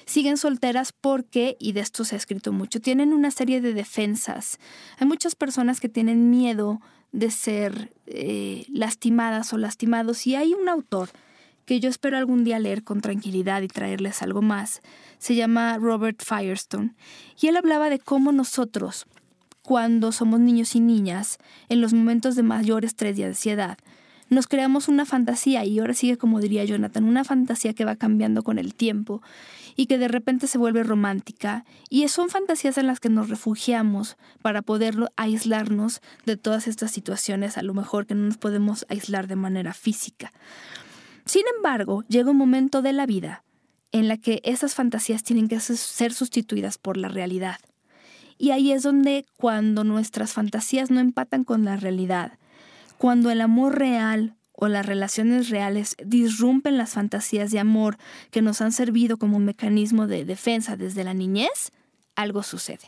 siguen 0.06 0.36
solteras 0.36 0.92
porque, 0.92 1.56
y 1.58 1.72
de 1.72 1.80
esto 1.80 2.04
se 2.04 2.16
ha 2.16 2.18
escrito 2.18 2.52
mucho, 2.52 2.82
tienen 2.82 3.14
una 3.14 3.32
serie 3.32 3.62
de 3.62 3.74
defensas. 3.74 4.60
Hay 4.98 5.08
muchas 5.08 5.36
personas 5.36 5.80
que 5.80 5.88
tienen 5.88 6.30
miedo 6.30 6.82
de 7.12 7.32
ser 7.32 7.94
eh, 8.08 8.66
lastimadas 8.70 9.54
o 9.54 9.58
lastimados 9.58 10.28
y 10.28 10.36
hay 10.36 10.54
un 10.54 10.70
autor 10.70 11.10
que 11.66 11.80
yo 11.80 11.90
espero 11.90 12.18
algún 12.18 12.44
día 12.44 12.60
leer 12.60 12.84
con 12.84 13.02
tranquilidad 13.02 13.62
y 13.62 13.68
traerles 13.68 14.22
algo 14.22 14.42
más. 14.42 14.82
Se 15.18 15.36
llama 15.36 15.78
Robert 15.78 16.22
Firestone. 16.24 16.94
Y 17.40 17.48
él 17.48 17.58
hablaba 17.58 17.90
de 17.90 18.00
cómo 18.00 18.32
nosotros, 18.32 19.08
cuando 19.64 20.12
somos 20.12 20.40
niños 20.40 20.76
y 20.76 20.80
niñas, 20.80 21.40
en 21.70 21.82
los 21.82 21.94
momentos 21.94 22.36
de 22.36 22.44
mayor 22.44 22.86
estrés 22.86 23.18
y 23.18 23.24
ansiedad, 23.24 23.80
nos 24.30 24.48
creamos 24.48 24.88
una 24.88 25.06
fantasía, 25.06 25.66
y 25.66 25.80
ahora 25.80 25.94
sigue 25.94 26.18
como 26.18 26.40
diría 26.40 26.66
Jonathan, 26.66 27.04
una 27.04 27.24
fantasía 27.24 27.74
que 27.74 27.86
va 27.86 27.96
cambiando 27.96 28.44
con 28.44 28.58
el 28.58 28.74
tiempo 28.74 29.22
y 29.76 29.88
que 29.88 29.98
de 29.98 30.08
repente 30.08 30.48
se 30.48 30.58
vuelve 30.58 30.84
romántica, 30.84 31.66
y 31.90 32.08
son 32.08 32.30
fantasías 32.30 32.78
en 32.78 32.88
las 32.88 33.00
que 33.00 33.10
nos 33.10 33.30
refugiamos 33.30 34.18
para 34.42 34.62
poder 34.62 34.96
aislarnos 35.18 36.02
de 36.26 36.38
todas 36.38 36.68
estas 36.68 36.92
situaciones, 36.92 37.58
a 37.58 37.62
lo 37.62 37.74
mejor 37.74 38.06
que 38.06 38.16
no 38.16 38.26
nos 38.26 38.38
podemos 38.38 38.86
aislar 38.90 39.28
de 39.28 39.36
manera 39.36 39.74
física. 39.74 40.32
Sin 41.26 41.44
embargo, 41.58 42.04
llega 42.08 42.32
un 42.32 42.38
momento 42.38 42.82
de 42.82 42.94
la 42.94 43.06
vida 43.06 43.44
en 43.92 44.08
la 44.08 44.18
que 44.18 44.42
esas 44.44 44.76
fantasías 44.76 45.24
tienen 45.24 45.48
que 45.48 45.60
ser 45.60 46.14
sustituidas 46.14 46.78
por 46.78 46.98
la 46.98 47.08
realidad. 47.08 47.58
Y 48.38 48.52
ahí 48.52 48.72
es 48.72 48.84
donde 48.84 49.26
cuando 49.38 49.84
nuestras 49.84 50.34
fantasías 50.34 50.92
no 50.92 51.00
empatan 51.00 51.44
con 51.44 51.64
la 51.64 51.78
realidad, 51.78 52.38
cuando 52.98 53.32
el 53.32 53.42
amor 53.42 53.78
real 53.78 54.36
o 54.54 54.68
las 54.68 54.86
relaciones 54.86 55.50
reales 55.50 55.96
disrumpen 56.04 56.78
las 56.78 56.94
fantasías 56.94 57.52
de 57.52 57.60
amor 57.60 57.98
que 58.32 58.42
nos 58.42 58.62
han 58.62 58.72
servido 58.72 59.18
como 59.18 59.38
un 59.38 59.46
mecanismo 59.46 60.08
de 60.08 60.24
defensa 60.24 60.78
desde 60.78 61.04
la 61.04 61.14
niñez, 61.14 61.72
algo 62.16 62.42
sucede. 62.44 62.88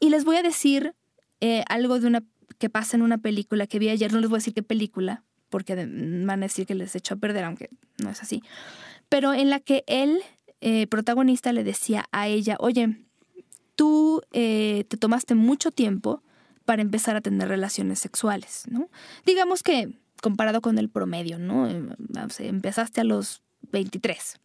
Y 0.00 0.10
les 0.10 0.24
voy 0.24 0.36
a 0.36 0.42
decir 0.42 0.94
eh, 1.40 1.64
algo 1.68 1.98
de 1.98 2.06
una 2.06 2.22
que 2.58 2.70
pasa 2.70 2.96
en 2.96 3.02
una 3.02 3.18
película 3.18 3.66
que 3.66 3.78
vi 3.78 3.88
ayer, 3.88 4.12
no 4.12 4.20
les 4.20 4.28
voy 4.28 4.36
a 4.36 4.40
decir 4.40 4.54
qué 4.54 4.62
película, 4.62 5.22
porque 5.48 5.74
van 5.74 6.42
a 6.42 6.46
decir 6.46 6.66
que 6.66 6.74
les 6.74 6.94
echó 6.94 7.14
a 7.14 7.18
perder, 7.18 7.44
aunque 7.44 7.70
no 7.98 8.10
es 8.10 8.22
así, 8.22 8.42
pero 9.08 9.32
en 9.32 9.50
la 9.50 9.60
que 9.60 9.84
el 9.86 10.20
eh, 10.60 10.86
protagonista 10.86 11.52
le 11.52 11.64
decía 11.64 12.06
a 12.10 12.28
ella, 12.28 12.56
oye, 12.58 12.96
tú 13.76 14.22
eh, 14.32 14.84
te 14.88 14.96
tomaste 14.96 15.34
mucho 15.34 15.70
tiempo 15.70 16.22
para 16.68 16.82
empezar 16.82 17.16
a 17.16 17.22
tener 17.22 17.48
relaciones 17.48 17.98
sexuales, 17.98 18.64
¿no? 18.68 18.90
Digamos 19.24 19.62
que 19.62 19.88
comparado 20.20 20.60
con 20.60 20.76
el 20.76 20.90
promedio, 20.90 21.38
¿no? 21.38 21.66
Empezaste 21.66 23.00
a 23.00 23.04
los 23.04 23.40
23. 23.72 24.38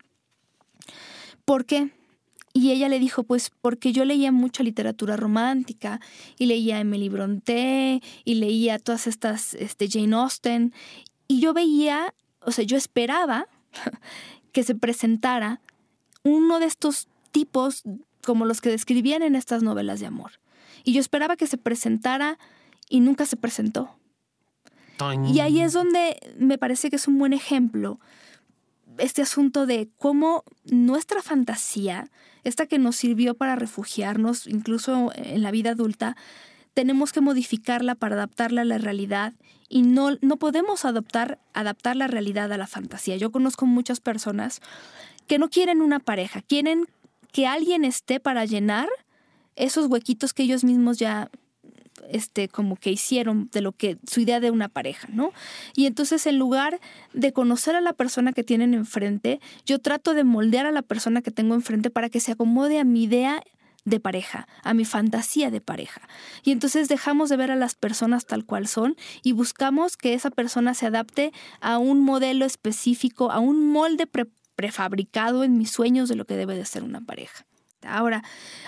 ¿Por 1.44 1.66
qué? 1.66 1.92
Y 2.54 2.72
ella 2.72 2.88
le 2.88 3.00
dijo, 3.00 3.24
pues 3.24 3.52
porque 3.62 3.92
yo 3.92 4.06
leía 4.06 4.32
mucha 4.32 4.64
literatura 4.64 5.18
romántica 5.18 6.00
y 6.40 6.46
leía 6.46 6.80
Emily 6.80 7.10
Bronte 7.10 8.02
y 8.24 8.36
leía 8.36 8.80
todas 8.80 9.06
estas, 9.06 9.54
este, 9.56 9.90
Jane 9.90 10.16
Austen, 10.16 10.74
y 11.28 11.42
yo 11.42 11.54
veía, 11.54 12.14
o 12.40 12.54
sea, 12.54 12.64
yo 12.64 12.78
esperaba 12.78 13.48
que 14.54 14.64
se 14.64 14.76
presentara 14.76 15.60
uno 16.24 16.62
de 16.62 16.68
estos 16.68 17.10
tipos 17.34 17.84
como 18.24 18.46
los 18.46 18.62
que 18.62 18.70
describían 18.70 19.24
en 19.24 19.36
estas 19.36 19.62
novelas 19.62 20.00
de 20.00 20.06
amor. 20.06 20.32
Y 20.84 20.94
yo 20.94 21.00
esperaba 21.00 21.36
que 21.36 21.48
se 21.48 21.58
presentara 21.58 22.38
y 22.90 23.00
nunca 23.00 23.26
se 23.26 23.38
presentó. 23.38 23.96
Y 25.26 25.40
ahí 25.40 25.60
es 25.60 25.74
donde 25.74 26.18
me 26.38 26.58
parece 26.58 26.90
que 26.90 26.96
es 26.96 27.08
un 27.08 27.18
buen 27.18 27.34
ejemplo 27.34 28.00
este 28.98 29.22
asunto 29.22 29.66
de 29.66 29.90
cómo 29.98 30.44
nuestra 30.66 31.22
fantasía 31.22 32.10
esta 32.44 32.66
que 32.68 32.80
nos 32.80 32.96
sirvió 32.96 33.36
para 33.36 33.56
refugiarnos, 33.56 34.48
incluso 34.48 35.12
en 35.16 35.42
la 35.42 35.52
vida 35.52 35.72
adulta, 35.72 36.16
tenemos 36.74 37.14
que 37.14 37.22
modificarla 37.22 37.96
para 37.96 38.16
adaptarla 38.16 38.62
a 38.62 38.66
la 38.66 38.78
realidad 38.78 39.34
y 39.70 39.84
no, 39.84 40.18
no 40.22 40.38
podemos 40.38 40.86
adoptar, 40.86 41.40
adaptar 41.54 41.96
la 41.96 42.08
realidad 42.08 42.52
a 42.52 42.58
la 42.58 42.68
fantasía. 42.68 43.16
Yo 43.16 43.32
conozco 43.32 43.66
muchas 43.66 44.00
personas 44.00 44.62
que 45.28 45.40
no 45.40 45.50
quieren 45.50 45.82
una 45.82 46.00
pareja, 46.00 46.42
quieren 46.42 46.86
que 47.32 47.48
alguien 47.48 47.86
esté 47.86 48.20
para 48.20 48.46
llenar 48.46 48.90
esos 49.56 49.88
huequitos 49.88 50.34
que 50.34 50.44
ellos 50.44 50.64
mismos 50.64 50.98
ya 50.98 51.30
este, 52.10 52.48
como 52.50 52.76
que 52.76 52.92
hicieron 52.92 53.50
de 53.52 53.62
lo 53.62 53.72
que 53.72 53.98
su 54.08 54.20
idea 54.20 54.40
de 54.40 54.52
una 54.52 54.70
pareja, 54.70 55.08
¿no? 55.12 55.32
Y 55.76 55.86
entonces 55.86 56.26
en 56.26 56.38
lugar 56.38 56.80
de 57.14 57.34
conocer 57.34 57.76
a 57.76 57.82
la 57.82 57.94
persona 57.94 58.34
que 58.34 58.44
tienen 58.44 58.74
enfrente, 58.74 59.40
yo 59.66 59.80
trato 59.80 60.14
de 60.14 60.24
moldear 60.24 60.66
a 60.66 60.72
la 60.72 60.82
persona 60.82 61.22
que 61.22 61.32
tengo 61.32 61.56
enfrente 61.56 61.90
para 61.90 62.10
que 62.10 62.20
se 62.20 62.34
acomode 62.34 62.80
a 62.80 62.84
mi 62.84 63.04
idea 63.04 63.44
de 63.86 64.00
pareja, 64.00 64.48
a 64.64 64.74
mi 64.74 64.86
fantasía 64.86 65.52
de 65.52 65.62
pareja. 65.62 66.02
Y 66.44 66.52
entonces 66.52 66.88
dejamos 66.88 67.30
de 67.30 67.38
ver 67.38 67.52
a 67.52 67.56
las 67.56 67.76
personas 67.76 68.26
tal 68.26 68.46
cual 68.46 68.68
son 68.68 68.96
y 69.24 69.34
buscamos 69.34 69.98
que 69.98 70.14
esa 70.14 70.30
persona 70.30 70.74
se 70.74 70.86
adapte 70.86 71.34
a 71.60 71.78
un 71.78 72.02
modelo 72.02 72.46
específico, 72.46 73.32
a 73.32 73.40
un 73.40 73.72
molde 73.72 74.08
prefabricado 74.56 75.44
en 75.44 75.58
mis 75.58 75.72
sueños 75.72 76.10
de 76.10 76.16
lo 76.16 76.26
que 76.26 76.38
debe 76.38 76.56
de 76.56 76.66
ser 76.66 76.84
una 76.84 77.02
pareja. 77.02 77.46
Ahora, 77.86 78.24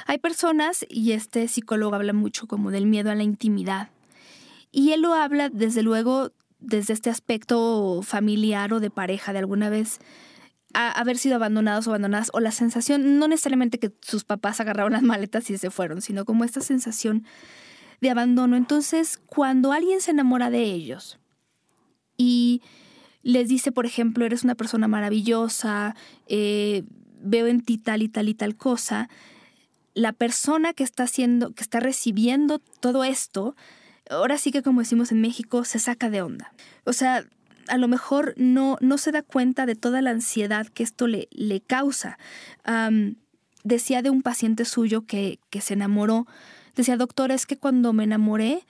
hay 0.05 0.17
personas, 0.17 0.85
y 0.89 1.11
este 1.11 1.47
psicólogo 1.47 1.95
habla 1.95 2.13
mucho 2.13 2.47
como 2.47 2.71
del 2.71 2.85
miedo 2.85 3.11
a 3.11 3.15
la 3.15 3.23
intimidad, 3.23 3.89
y 4.71 4.91
él 4.91 5.01
lo 5.01 5.13
habla 5.13 5.49
desde 5.49 5.83
luego 5.83 6.31
desde 6.59 6.93
este 6.93 7.09
aspecto 7.09 8.01
familiar 8.01 8.73
o 8.73 8.79
de 8.79 8.89
pareja, 8.89 9.33
de 9.33 9.39
alguna 9.39 9.69
vez 9.69 9.99
haber 10.73 11.17
sido 11.17 11.35
abandonados 11.35 11.87
o 11.87 11.91
abandonadas, 11.91 12.31
o 12.33 12.41
la 12.41 12.51
sensación, 12.51 13.17
no 13.17 13.27
necesariamente 13.29 13.79
que 13.79 13.93
sus 14.01 14.25
papás 14.25 14.59
agarraron 14.59 14.91
las 14.91 15.03
maletas 15.03 15.49
y 15.49 15.57
se 15.57 15.71
fueron, 15.71 16.01
sino 16.01 16.25
como 16.25 16.43
esta 16.43 16.59
sensación 16.59 17.25
de 18.01 18.09
abandono. 18.09 18.57
Entonces, 18.57 19.17
cuando 19.25 19.71
alguien 19.71 20.01
se 20.01 20.11
enamora 20.11 20.49
de 20.49 20.63
ellos 20.63 21.17
y 22.17 22.61
les 23.23 23.47
dice, 23.47 23.71
por 23.71 23.85
ejemplo, 23.85 24.25
eres 24.25 24.43
una 24.43 24.55
persona 24.55 24.87
maravillosa, 24.87 25.95
eh, 26.27 26.83
veo 27.25 27.47
en 27.47 27.61
ti 27.61 27.77
tal 27.77 28.01
y 28.01 28.09
tal 28.09 28.29
y 28.29 28.33
tal 28.33 28.55
cosa, 28.55 29.09
la 29.93 30.13
persona 30.13 30.73
que 30.73 30.83
está 30.83 31.03
haciendo, 31.03 31.53
que 31.53 31.63
está 31.63 31.79
recibiendo 31.79 32.59
todo 32.79 33.03
esto, 33.03 33.55
ahora 34.09 34.37
sí 34.37 34.51
que 34.51 34.61
como 34.61 34.81
decimos 34.81 35.11
en 35.11 35.21
México, 35.21 35.63
se 35.65 35.79
saca 35.79 36.09
de 36.09 36.21
onda. 36.21 36.53
O 36.83 36.93
sea, 36.93 37.25
a 37.67 37.77
lo 37.77 37.87
mejor 37.87 38.33
no, 38.37 38.77
no 38.81 38.97
se 38.97 39.11
da 39.11 39.21
cuenta 39.23 39.65
de 39.65 39.75
toda 39.75 40.01
la 40.01 40.11
ansiedad 40.11 40.67
que 40.67 40.83
esto 40.83 41.07
le, 41.07 41.27
le 41.31 41.61
causa. 41.61 42.17
decía 43.63 44.01
de 44.01 44.09
un 44.09 44.21
paciente 44.21 44.65
suyo 44.65 45.01
que, 45.01 45.39
que 45.49 45.61
se 45.61 45.73
enamoró, 45.73 46.27
decía, 46.75 46.97
doctor, 46.97 47.31
es 47.31 47.45
que 47.45 47.57
cuando 47.57 47.93
me 47.93 48.03
enamoré, 48.03 48.63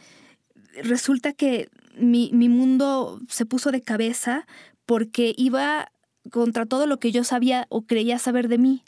resulta 0.83 1.33
que 1.33 1.69
mi, 1.97 2.29
mi 2.33 2.49
mundo 2.49 3.19
se 3.27 3.45
puso 3.45 3.71
de 3.71 3.81
cabeza 3.81 4.45
porque 4.85 5.33
iba 5.37 5.91
contra 6.31 6.65
todo 6.65 6.87
lo 6.87 6.99
que 6.99 7.11
yo 7.11 7.23
sabía 7.23 7.65
o 7.69 7.81
creía 7.81 8.19
saber 8.19 8.47
de 8.47 8.57
mí. 8.57 8.83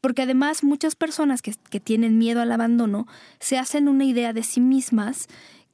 Porque 0.00 0.22
además 0.22 0.62
muchas 0.62 0.94
personas 0.94 1.42
que, 1.42 1.54
tienen 1.80 2.18
miedo 2.18 2.40
al 2.40 2.52
abandono 2.52 3.06
se 3.40 3.58
hacen 3.58 3.88
una 3.88 4.04
idea 4.04 4.32
de 4.32 4.42
sí 4.42 4.60
mismas 4.60 5.26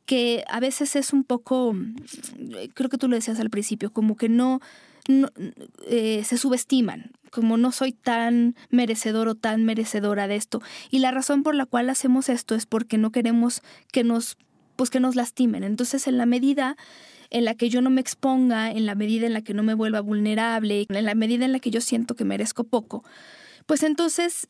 que 0.06 0.44
a 0.48 0.60
veces 0.60 0.96
es 0.96 1.12
un 1.12 1.24
poco, 1.24 1.76
creo 2.74 2.90
que 2.90 2.98
tú 2.98 3.08
lo 3.08 3.14
decías 3.14 3.38
al 3.38 3.50
principio, 3.50 3.92
como 3.92 4.16
que 4.16 4.28
no, 4.28 4.60
eh, 5.86 6.22
se 6.24 6.36
subestiman, 6.36 7.12
como 7.30 7.56
no 7.56 7.70
soy 7.70 7.92
tan 7.92 8.56
merecedor 8.70 9.28
o 9.28 9.34
tan 9.34 9.64
merecedora 9.64 10.26
de 10.26 10.36
esto. 10.36 10.62
Y 10.90 10.98
la 10.98 11.10
razón 11.10 11.42
por 11.42 11.54
la 11.54 11.66
cual 11.66 11.90
hacemos 11.90 12.28
esto 12.28 12.54
es 12.54 12.66
porque 12.66 12.98
no 12.98 13.12
queremos 13.12 13.62
que 13.92 14.04
nos, 14.04 14.36
pues 14.76 14.90
que 14.90 15.00
nos 15.00 15.14
lastimen. 15.14 15.62
Entonces, 15.62 16.06
en 16.06 16.18
la 16.18 16.26
medida 16.26 16.76
en 17.30 17.44
la 17.44 17.54
que 17.54 17.68
yo 17.68 17.80
no 17.80 17.90
me 17.90 18.00
exponga, 18.00 18.70
en 18.70 18.86
la 18.86 18.94
medida 18.94 19.26
en 19.26 19.32
la 19.32 19.42
que 19.42 19.54
no 19.54 19.62
me 19.62 19.74
vuelva 19.74 20.00
vulnerable, 20.00 20.86
en 20.88 21.04
la 21.04 21.14
medida 21.14 21.44
en 21.44 21.52
la 21.52 21.60
que 21.60 21.70
yo 21.70 21.80
siento 21.80 22.16
que 22.16 22.24
merezco 22.24 22.64
poco, 22.64 23.04
pues 23.66 23.82
entonces 23.82 24.48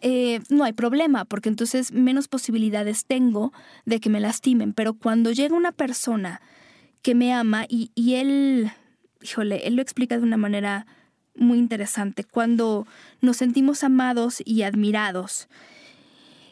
eh, 0.00 0.40
no 0.50 0.64
hay 0.64 0.72
problema, 0.72 1.24
porque 1.24 1.48
entonces 1.48 1.92
menos 1.92 2.28
posibilidades 2.28 3.06
tengo 3.06 3.52
de 3.86 4.00
que 4.00 4.10
me 4.10 4.20
lastimen. 4.20 4.72
Pero 4.72 4.94
cuando 4.94 5.32
llega 5.32 5.56
una 5.56 5.72
persona 5.72 6.40
que 7.02 7.14
me 7.14 7.32
ama 7.32 7.64
y, 7.68 7.90
y 7.94 8.14
él, 8.14 8.70
híjole, 9.22 9.66
él 9.66 9.76
lo 9.76 9.82
explica 9.82 10.16
de 10.18 10.22
una 10.22 10.36
manera 10.36 10.86
muy 11.34 11.58
interesante, 11.58 12.24
cuando 12.24 12.86
nos 13.20 13.38
sentimos 13.38 13.84
amados 13.84 14.42
y 14.44 14.62
admirados, 14.62 15.48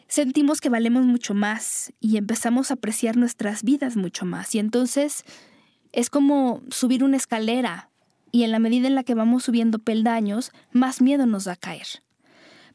sentimos 0.07 0.61
que 0.61 0.69
valemos 0.69 1.05
mucho 1.05 1.33
más 1.33 1.93
y 1.99 2.17
empezamos 2.17 2.71
a 2.71 2.75
apreciar 2.75 3.17
nuestras 3.17 3.63
vidas 3.63 3.97
mucho 3.97 4.25
más. 4.25 4.55
Y 4.55 4.59
entonces 4.59 5.23
es 5.97 6.11
como 6.11 6.61
subir 6.69 7.03
una 7.03 7.17
escalera 7.17 7.89
y 8.31 8.43
en 8.43 8.51
la 8.51 8.59
medida 8.59 8.85
en 8.85 8.93
la 8.93 9.03
que 9.03 9.15
vamos 9.15 9.45
subiendo 9.45 9.79
peldaños, 9.79 10.51
más 10.71 11.01
miedo 11.01 11.25
nos 11.25 11.45
da 11.45 11.55
caer. 11.55 11.87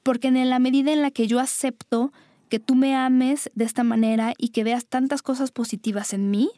Porque 0.02 0.26
en 0.26 0.50
la 0.50 0.58
medida 0.58 0.92
en 0.92 1.02
la 1.02 1.12
que 1.12 1.28
yo 1.28 1.38
acepto 1.38 2.12
que 2.48 2.58
tú 2.58 2.74
me 2.74 2.96
ames 2.96 3.48
de 3.54 3.64
esta 3.64 3.84
manera 3.84 4.34
y 4.38 4.48
que 4.48 4.64
veas 4.64 4.86
tantas 4.86 5.22
cosas 5.22 5.52
positivas 5.52 6.14
en 6.14 6.32
mí, 6.32 6.50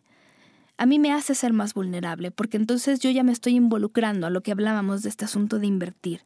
a 0.78 0.86
mí 0.86 0.98
me 0.98 1.12
hace 1.12 1.34
ser 1.34 1.52
más 1.52 1.74
vulnerable, 1.74 2.30
porque 2.30 2.56
entonces 2.56 2.98
yo 2.98 3.10
ya 3.10 3.24
me 3.24 3.32
estoy 3.32 3.56
involucrando 3.56 4.26
a 4.26 4.30
lo 4.30 4.40
que 4.40 4.52
hablábamos 4.52 5.02
de 5.02 5.10
este 5.10 5.26
asunto 5.26 5.58
de 5.58 5.66
invertir. 5.66 6.22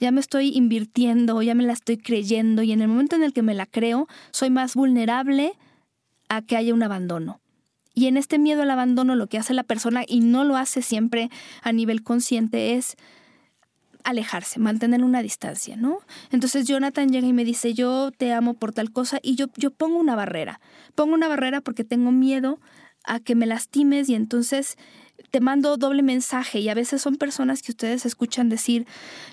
Ya 0.00 0.12
me 0.12 0.20
estoy 0.20 0.50
invirtiendo, 0.54 1.40
ya 1.40 1.54
me 1.54 1.64
la 1.64 1.72
estoy 1.72 1.96
creyendo 1.96 2.62
y 2.62 2.72
en 2.72 2.82
el 2.82 2.88
momento 2.88 3.16
en 3.16 3.22
el 3.22 3.32
que 3.32 3.40
me 3.40 3.54
la 3.54 3.64
creo, 3.64 4.06
soy 4.32 4.50
más 4.50 4.74
vulnerable 4.74 5.54
a 6.28 6.42
que 6.42 6.58
haya 6.58 6.74
un 6.74 6.82
abandono. 6.82 7.40
Y 7.98 8.06
en 8.06 8.16
este 8.16 8.38
miedo 8.38 8.62
al 8.62 8.70
abandono 8.70 9.16
lo 9.16 9.26
que 9.26 9.38
hace 9.38 9.54
la 9.54 9.64
persona, 9.64 10.04
y 10.06 10.20
no 10.20 10.44
lo 10.44 10.56
hace 10.56 10.82
siempre 10.82 11.30
a 11.62 11.72
nivel 11.72 12.04
consciente, 12.04 12.74
es 12.74 12.94
alejarse, 14.04 14.60
mantener 14.60 15.02
una 15.02 15.20
distancia, 15.20 15.74
¿no? 15.74 15.98
Entonces 16.30 16.68
Jonathan 16.68 17.10
llega 17.10 17.26
y 17.26 17.32
me 17.32 17.44
dice, 17.44 17.74
yo 17.74 18.12
te 18.16 18.32
amo 18.32 18.54
por 18.54 18.72
tal 18.72 18.92
cosa, 18.92 19.18
y 19.20 19.34
yo, 19.34 19.46
yo 19.56 19.72
pongo 19.72 19.98
una 19.98 20.14
barrera. 20.14 20.60
Pongo 20.94 21.12
una 21.12 21.26
barrera 21.26 21.60
porque 21.60 21.82
tengo 21.82 22.12
miedo 22.12 22.60
a 23.02 23.18
que 23.18 23.34
me 23.34 23.46
lastimes 23.46 24.08
y 24.08 24.14
entonces 24.14 24.76
te 25.32 25.40
mando 25.40 25.76
doble 25.76 26.04
mensaje 26.04 26.60
y 26.60 26.68
a 26.68 26.74
veces 26.74 27.02
son 27.02 27.16
personas 27.16 27.62
que 27.62 27.72
ustedes 27.72 28.06
escuchan 28.06 28.48
decir, 28.48 28.86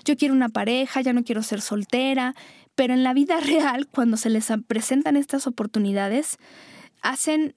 yo 0.04 0.16
quiero 0.16 0.34
una 0.34 0.48
pareja, 0.48 1.02
ya 1.02 1.12
no 1.12 1.22
quiero 1.22 1.44
ser 1.44 1.60
soltera, 1.60 2.34
pero 2.74 2.94
en 2.94 3.04
la 3.04 3.14
vida 3.14 3.38
real, 3.40 3.86
cuando 3.86 4.16
se 4.16 4.28
les 4.28 4.48
presentan 4.66 5.16
estas 5.16 5.46
oportunidades, 5.46 6.38
hacen 7.00 7.54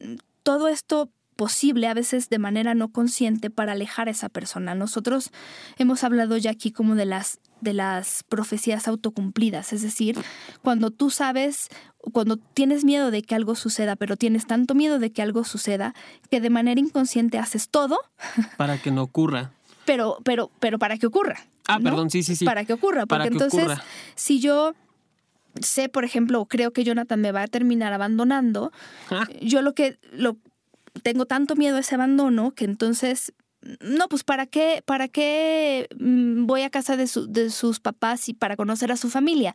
todo 0.50 0.68
esto 0.68 1.12
posible, 1.36 1.86
a 1.86 1.93
veces 1.93 2.28
de 2.30 2.39
manera 2.39 2.74
no 2.74 2.91
consciente, 2.91 3.52
para 3.52 3.74
alejar 3.74 4.08
a 4.08 4.12
esa 4.12 4.30
persona. 4.30 4.74
Nosotros 4.74 5.30
hemos 5.78 6.04
hablado 6.04 6.38
ya 6.38 6.50
aquí 6.50 6.72
como 6.72 6.95
de 6.95 7.06
las, 7.06 7.39
de 7.62 7.74
las 7.74 8.24
profecías 8.24 8.88
autocumplidas, 8.88 9.74
es 9.74 9.84
decir, 9.84 10.18
cuando 10.64 10.89
tú 10.89 11.12
sabes, 11.12 11.68
cuando 12.14 12.38
tienes 12.38 12.84
miedo 12.84 13.12
de 13.12 13.22
que 13.22 13.36
algo 13.36 13.54
suceda, 13.54 13.95
pero 13.95 14.18
tienes 14.18 14.47
tanto 14.47 14.74
miedo 14.74 14.97
de 14.97 15.12
que 15.12 15.22
algo 15.22 15.43
suceda, 15.43 15.93
que 16.32 16.41
de 16.41 16.50
manera 16.50 16.82
inconsciente 16.82 17.38
haces 17.38 17.70
todo. 17.70 18.00
Para 18.58 18.82
que 18.82 18.89
no 18.89 19.04
ocurra. 19.04 19.52
Pero, 19.86 20.18
pero, 20.24 20.50
pero 20.60 20.80
para 20.80 20.97
que 20.97 21.06
ocurra. 21.06 21.45
Ah, 21.68 21.80
perdón, 21.80 22.10
sí, 22.10 22.24
sí, 22.24 22.36
sí. 22.36 22.43
Para 22.43 22.66
que 22.66 22.74
ocurra, 22.74 23.06
porque 23.06 23.28
entonces, 23.28 23.68
si 24.16 24.39
yo 24.39 24.74
sé, 25.62 25.89
por 25.89 26.03
ejemplo, 26.05 26.41
o 26.41 26.45
creo 26.47 26.72
que 26.72 26.84
Jonathan 26.84 27.22
me 27.22 27.32
va 27.32 27.43
a 27.43 27.47
terminar 27.47 27.93
abandonando, 27.93 28.72
Ah. 29.12 29.28
yo 29.41 29.62
lo 29.62 29.74
que 29.74 29.97
lo 30.12 30.38
tengo 31.03 31.26
tanto 31.26 31.55
miedo 31.55 31.78
a 31.78 31.80
ese 31.82 31.95
abandono 31.95 32.51
que 32.51 32.66
entonces 32.66 33.34
no, 33.82 34.07
pues 34.07 34.24
¿para 34.24 34.45
qué, 34.45 34.82
para 34.86 35.10
qué 35.10 35.88
mm, 35.99 36.45
voy 36.45 36.62
a 36.62 36.70
casa 36.70 36.95
de, 36.95 37.07
su- 37.07 37.28
de 37.28 37.49
sus 37.49 37.80
papás 37.82 38.30
y 38.30 38.34
para 38.34 38.55
conocer 38.55 38.89
a 38.91 38.95
su 38.97 39.10
familia? 39.10 39.53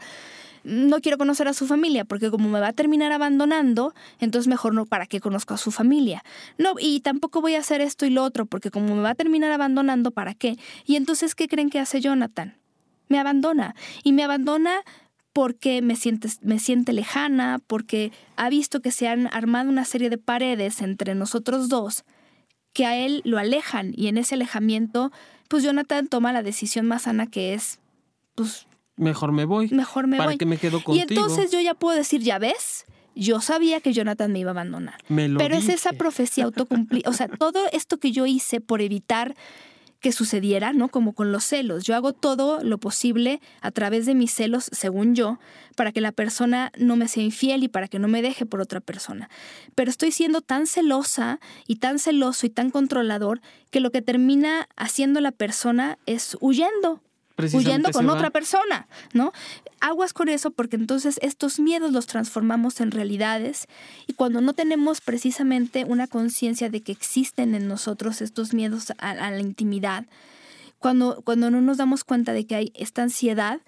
No 0.62 1.00
quiero 1.00 1.18
conocer 1.18 1.48
a 1.48 1.52
su 1.54 1.66
familia 1.66 2.04
porque 2.04 2.30
como 2.30 2.48
me 2.48 2.60
va 2.60 2.68
a 2.68 2.72
terminar 2.72 3.12
abandonando, 3.12 3.94
entonces 4.20 4.46
mejor 4.48 4.74
no 4.74 4.86
para 4.86 5.06
qué 5.06 5.20
conozco 5.20 5.54
a 5.54 5.58
su 5.58 5.70
familia. 5.70 6.22
No, 6.58 6.74
y 6.80 7.00
tampoco 7.00 7.40
voy 7.40 7.54
a 7.54 7.60
hacer 7.60 7.80
esto 7.80 8.06
y 8.06 8.10
lo 8.10 8.22
otro 8.24 8.46
porque 8.46 8.70
como 8.70 8.94
me 8.94 9.02
va 9.02 9.10
a 9.10 9.14
terminar 9.14 9.52
abandonando, 9.52 10.10
¿para 10.10 10.34
qué? 10.34 10.56
Y 10.86 10.96
entonces, 10.96 11.34
¿qué 11.34 11.48
creen 11.48 11.68
que 11.70 11.80
hace 11.80 12.00
Jonathan? 12.00 12.56
Me 13.08 13.18
abandona. 13.18 13.74
Y 14.02 14.12
me 14.12 14.22
abandona 14.24 14.80
porque 15.34 15.82
me 15.82 15.96
siente, 15.96 16.28
me 16.42 16.58
siente 16.58 16.94
lejana, 16.94 17.60
porque 17.66 18.12
ha 18.36 18.48
visto 18.48 18.80
que 18.80 18.90
se 18.92 19.08
han 19.08 19.26
armado 19.34 19.68
una 19.68 19.84
serie 19.84 20.08
de 20.08 20.16
paredes 20.16 20.80
entre 20.80 21.14
nosotros 21.14 21.68
dos 21.68 22.04
que 22.72 22.86
a 22.86 22.96
él 22.96 23.20
lo 23.24 23.36
alejan 23.38 23.92
y 23.96 24.06
en 24.08 24.16
ese 24.16 24.34
alejamiento, 24.36 25.12
pues 25.48 25.62
Jonathan 25.62 26.06
toma 26.08 26.32
la 26.32 26.42
decisión 26.42 26.86
más 26.86 27.02
sana 27.02 27.26
que 27.26 27.52
es, 27.54 27.78
pues 28.34 28.66
Mejor 28.96 29.32
me 29.32 29.44
voy. 29.44 29.68
mejor 29.70 30.06
me 30.06 30.16
¿Para 30.16 30.30
voy. 30.30 30.38
qué 30.38 30.46
me 30.46 30.56
quedo 30.56 30.78
y 30.78 30.82
contigo? 30.82 31.04
entonces 31.08 31.50
yo 31.50 31.60
ya 31.60 31.74
puedo 31.74 31.96
decir, 31.96 32.20
ya 32.22 32.38
ves, 32.38 32.84
yo 33.16 33.40
sabía 33.40 33.80
que 33.80 33.92
Jonathan 33.92 34.32
me 34.32 34.38
iba 34.40 34.50
a 34.50 34.52
abandonar. 34.52 34.98
Me 35.08 35.28
lo 35.28 35.38
Pero 35.38 35.56
es 35.56 35.68
esa 35.68 35.92
profecía 35.92 36.44
autocumplida. 36.44 37.08
O 37.08 37.12
sea, 37.12 37.28
todo 37.28 37.60
esto 37.72 37.98
que 37.98 38.10
yo 38.12 38.26
hice 38.26 38.60
por 38.60 38.82
evitar 38.82 39.34
que 40.04 40.12
sucediera, 40.12 40.74
¿no? 40.74 40.88
Como 40.88 41.14
con 41.14 41.32
los 41.32 41.44
celos. 41.44 41.84
Yo 41.84 41.96
hago 41.96 42.12
todo 42.12 42.62
lo 42.62 42.76
posible 42.76 43.40
a 43.62 43.70
través 43.70 44.04
de 44.04 44.14
mis 44.14 44.34
celos, 44.34 44.68
según 44.70 45.14
yo, 45.14 45.38
para 45.76 45.92
que 45.92 46.02
la 46.02 46.12
persona 46.12 46.72
no 46.76 46.94
me 46.94 47.08
sea 47.08 47.22
infiel 47.22 47.64
y 47.64 47.68
para 47.68 47.88
que 47.88 47.98
no 47.98 48.06
me 48.06 48.20
deje 48.20 48.44
por 48.44 48.60
otra 48.60 48.80
persona. 48.80 49.30
Pero 49.74 49.88
estoy 49.88 50.12
siendo 50.12 50.42
tan 50.42 50.66
celosa 50.66 51.40
y 51.66 51.76
tan 51.76 51.98
celoso 51.98 52.44
y 52.44 52.50
tan 52.50 52.68
controlador 52.68 53.40
que 53.70 53.80
lo 53.80 53.92
que 53.92 54.02
termina 54.02 54.68
haciendo 54.76 55.22
la 55.22 55.32
persona 55.32 55.96
es 56.04 56.36
huyendo. 56.38 57.00
Huyendo 57.36 57.90
con 57.90 58.08
va. 58.08 58.12
otra 58.12 58.30
persona, 58.30 58.86
¿no? 59.12 59.32
Aguas 59.80 60.12
con 60.12 60.28
eso 60.28 60.50
porque 60.50 60.76
entonces 60.76 61.18
estos 61.20 61.58
miedos 61.58 61.92
los 61.92 62.06
transformamos 62.06 62.80
en 62.80 62.90
realidades 62.90 63.66
y 64.06 64.12
cuando 64.12 64.40
no 64.40 64.52
tenemos 64.52 65.00
precisamente 65.00 65.84
una 65.84 66.06
conciencia 66.06 66.70
de 66.70 66.80
que 66.80 66.92
existen 66.92 67.54
en 67.54 67.66
nosotros 67.66 68.22
estos 68.22 68.54
miedos 68.54 68.92
a, 68.98 69.10
a 69.10 69.30
la 69.30 69.40
intimidad, 69.40 70.06
cuando, 70.78 71.22
cuando 71.24 71.50
no 71.50 71.60
nos 71.60 71.78
damos 71.78 72.04
cuenta 72.04 72.32
de 72.32 72.46
que 72.46 72.54
hay 72.54 72.72
esta 72.74 73.02
ansiedad, 73.02 73.60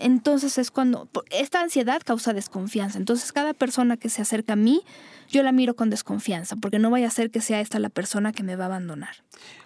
entonces 0.00 0.58
es 0.58 0.70
cuando 0.70 1.08
esta 1.30 1.60
ansiedad 1.60 2.02
causa 2.04 2.32
desconfianza. 2.32 2.98
Entonces 2.98 3.32
cada 3.32 3.54
persona 3.54 3.96
que 3.96 4.08
se 4.08 4.22
acerca 4.22 4.54
a 4.54 4.56
mí, 4.56 4.82
yo 5.28 5.42
la 5.42 5.52
miro 5.52 5.76
con 5.76 5.90
desconfianza 5.90 6.56
porque 6.56 6.78
no 6.78 6.90
vaya 6.90 7.08
a 7.08 7.10
ser 7.10 7.30
que 7.30 7.40
sea 7.40 7.60
esta 7.60 7.78
la 7.78 7.90
persona 7.90 8.32
que 8.32 8.42
me 8.42 8.56
va 8.56 8.64
a 8.64 8.66
abandonar. 8.66 9.16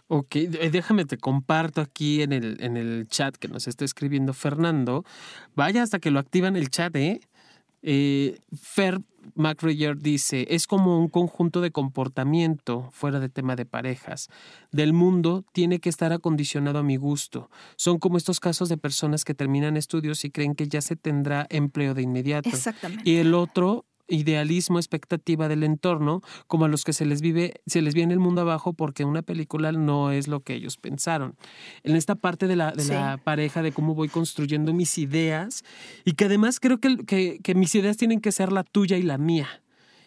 Ok, 0.08 0.36
eh, 0.36 0.70
déjame 0.70 1.06
te 1.06 1.16
comparto 1.16 1.80
aquí 1.80 2.22
en 2.22 2.32
el, 2.32 2.58
en 2.60 2.76
el 2.76 3.06
chat 3.08 3.36
que 3.36 3.48
nos 3.48 3.66
está 3.66 3.84
escribiendo 3.84 4.34
Fernando. 4.34 5.04
Vaya 5.54 5.82
hasta 5.82 5.98
que 5.98 6.10
lo 6.10 6.20
activan 6.20 6.56
el 6.56 6.68
chat, 6.68 6.94
¿eh? 6.96 7.20
Eh, 7.86 8.38
Fer 8.54 8.98
McRayer 9.34 9.98
dice, 9.98 10.46
es 10.48 10.66
como 10.66 10.98
un 10.98 11.08
conjunto 11.08 11.60
de 11.60 11.70
comportamiento, 11.70 12.88
fuera 12.92 13.20
de 13.20 13.28
tema 13.28 13.56
de 13.56 13.66
parejas, 13.66 14.28
del 14.72 14.92
mundo, 14.92 15.44
tiene 15.52 15.80
que 15.80 15.90
estar 15.90 16.12
acondicionado 16.12 16.78
a 16.78 16.82
mi 16.82 16.96
gusto. 16.96 17.50
Son 17.76 17.98
como 17.98 18.16
estos 18.16 18.40
casos 18.40 18.68
de 18.68 18.78
personas 18.78 19.24
que 19.24 19.34
terminan 19.34 19.76
estudios 19.76 20.24
y 20.24 20.30
creen 20.30 20.54
que 20.54 20.66
ya 20.68 20.80
se 20.80 20.96
tendrá 20.96 21.46
empleo 21.50 21.94
de 21.94 22.02
inmediato. 22.02 22.48
Exactamente. 22.48 23.08
Y 23.08 23.16
el 23.16 23.34
otro, 23.34 23.84
idealismo, 24.08 24.78
expectativa 24.78 25.48
del 25.48 25.62
entorno, 25.62 26.20
como 26.46 26.64
a 26.64 26.68
los 26.68 26.84
que 26.84 26.92
se 26.92 27.06
les 27.06 27.20
vive, 27.20 27.54
se 27.66 27.82
les 27.82 27.94
viene 27.94 28.12
el 28.12 28.20
mundo 28.20 28.40
abajo 28.42 28.72
porque 28.72 29.04
una 29.04 29.22
película 29.22 29.72
no 29.72 30.10
es 30.10 30.28
lo 30.28 30.40
que 30.40 30.54
ellos 30.54 30.76
pensaron. 30.76 31.36
En 31.82 31.96
esta 31.96 32.14
parte 32.14 32.46
de 32.46 32.56
la, 32.56 32.72
de 32.72 32.82
Sí. 32.84 32.90
la 32.92 33.16
pareja, 33.16 33.62
de 33.62 33.72
cómo 33.72 33.94
voy 33.94 34.08
construyendo 34.08 34.72
mis 34.74 34.98
ideas, 34.98 35.64
y 36.04 36.12
que 36.12 36.26
además 36.26 36.60
creo 36.60 36.78
que, 36.78 36.96
que, 37.06 37.38
que 37.42 37.54
mis 37.54 37.74
ideas 37.74 37.96
tienen 37.96 38.20
que 38.20 38.32
ser 38.32 38.52
la 38.52 38.62
tuya 38.64 38.96
y 38.96 39.02
la 39.02 39.18
mía. 39.18 39.48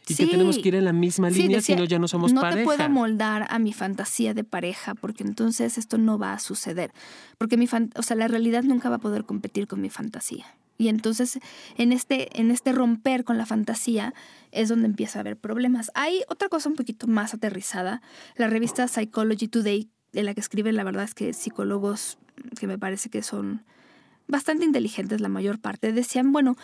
Y 0.09 0.15
que 0.15 0.25
tenemos 0.25 0.57
que 0.57 0.69
ir 0.69 0.75
en 0.75 0.85
la 0.85 0.93
misma 0.93 1.29
línea, 1.29 1.59
si 1.59 1.75
no 1.75 1.83
ya 1.83 1.99
no 1.99 2.07
somos 2.07 2.31
no 2.31 2.39
pareja. 2.39 2.59
te 2.59 2.63
puedo 2.63 2.89
moldar 2.89 3.45
a 3.49 3.59
mi 3.59 3.73
fantasía 3.73 4.33
de 4.33 4.45
pareja 4.45 4.95
porque 4.95 5.23
entonces 5.23 5.77
esto 5.77 5.97
no 5.97 6.17
va 6.17 6.31
a 6.31 6.39
suceder. 6.39 6.93
Porque 7.37 7.57
mi 7.57 7.67
fan- 7.67 7.89
o 7.97 8.01
sea, 8.03 8.15
la 8.15 8.29
realidad 8.29 8.63
nunca 8.63 8.89
va 8.89 8.95
a 8.95 8.99
poder 8.99 9.25
competir 9.25 9.67
con 9.67 9.81
mi 9.81 9.89
fantasía. 9.89 10.45
Y 10.77 10.89
entonces 10.89 11.39
en 11.77 11.91
este, 11.91 12.39
en 12.39 12.51
este 12.51 12.71
romper 12.71 13.23
con 13.23 13.37
la 13.37 13.45
fantasía 13.45 14.13
es 14.51 14.69
donde 14.69 14.85
empieza 14.85 15.19
a 15.19 15.21
haber 15.21 15.37
problemas. 15.37 15.91
Hay 15.95 16.23
otra 16.29 16.49
cosa 16.49 16.69
un 16.69 16.75
poquito 16.75 17.07
más 17.07 17.33
aterrizada. 17.33 18.01
La 18.35 18.47
revista 18.47 18.87
Psychology 18.87 19.47
Today, 19.47 19.89
de 20.13 20.23
la 20.23 20.33
que 20.33 20.39
escriben, 20.39 20.75
la 20.75 20.83
verdad 20.83 21.03
es 21.03 21.15
que 21.15 21.33
psicólogos 21.33 22.17
que 22.59 22.67
me 22.67 22.77
parece 22.77 23.09
que 23.09 23.23
son 23.23 23.63
bastante 24.27 24.65
inteligentes 24.65 25.21
la 25.21 25.29
mayor 25.29 25.59
parte, 25.59 25.93
decían, 25.93 26.31
bueno, 26.31 26.57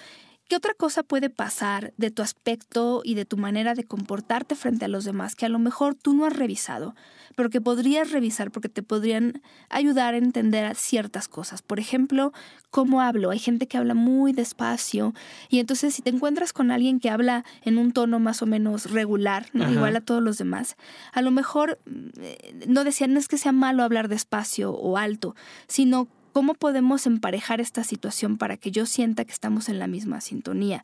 ¿Qué 0.47 0.57
otra 0.57 0.73
cosa 0.73 1.03
puede 1.03 1.29
pasar 1.29 1.93
de 1.97 2.11
tu 2.11 2.21
aspecto 2.21 3.01
y 3.03 3.15
de 3.15 3.25
tu 3.25 3.37
manera 3.37 3.75
de 3.75 3.85
comportarte 3.85 4.55
frente 4.55 4.85
a 4.85 4.87
los 4.89 5.05
demás 5.05 5.35
que 5.35 5.45
a 5.45 5.49
lo 5.49 5.57
mejor 5.57 5.95
tú 5.95 6.13
no 6.13 6.25
has 6.25 6.35
revisado, 6.35 6.95
pero 7.35 7.49
que 7.49 7.61
podrías 7.61 8.11
revisar 8.11 8.51
porque 8.51 8.67
te 8.67 8.83
podrían 8.83 9.41
ayudar 9.69 10.13
a 10.13 10.17
entender 10.17 10.75
ciertas 10.75 11.29
cosas? 11.29 11.61
Por 11.61 11.79
ejemplo, 11.79 12.33
cómo 12.71 13.01
hablo. 13.01 13.29
Hay 13.29 13.39
gente 13.39 13.67
que 13.67 13.77
habla 13.77 13.93
muy 13.93 14.33
despacio 14.33 15.13
y 15.47 15.59
entonces 15.59 15.95
si 15.95 16.01
te 16.01 16.09
encuentras 16.09 16.51
con 16.51 16.71
alguien 16.71 16.99
que 16.99 17.09
habla 17.09 17.45
en 17.63 17.77
un 17.77 17.93
tono 17.93 18.19
más 18.19 18.41
o 18.41 18.45
menos 18.45 18.91
regular, 18.91 19.47
igual 19.53 19.95
a 19.95 20.01
todos 20.01 20.21
los 20.21 20.37
demás, 20.37 20.75
a 21.13 21.21
lo 21.21 21.31
mejor 21.31 21.79
eh, 22.19 22.65
no 22.67 22.83
decían, 22.83 23.13
no 23.13 23.19
es 23.19 23.27
que 23.27 23.37
sea 23.37 23.53
malo 23.53 23.83
hablar 23.83 24.09
despacio 24.09 24.71
o 24.73 24.97
alto, 24.97 25.35
sino 25.67 26.09
¿Cómo 26.33 26.55
podemos 26.55 27.05
emparejar 27.05 27.61
esta 27.61 27.83
situación 27.83 28.37
para 28.37 28.57
que 28.57 28.71
yo 28.71 28.87
sienta 28.87 29.23
que 29.23 29.31
estamos 29.31 29.69
en 29.69 29.77
la 29.77 29.85
misma 29.85 30.19
sintonía? 30.19 30.83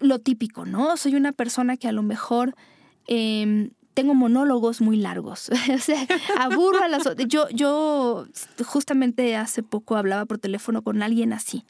Lo 0.00 0.18
típico, 0.18 0.66
¿no? 0.66 0.96
Soy 0.96 1.14
una 1.14 1.30
persona 1.32 1.76
que 1.76 1.86
a 1.86 1.92
lo 1.92 2.02
mejor 2.02 2.56
em, 3.06 3.70
tengo 3.96 4.14
monólogos 4.14 4.82
muy 4.82 4.98
largos. 4.98 5.48
o 5.74 5.78
sea, 5.78 6.06
aburro 6.38 6.84
a 6.84 6.88
las. 6.88 7.02
Yo, 7.26 7.48
yo 7.48 8.26
justamente 8.64 9.36
hace 9.36 9.62
poco 9.62 9.96
hablaba 9.96 10.26
por 10.26 10.38
teléfono 10.38 10.82
con 10.82 11.02
alguien 11.02 11.32
así. 11.32 11.64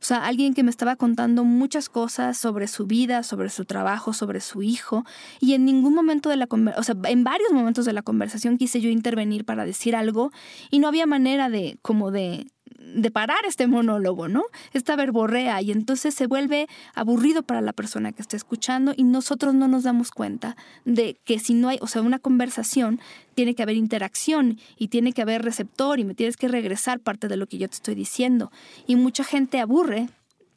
O 0.00 0.04
sea, 0.04 0.24
alguien 0.24 0.54
que 0.54 0.62
me 0.62 0.70
estaba 0.70 0.96
contando 0.96 1.44
muchas 1.44 1.90
cosas 1.90 2.38
sobre 2.38 2.66
su 2.66 2.86
vida, 2.86 3.22
sobre 3.22 3.50
su 3.50 3.66
trabajo, 3.66 4.14
sobre 4.14 4.40
su 4.40 4.62
hijo, 4.62 5.04
y 5.38 5.52
en 5.52 5.66
ningún 5.66 5.94
momento 5.94 6.30
de 6.30 6.36
la 6.36 6.48
o 6.50 6.82
sea, 6.82 6.96
en 7.04 7.24
varios 7.24 7.52
momentos 7.52 7.84
de 7.84 7.92
la 7.92 8.02
conversación 8.02 8.56
quise 8.56 8.80
yo 8.80 8.88
intervenir 8.88 9.44
para 9.44 9.66
decir 9.66 9.94
algo 9.96 10.32
y 10.70 10.78
no 10.78 10.88
había 10.88 11.06
manera 11.06 11.50
de, 11.50 11.78
como 11.82 12.10
de, 12.10 12.46
de 12.94 13.10
parar 13.10 13.38
este 13.46 13.66
monólogo, 13.66 14.28
¿no? 14.28 14.44
Esta 14.72 14.94
verborrea 14.96 15.60
y 15.60 15.72
entonces 15.72 16.14
se 16.14 16.26
vuelve 16.26 16.68
aburrido 16.94 17.42
para 17.42 17.60
la 17.60 17.72
persona 17.72 18.12
que 18.12 18.22
está 18.22 18.36
escuchando 18.36 18.94
y 18.96 19.02
nosotros 19.02 19.54
no 19.54 19.66
nos 19.66 19.82
damos 19.82 20.10
cuenta 20.10 20.56
de 20.84 21.18
que 21.24 21.38
si 21.38 21.54
no 21.54 21.68
hay, 21.68 21.78
o 21.80 21.86
sea, 21.88 22.02
una 22.02 22.18
conversación 22.18 23.00
tiene 23.34 23.54
que 23.54 23.62
haber 23.62 23.76
interacción 23.76 24.58
y 24.78 24.88
tiene 24.88 25.12
que 25.12 25.22
haber 25.22 25.42
receptor 25.42 25.98
y 25.98 26.04
me 26.04 26.14
tienes 26.14 26.36
que 26.36 26.48
regresar 26.48 27.00
parte 27.00 27.28
de 27.28 27.36
lo 27.36 27.46
que 27.46 27.58
yo 27.58 27.68
te 27.68 27.74
estoy 27.74 27.94
diciendo. 27.94 28.52
Y 28.86 28.96
mucha 28.96 29.24
gente 29.24 29.60
aburre, 29.60 30.08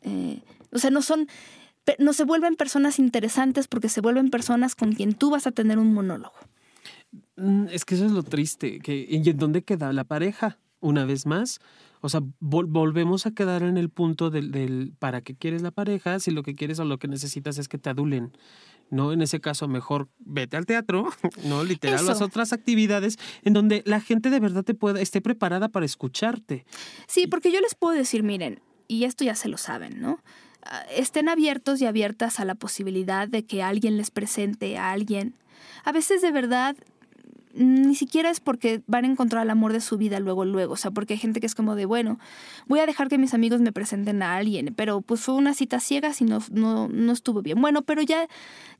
eh, 0.04 0.40
o 0.72 0.78
sea, 0.78 0.92
no 0.92 1.02
son, 1.02 1.28
no 1.98 2.14
se 2.14 2.24
vuelven 2.24 2.56
personas 2.56 3.00
interesantes 3.00 3.68
porque 3.68 3.90
se 3.90 4.02
vuelven 4.02 4.30
personas 4.30 4.76
con 4.76 4.94
quien 4.94 5.14
tú 5.14 5.32
vas 5.32 5.48
a 5.48 5.52
tener 5.52 5.80
un 5.80 5.94
monólogo. 5.94 6.36
Mm, 7.36 7.68
Es 7.72 7.86
que 7.86 7.96
eso 7.96 8.06
es 8.06 8.12
lo 8.12 8.24
triste. 8.24 8.80
Que, 8.80 9.08
¿Y 9.10 9.28
en 9.30 9.38
dónde 9.38 9.64
queda 9.64 9.92
la 9.94 10.04
pareja? 10.04 10.60
Una 10.80 11.06
vez 11.06 11.26
más. 11.26 11.60
O 12.02 12.10
sea, 12.10 12.22
vol- 12.42 12.68
volvemos 12.68 13.26
a 13.26 13.32
quedar 13.32 13.64
en 13.64 13.78
el 13.78 13.90
punto 13.90 14.30
del, 14.30 14.52
del 14.52 14.94
para 15.00 15.22
qué 15.22 15.36
quieres 15.36 15.62
la 15.62 15.72
pareja, 15.72 16.20
si 16.20 16.32
lo 16.32 16.44
que 16.44 16.56
quieres 16.56 16.80
o 16.80 16.86
lo 16.86 16.98
que 16.98 17.08
necesitas 17.08 17.58
es 17.58 17.68
que 17.68 17.78
te 17.78 17.90
adulen. 17.90 18.32
¿no? 18.92 19.12
En 19.14 19.22
ese 19.22 19.40
caso, 19.40 19.68
mejor 19.68 20.08
vete 20.18 20.58
al 20.58 20.66
teatro, 20.66 21.10
¿no? 21.46 21.64
Literal, 21.64 22.06
las 22.08 22.22
otras 22.22 22.54
actividades 22.54 23.18
en 23.44 23.54
donde 23.54 23.84
la 23.86 24.02
gente 24.02 24.30
de 24.32 24.40
verdad 24.40 24.64
te 24.64 24.74
pueda, 24.74 25.00
esté 25.00 25.22
preparada 25.22 25.70
para 25.70 25.86
escucharte. 25.86 26.66
Sí, 27.08 27.28
porque 27.28 27.52
yo 27.52 27.60
les 27.62 27.76
puedo 27.76 27.94
decir, 27.94 28.24
miren, 28.24 28.62
y 28.88 29.04
esto 29.04 29.24
ya 29.24 29.36
se 29.36 29.48
lo 29.48 29.58
saben, 29.58 30.02
¿no? 30.02 30.24
Ah, 30.64 30.82
Estén 30.92 31.30
abiertos 31.30 31.80
y 31.82 31.86
abiertas 31.86 32.40
a 32.40 32.46
la 32.46 32.56
posibilidad 32.56 33.28
de 33.28 33.46
que 33.46 33.62
alguien 33.62 33.96
les 33.98 34.10
presente 34.10 34.78
a 34.80 34.92
alguien. 34.92 35.36
A 35.84 35.92
veces 35.92 36.22
de 36.24 36.32
verdad 36.32 36.76
ni 37.60 37.94
siquiera 37.94 38.30
es 38.30 38.40
porque 38.40 38.82
van 38.88 39.04
a 39.04 39.08
encontrar 39.10 39.44
el 39.44 39.50
amor 39.50 39.74
de 39.74 39.82
su 39.82 39.98
vida 39.98 40.22
luego, 40.22 40.46
luego. 40.46 40.74
O 40.74 40.78
sea, 40.78 40.92
porque 40.92 41.16
hay 41.16 41.20
gente 41.20 41.42
que 41.42 41.46
es 41.46 41.56
como 41.56 41.76
de, 41.76 41.86
bueno, 41.86 42.18
voy 42.68 42.80
a 42.80 42.86
dejar 42.86 43.10
que 43.10 43.18
mis 43.18 43.34
amigos 43.34 43.60
me 43.60 43.74
presenten 43.74 44.24
a 44.24 44.38
alguien, 44.38 44.74
pero 44.78 45.02
pues 45.02 45.20
fue 45.20 45.36
una 45.36 45.54
cita 45.54 45.82
ciega 45.82 46.14
si 46.14 46.24
no, 46.24 46.40
no, 46.52 46.88
no 46.88 47.12
estuvo 47.12 47.42
bien. 47.42 47.60
Bueno, 47.60 47.82
pero 47.82 48.02
ya, 48.02 48.30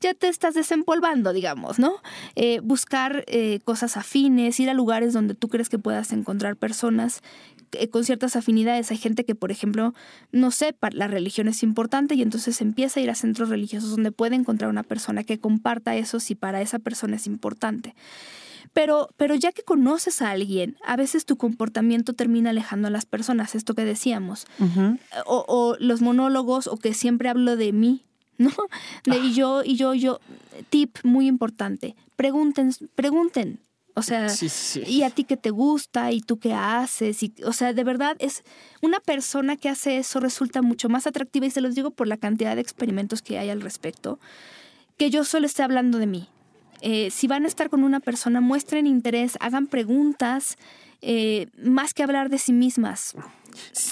ya 0.00 0.14
te 0.14 0.28
estás 0.28 0.54
desempolvando, 0.54 1.34
digamos, 1.34 1.78
¿no? 1.78 1.96
Eh, 2.36 2.60
buscar 2.60 3.24
eh, 3.26 3.60
cosas 3.64 3.98
afines, 3.98 4.58
ir 4.58 4.70
a 4.70 4.74
lugares 4.74 5.12
donde 5.12 5.34
tú 5.34 5.48
crees 5.48 5.68
que 5.68 5.78
puedas 5.78 6.10
encontrar 6.12 6.56
personas 6.56 7.20
eh, 7.72 7.90
con 7.90 8.04
ciertas 8.04 8.34
afinidades. 8.34 8.90
Hay 8.90 8.96
gente 8.96 9.26
que, 9.26 9.34
por 9.34 9.50
ejemplo, 9.50 9.92
no 10.32 10.50
sé, 10.50 10.74
la 10.92 11.06
religión 11.06 11.48
es 11.48 11.62
importante 11.62 12.14
y 12.14 12.22
entonces 12.22 12.62
empieza 12.62 12.98
a 12.98 13.02
ir 13.02 13.10
a 13.10 13.14
centros 13.14 13.50
religiosos 13.50 13.90
donde 13.90 14.10
puede 14.10 14.36
encontrar 14.36 14.70
una 14.70 14.84
persona 14.84 15.22
que 15.22 15.38
comparta 15.38 15.96
eso 15.96 16.18
si 16.18 16.34
para 16.34 16.62
esa 16.62 16.78
persona 16.78 17.16
es 17.16 17.26
importante. 17.26 17.94
Pero, 18.72 19.10
pero 19.16 19.34
ya 19.34 19.52
que 19.52 19.62
conoces 19.62 20.22
a 20.22 20.30
alguien, 20.30 20.76
a 20.84 20.96
veces 20.96 21.26
tu 21.26 21.36
comportamiento 21.36 22.12
termina 22.12 22.50
alejando 22.50 22.88
a 22.88 22.90
las 22.90 23.04
personas, 23.04 23.54
esto 23.54 23.74
que 23.74 23.84
decíamos. 23.84 24.46
o, 25.26 25.44
o, 25.48 25.76
los 25.80 26.02
monólogos, 26.02 26.66
o 26.68 26.76
que 26.76 26.94
siempre 26.94 27.28
hablo 27.28 27.56
de 27.56 27.72
mí, 27.72 28.04
¿no? 28.38 28.50
De 29.04 29.18
y 29.18 29.34
yo, 29.34 29.62
y 29.64 29.76
yo, 29.76 29.94
yo. 29.94 30.20
Tip 30.70 30.98
muy 31.02 31.26
importante. 31.26 31.96
Pregunten, 32.16 32.72
pregunten. 32.94 33.60
O 33.94 34.02
sea, 34.02 34.28
y 34.86 35.02
a 35.02 35.10
ti 35.10 35.24
qué 35.24 35.36
te 35.36 35.50
gusta 35.50 36.12
y 36.12 36.20
tú 36.20 36.38
qué 36.38 36.54
haces. 36.54 37.22
Y, 37.22 37.34
o 37.44 37.52
sea, 37.52 37.72
de 37.72 37.84
verdad 37.84 38.16
es 38.18 38.44
una 38.80 39.00
persona 39.00 39.56
que 39.56 39.68
hace 39.68 39.98
eso 39.98 40.20
resulta 40.20 40.62
mucho 40.62 40.88
más 40.88 41.06
atractiva 41.06 41.46
y 41.46 41.50
se 41.50 41.60
los 41.60 41.74
digo 41.74 41.90
por 41.90 42.06
la 42.06 42.16
cantidad 42.16 42.54
de 42.54 42.62
experimentos 42.62 43.20
que 43.20 43.38
hay 43.38 43.50
al 43.50 43.60
respecto, 43.60 44.18
que 44.96 45.10
yo 45.10 45.24
solo 45.24 45.44
esté 45.44 45.62
hablando 45.62 45.98
de 45.98 46.06
mí. 46.06 46.28
Eh, 46.82 47.10
si 47.10 47.26
van 47.26 47.44
a 47.44 47.48
estar 47.48 47.70
con 47.70 47.84
una 47.84 48.00
persona, 48.00 48.40
muestren 48.40 48.86
interés, 48.86 49.36
hagan 49.40 49.66
preguntas, 49.66 50.56
eh, 51.02 51.48
más 51.62 51.94
que 51.94 52.02
hablar 52.02 52.28
de 52.30 52.38
sí 52.38 52.52
mismas. 52.52 53.14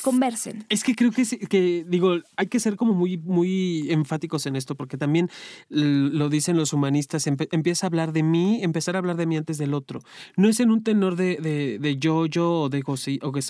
Conversen. 0.02 0.64
Es 0.68 0.84
que 0.84 0.94
creo 0.94 1.10
que, 1.10 1.24
que, 1.24 1.84
digo, 1.86 2.18
hay 2.36 2.46
que 2.46 2.60
ser 2.60 2.76
como 2.76 2.94
muy, 2.94 3.18
muy 3.18 3.90
enfáticos 3.90 4.46
en 4.46 4.56
esto, 4.56 4.76
porque 4.76 4.96
también 4.96 5.30
lo 5.68 6.28
dicen 6.28 6.56
los 6.56 6.72
humanistas, 6.72 7.26
empieza 7.26 7.86
a 7.86 7.88
hablar 7.88 8.12
de 8.12 8.22
mí, 8.22 8.60
empezar 8.62 8.94
a 8.94 8.98
hablar 8.98 9.16
de 9.16 9.26
mí 9.26 9.36
antes 9.36 9.58
del 9.58 9.74
otro. 9.74 10.00
No 10.36 10.48
es 10.48 10.60
en 10.60 10.70
un 10.70 10.84
tenor 10.84 11.16
de, 11.16 11.78
de, 11.80 11.96
yo, 11.96 12.26
yo, 12.26 12.62
o 12.62 12.68
de 12.68 12.84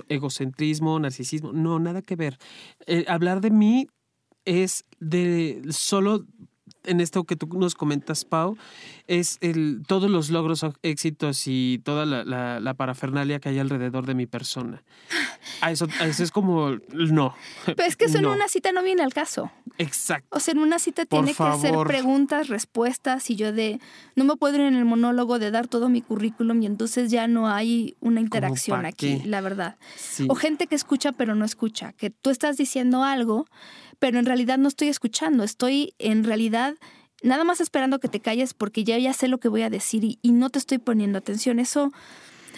egocentrismo, 0.09 0.99
narcisismo, 0.99 1.53
no, 1.53 1.79
nada 1.79 2.01
que 2.01 2.17
ver. 2.17 2.39
Eh, 2.87 3.05
hablar 3.09 3.41
de 3.41 3.51
mí 3.51 3.87
es 4.45 4.85
de 4.99 5.63
solo 5.71 6.25
en 6.89 7.01
esto 7.01 7.25
que 7.25 7.37
tú 7.37 7.47
nos 7.59 7.75
comentas, 7.75 8.25
Pau, 8.25 8.57
es 9.07 9.39
el, 9.41 9.83
todos 9.87 10.11
los 10.11 10.31
logros, 10.31 10.65
éxitos 10.83 11.45
y 11.47 11.81
toda 11.85 12.07
la, 12.07 12.75
parafernalia 12.75 13.41
que 13.41 13.49
hay 13.49 13.59
alrededor 13.59 14.07
de 14.07 14.15
mi 14.15 14.27
persona. 14.27 14.83
A 15.61 15.71
eso, 15.71 15.87
eso 16.03 16.23
es 16.23 16.31
como, 16.31 16.77
no. 16.93 17.35
Pero 17.65 17.85
es 17.85 17.97
que 17.97 18.07
eso 18.07 18.19
en 18.19 18.27
una 18.27 18.49
cita 18.49 18.73
no 18.73 18.83
viene 18.83 19.03
al 19.03 19.13
caso. 19.13 19.51
Exacto. 19.79 20.29
O 20.37 20.41
sea, 20.41 20.53
en 20.53 20.59
una 20.59 20.79
cita 20.79 21.07
tiene 21.07 21.35
que 21.35 21.43
hacer 21.43 21.75
preguntas, 21.87 22.49
respuestas 22.49 23.31
y 23.31 23.37
yo 23.37 23.53
de, 23.53 23.81
no 24.15 24.25
me 24.25 24.37
puedo 24.37 24.57
ir 24.57 24.63
en 24.63 24.75
el 24.75 24.85
monólogo 24.85 25.39
de 25.39 25.51
dar 25.51 25.69
todo 25.69 25.89
mi 25.89 26.03
currículum 26.03 26.63
y 26.63 26.67
entonces 26.67 27.11
ya 27.11 27.27
no 27.29 27.49
hay 27.49 27.97
una 28.01 28.21
interacción 28.21 28.87
aquí, 28.87 29.23
la 29.25 29.41
verdad. 29.41 29.77
O 30.29 30.35
gente 30.35 30.67
que 30.67 30.75
escucha 30.75 31.13
pero 31.13 31.35
no 31.35 31.45
escucha, 31.45 31.93
que 31.93 32.11
tú 32.11 32.31
estás 32.31 32.57
diciendo 32.57 33.05
algo 33.05 33.47
pero 33.99 34.19
en 34.19 34.27
realidad 34.27 34.59
no 34.59 34.69
estoy 34.69 34.89
escuchando, 34.89 35.45
estoy 35.45 35.95
en 35.99 36.25
realidad 36.25 36.75
nada 37.23 37.45
más 37.45 37.61
esperando 37.61 37.99
que 37.99 38.09
te 38.09 38.21
calles 38.21 38.55
porque 38.55 38.85
ya, 38.85 38.99
ya 38.99 39.13
sé 39.13 39.29
lo 39.29 39.39
que 39.39 39.49
voy 39.49 39.63
a 39.63 39.71
decir 39.71 40.05
y, 40.05 40.19
no 40.33 40.51
te 40.51 40.59
estoy 40.59 40.79
poniendo 40.79 41.19
atención. 41.19 41.59
Eso, 41.59 41.93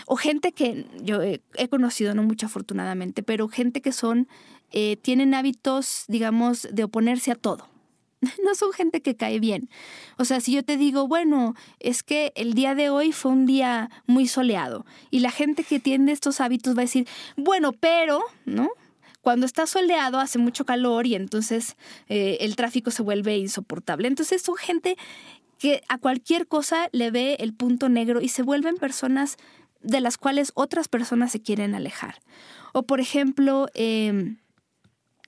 o 0.07 0.17
gente 0.17 0.53
que 0.53 0.87
yo 1.03 1.23
he, 1.23 1.69
conocido, 1.69 2.15
no 2.15 2.23
mucho 2.23 2.47
afortunadamente, 2.47 3.23
pero 3.23 3.49
gente 3.49 3.81
que 3.81 3.93
son, 3.93 4.29
eh, 4.73 4.97
tienen 5.01 5.35
hábitos, 5.35 6.05
digamos, 6.09 6.69
de 6.71 6.85
oponerse 6.85 7.31
a 7.31 7.37
todo. 7.37 7.69
No 8.45 8.55
son 8.55 8.73
gente 8.73 9.01
que 9.01 9.17
cae 9.17 9.41
bien. 9.41 9.71
O 10.19 10.27
sea, 10.27 10.41
si 10.41 10.53
yo 10.53 10.63
te 10.63 10.77
digo, 10.77 11.09
bueno, 11.09 11.55
es 11.79 12.03
que 12.03 12.33
el 12.35 12.53
día 12.53 12.75
de 12.75 12.91
hoy 12.91 13.13
fue 13.13 13.33
un 13.33 13.47
día 13.47 13.91
muy 14.07 14.29
soleado 14.29 14.85
y 15.11 15.21
la 15.21 15.31
gente 15.31 15.65
que 15.65 15.81
tiene 15.81 16.13
estos 16.13 16.41
hábitos 16.43 16.77
va 16.77 16.81
a 16.81 16.85
decir, 16.85 17.09
bueno, 17.37 17.73
pero, 17.73 18.23
¿no? 18.45 18.69
Cuando 19.21 19.47
está 19.47 19.67
soleado 19.67 20.19
hace 20.19 20.39
mucho 20.39 20.65
calor 20.65 21.07
y 21.07 21.15
entonces 21.15 21.77
eh, 22.09 22.39
el 22.41 22.57
tráfico 22.57 22.91
se 22.91 23.03
vuelve 23.03 23.37
insoportable. 23.39 24.09
Entonces 24.09 24.43
son 24.43 24.57
gente 24.57 24.97
que 25.59 25.83
a 25.89 25.99
cualquier 25.99 26.47
cosa 26.47 26.89
le 26.93 27.11
ve 27.11 27.37
el 27.41 27.55
punto 27.55 27.89
negro 27.89 28.21
y 28.21 28.29
se 28.29 28.43
vuelven 28.43 28.77
personas 28.77 29.37
de 29.83 30.01
las 30.01 30.17
cuales 30.17 30.53
otras 30.55 30.89
personas 30.89 31.33
se 31.33 31.43
quieren 31.43 31.75
alejar. 31.75 32.21
O 32.73 32.85
por 32.85 33.01
ejemplo, 33.01 33.67
em, 33.75 34.39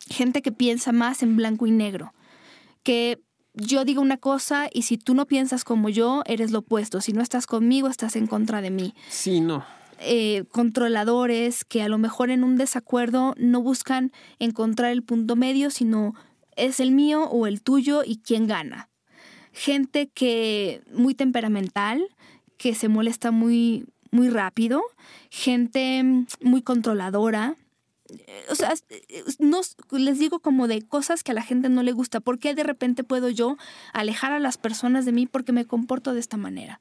gente 0.08 0.42
que 0.42 0.52
piensa 0.52 0.92
más 0.92 1.22
en 1.22 1.36
blanco 1.36 1.66
y 1.66 1.70
negro, 1.70 2.14
que 2.82 3.20
yo 3.54 3.84
digo 3.84 4.00
una 4.00 4.16
cosa 4.16 4.68
y 4.72 4.82
si 4.82 4.96
tú 4.96 5.14
no 5.14 5.26
piensas 5.26 5.64
como 5.64 5.88
yo, 5.88 6.22
eres 6.26 6.50
lo 6.50 6.60
opuesto. 6.60 7.00
Si 7.00 7.12
no 7.12 7.20
estás 7.20 7.46
conmigo, 7.46 7.88
estás 7.88 8.16
en 8.16 8.26
contra 8.26 8.62
de 8.62 8.70
mí. 8.70 8.94
Sí, 9.08 9.40
no. 9.40 9.64
Eh, 10.04 10.44
controladores 10.50 11.64
que 11.64 11.82
a 11.82 11.88
lo 11.88 11.96
mejor 11.96 12.30
en 12.30 12.42
un 12.42 12.56
desacuerdo 12.56 13.34
no 13.38 13.62
buscan 13.62 14.10
encontrar 14.40 14.90
el 14.90 15.02
punto 15.02 15.36
medio, 15.36 15.70
sino 15.70 16.14
es 16.56 16.80
el 16.80 16.90
mío 16.90 17.24
o 17.24 17.46
el 17.46 17.62
tuyo 17.62 18.02
y 18.04 18.16
quién 18.16 18.46
gana. 18.46 18.88
Gente 19.52 20.08
que 20.08 20.82
muy 20.92 21.14
temperamental, 21.14 22.02
que 22.56 22.74
se 22.74 22.88
molesta 22.88 23.30
muy, 23.30 23.86
muy 24.10 24.28
rápido, 24.28 24.82
gente 25.30 26.04
muy 26.40 26.62
controladora. 26.62 27.56
O 28.50 28.54
sea, 28.54 28.74
no, 29.38 29.60
les 29.92 30.18
digo 30.18 30.40
como 30.40 30.68
de 30.68 30.82
cosas 30.82 31.22
que 31.22 31.30
a 31.30 31.34
la 31.34 31.42
gente 31.42 31.68
no 31.68 31.82
le 31.82 31.92
gusta. 31.92 32.20
¿Por 32.20 32.38
qué 32.38 32.54
de 32.54 32.64
repente 32.64 33.04
puedo 33.04 33.30
yo 33.30 33.56
alejar 33.92 34.32
a 34.32 34.40
las 34.40 34.58
personas 34.58 35.04
de 35.04 35.12
mí 35.12 35.26
porque 35.26 35.52
me 35.52 35.64
comporto 35.64 36.12
de 36.12 36.20
esta 36.20 36.36
manera? 36.36 36.80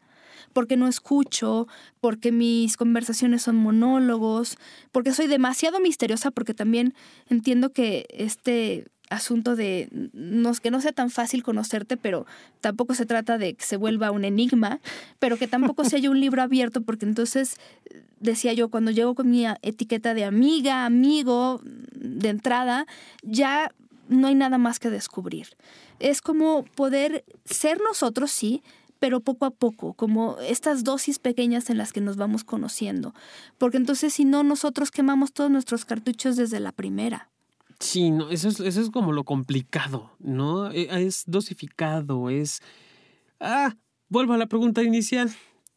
Porque 0.53 0.77
no 0.77 0.87
escucho, 0.87 1.67
porque 1.99 2.31
mis 2.31 2.77
conversaciones 2.77 3.43
son 3.43 3.55
monólogos, 3.55 4.57
porque 4.91 5.13
soy 5.13 5.27
demasiado 5.27 5.79
misteriosa, 5.79 6.31
porque 6.31 6.53
también 6.53 6.93
entiendo 7.29 7.71
que 7.71 8.05
este 8.09 8.85
asunto 9.11 9.55
de 9.55 9.89
que 10.61 10.71
no 10.71 10.81
sea 10.81 10.91
tan 10.93 11.09
fácil 11.09 11.43
conocerte, 11.43 11.97
pero 11.97 12.25
tampoco 12.61 12.95
se 12.95 13.05
trata 13.05 13.37
de 13.37 13.53
que 13.55 13.63
se 13.63 13.77
vuelva 13.77 14.11
un 14.11 14.23
enigma, 14.23 14.79
pero 15.19 15.37
que 15.37 15.47
tampoco 15.47 15.83
se 15.83 15.97
haya 15.97 16.09
un 16.09 16.19
libro 16.19 16.41
abierto, 16.41 16.81
porque 16.81 17.05
entonces, 17.05 17.57
decía 18.19 18.53
yo, 18.53 18.69
cuando 18.69 18.91
llego 18.91 19.13
con 19.13 19.29
mi 19.29 19.45
etiqueta 19.61 20.13
de 20.13 20.23
amiga, 20.23 20.85
amigo, 20.85 21.61
de 21.93 22.29
entrada, 22.29 22.87
ya 23.21 23.71
no 24.07 24.27
hay 24.27 24.35
nada 24.35 24.57
más 24.57 24.79
que 24.79 24.89
descubrir. 24.89 25.47
Es 25.99 26.21
como 26.21 26.63
poder 26.63 27.23
ser 27.45 27.79
nosotros, 27.81 28.31
sí, 28.31 28.63
pero 29.01 29.19
poco 29.19 29.47
a 29.47 29.49
poco, 29.49 29.95
como 29.95 30.37
estas 30.41 30.83
dosis 30.83 31.17
pequeñas 31.17 31.71
en 31.71 31.79
las 31.79 31.91
que 31.91 32.01
nos 32.01 32.17
vamos 32.17 32.43
conociendo. 32.43 33.15
Porque 33.57 33.77
entonces 33.77 34.13
si 34.13 34.25
no, 34.25 34.43
nosotros 34.43 34.91
quemamos 34.91 35.33
todos 35.33 35.49
nuestros 35.49 35.85
cartuchos 35.85 36.35
desde 36.35 36.59
la 36.59 36.71
primera. 36.71 37.31
Sí, 37.79 38.11
no, 38.11 38.29
eso 38.29 38.49
es, 38.49 38.59
eso 38.59 38.79
es 38.79 38.91
como 38.91 39.11
lo 39.11 39.23
complicado, 39.23 40.11
¿no? 40.19 40.69
E, 40.71 40.87
es 41.03 41.23
dosificado, 41.25 42.29
es... 42.29 42.61
Ah, 43.39 43.75
vuelvo 44.07 44.33
a 44.33 44.37
la 44.37 44.45
pregunta 44.45 44.83
inicial. 44.83 45.31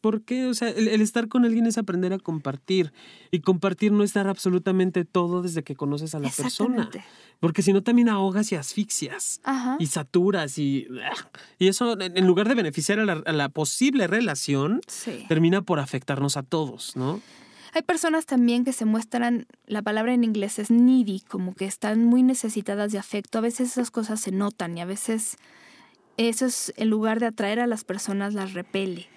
¿Por 0.05 0.21
qué? 0.21 0.45
O 0.45 0.53
sea, 0.53 0.69
el, 0.69 1.01
estar 1.01 1.27
con 1.27 1.45
alguien 1.45 1.65
es 1.65 1.79
aprender 1.79 2.13
a 2.13 2.19
compartir. 2.19 2.93
Y 3.31 3.39
compartir 3.39 3.91
no 3.91 4.03
es 4.03 4.13
dar 4.13 4.27
absolutamente 4.27 5.03
todo 5.03 5.41
desde 5.41 5.63
que 5.63 5.75
conoces 5.75 6.13
a 6.13 6.19
la 6.19 6.29
persona. 6.29 6.91
Porque 7.39 7.63
si 7.63 7.73
no, 7.73 7.81
también 7.81 8.09
ahogas 8.09 8.51
y 8.51 8.55
asfixias. 8.55 9.41
Y 9.79 9.87
saturas. 9.87 10.59
Y, 10.59 10.87
y 11.57 11.69
eso, 11.69 11.99
en 11.99 12.27
lugar 12.27 12.47
de 12.47 12.53
beneficiar 12.53 12.99
a 12.99 13.33
la, 13.33 13.49
posible 13.49 14.05
relación, 14.05 14.79
termina 15.27 15.63
por 15.63 15.79
afectarnos 15.79 16.37
a 16.37 16.43
todos, 16.43 16.95
¿no? 16.95 17.19
Hay 17.73 17.81
personas 17.81 18.27
también 18.27 18.63
que 18.63 18.73
se 18.73 18.85
muestran, 18.85 19.47
la 19.65 19.81
palabra 19.81 20.13
en 20.13 20.23
inglés 20.23 20.59
es 20.59 20.69
needy, 20.69 21.21
como 21.21 21.55
que 21.55 21.65
están 21.65 22.05
muy 22.05 22.21
necesitadas 22.21 22.91
de 22.91 22.99
afecto. 22.99 23.39
A 23.39 23.41
veces 23.41 23.71
esas 23.71 23.89
cosas 23.89 24.19
se 24.19 24.31
notan 24.31 24.77
y 24.77 24.81
a 24.81 24.85
veces 24.85 25.37
eso 26.17 26.45
es, 26.45 26.73
en 26.77 26.91
lugar 26.91 27.19
de 27.19 27.25
atraer 27.25 27.59
a 27.59 27.65
las 27.65 27.83
personas, 27.83 28.35
las 28.35 28.53
repele 28.53 29.14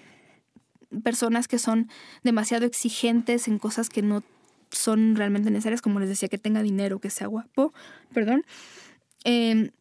personas 1.03 1.47
que 1.47 1.59
son 1.59 1.89
demasiado 2.23 2.65
exigentes 2.65 3.47
en 3.47 3.59
cosas 3.59 3.89
que 3.89 4.01
no 4.01 4.23
son 4.71 5.15
realmente 5.15 5.49
necesarias, 5.51 5.81
como 5.81 5.99
les 5.99 6.09
decía, 6.09 6.29
que 6.29 6.37
tenga 6.37 6.61
dinero, 6.61 6.99
que 6.99 7.09
sea 7.09 7.27
guapo, 7.27 7.73
perdón. 8.13 8.43
Em, 9.23 9.71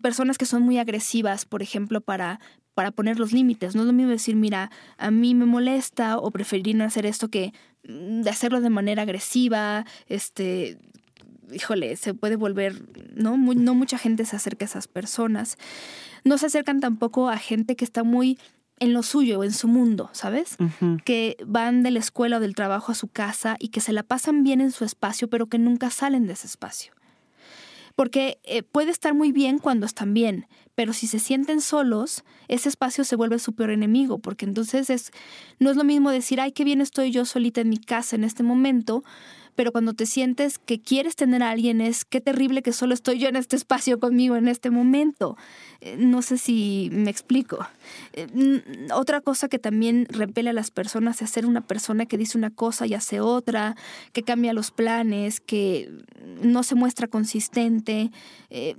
personas 0.00 0.38
que 0.38 0.46
son 0.46 0.62
muy 0.62 0.78
agresivas, 0.78 1.44
por 1.44 1.62
ejemplo, 1.62 2.00
para, 2.00 2.40
para 2.74 2.90
poner 2.90 3.18
los 3.18 3.32
límites. 3.32 3.74
No 3.74 3.82
es 3.82 3.86
lo 3.86 3.92
mismo 3.92 4.10
decir, 4.10 4.36
mira, 4.36 4.70
a 4.96 5.10
mí 5.10 5.34
me 5.34 5.44
molesta 5.44 6.18
o 6.18 6.30
preferir 6.30 6.76
no 6.76 6.84
hacer 6.84 7.06
esto 7.06 7.28
que 7.28 7.52
mm, 7.86 8.22
de 8.22 8.30
hacerlo 8.30 8.60
de 8.60 8.70
manera 8.70 9.02
agresiva, 9.02 9.84
este, 10.06 10.78
híjole, 11.52 11.96
se 11.96 12.14
puede 12.14 12.36
volver, 12.36 12.82
¿no? 13.14 13.36
no 13.36 13.74
mucha 13.74 13.98
gente 13.98 14.24
se 14.24 14.36
acerca 14.36 14.64
a 14.64 14.68
esas 14.68 14.88
personas. 14.88 15.58
No 16.24 16.38
se 16.38 16.46
acercan 16.46 16.80
tampoco 16.80 17.28
a 17.28 17.36
gente 17.36 17.76
que 17.76 17.84
está 17.84 18.04
muy 18.04 18.38
en 18.82 18.92
lo 18.92 19.04
suyo, 19.04 19.44
en 19.44 19.52
su 19.52 19.68
mundo, 19.68 20.10
¿sabes? 20.12 20.56
Que 21.04 21.36
van 21.46 21.84
de 21.84 21.92
la 21.92 22.00
escuela 22.00 22.38
o 22.38 22.40
del 22.40 22.56
trabajo 22.56 22.90
a 22.90 22.96
su 22.96 23.06
casa 23.06 23.54
y 23.60 23.68
que 23.68 23.80
se 23.80 23.92
la 23.92 24.02
pasan 24.02 24.42
bien 24.42 24.60
en 24.60 24.72
su 24.72 24.84
espacio, 24.84 25.30
pero 25.30 25.46
que 25.46 25.56
nunca 25.56 25.88
salen 25.88 26.26
de 26.26 26.32
ese 26.32 26.48
espacio. 26.48 26.92
Porque 27.94 28.40
eh, 28.42 28.64
puede 28.64 28.90
estar 28.90 29.14
muy 29.14 29.30
bien 29.30 29.60
cuando 29.60 29.86
están 29.86 30.14
bien, 30.14 30.48
pero 30.74 30.92
si 30.92 31.06
se 31.06 31.20
sienten 31.20 31.60
solos, 31.60 32.24
ese 32.48 32.68
espacio 32.68 33.04
se 33.04 33.14
vuelve 33.14 33.38
su 33.38 33.52
peor 33.52 33.70
enemigo, 33.70 34.18
porque 34.18 34.46
entonces 34.46 34.90
es, 34.90 35.12
no 35.60 35.70
es 35.70 35.76
lo 35.76 35.84
mismo 35.84 36.10
decir, 36.10 36.40
ay, 36.40 36.50
qué 36.50 36.64
bien 36.64 36.80
estoy 36.80 37.12
yo 37.12 37.24
solita 37.24 37.60
en 37.60 37.68
mi 37.68 37.78
casa 37.78 38.16
en 38.16 38.24
este 38.24 38.42
momento, 38.42 39.04
pero 39.54 39.72
cuando 39.72 39.92
te 39.92 40.06
sientes 40.06 40.58
que 40.58 40.80
quieres 40.80 41.16
tener 41.16 41.42
a 41.42 41.50
alguien 41.50 41.80
es 41.80 42.04
qué 42.04 42.20
terrible 42.20 42.62
que 42.62 42.72
solo 42.72 42.94
estoy 42.94 43.18
yo 43.18 43.28
en 43.28 43.36
este 43.36 43.56
espacio 43.56 44.00
conmigo 44.00 44.36
en 44.36 44.48
este 44.48 44.70
momento. 44.70 45.36
Eh, 45.80 45.96
no 45.98 46.22
sé 46.22 46.38
si 46.38 46.88
me 46.92 47.10
explico. 47.10 47.66
Eh, 48.12 48.26
otra 48.94 49.20
cosa 49.20 49.48
que 49.48 49.58
también 49.58 50.06
repele 50.08 50.50
a 50.50 50.52
las 50.54 50.70
personas 50.70 51.22
es 51.22 51.30
ser 51.30 51.46
una 51.46 51.60
persona 51.60 52.06
que 52.06 52.18
dice 52.18 52.38
una 52.38 52.50
cosa 52.50 52.86
y 52.86 52.94
hace 52.94 53.20
otra, 53.20 53.76
que 54.12 54.22
cambia 54.22 54.52
los 54.52 54.70
planes, 54.70 55.40
que 55.40 55.90
no 56.42 56.62
se 56.62 56.74
muestra 56.74 57.08
consistente. 57.08 58.10
Eh, 58.50 58.76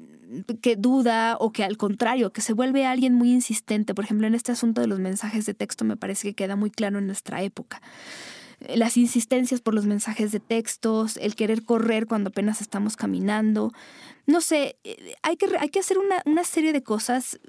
que 0.61 0.75
duda 0.75 1.37
o 1.39 1.51
que 1.51 1.63
al 1.63 1.77
contrario, 1.77 2.31
que 2.31 2.41
se 2.41 2.53
vuelve 2.53 2.85
alguien 2.85 3.13
muy 3.13 3.31
insistente. 3.31 3.93
Por 3.93 4.05
ejemplo, 4.05 4.25
en 4.25 4.33
este 4.33 4.51
asunto 4.51 4.81
de 4.81 4.87
los 4.87 4.99
mensajes 4.99 5.45
de 5.45 5.53
texto 5.53 5.85
me 5.85 5.97
parece 5.97 6.29
que 6.29 6.33
queda 6.33 6.55
muy 6.55 6.71
claro 6.71 6.97
en 6.97 7.05
nuestra 7.05 7.43
época. 7.43 7.81
Las 8.75 8.97
insistencias 8.97 9.61
por 9.61 9.73
los 9.73 9.85
mensajes 9.85 10.31
de 10.31 10.39
textos, 10.39 11.17
el 11.17 11.35
querer 11.35 11.63
correr 11.63 12.07
cuando 12.07 12.29
apenas 12.29 12.61
estamos 12.61 12.95
caminando. 12.95 13.71
No 14.25 14.41
sé, 14.41 14.77
eh, 14.83 15.15
hay 15.21 15.37
que, 15.37 15.47
hay 15.59 15.69
que 15.69 15.79
hacer 15.79 15.97
una, 15.97 16.21
una 16.25 16.43
serie 16.43 16.73
de 16.73 16.83
cosas 16.83 17.39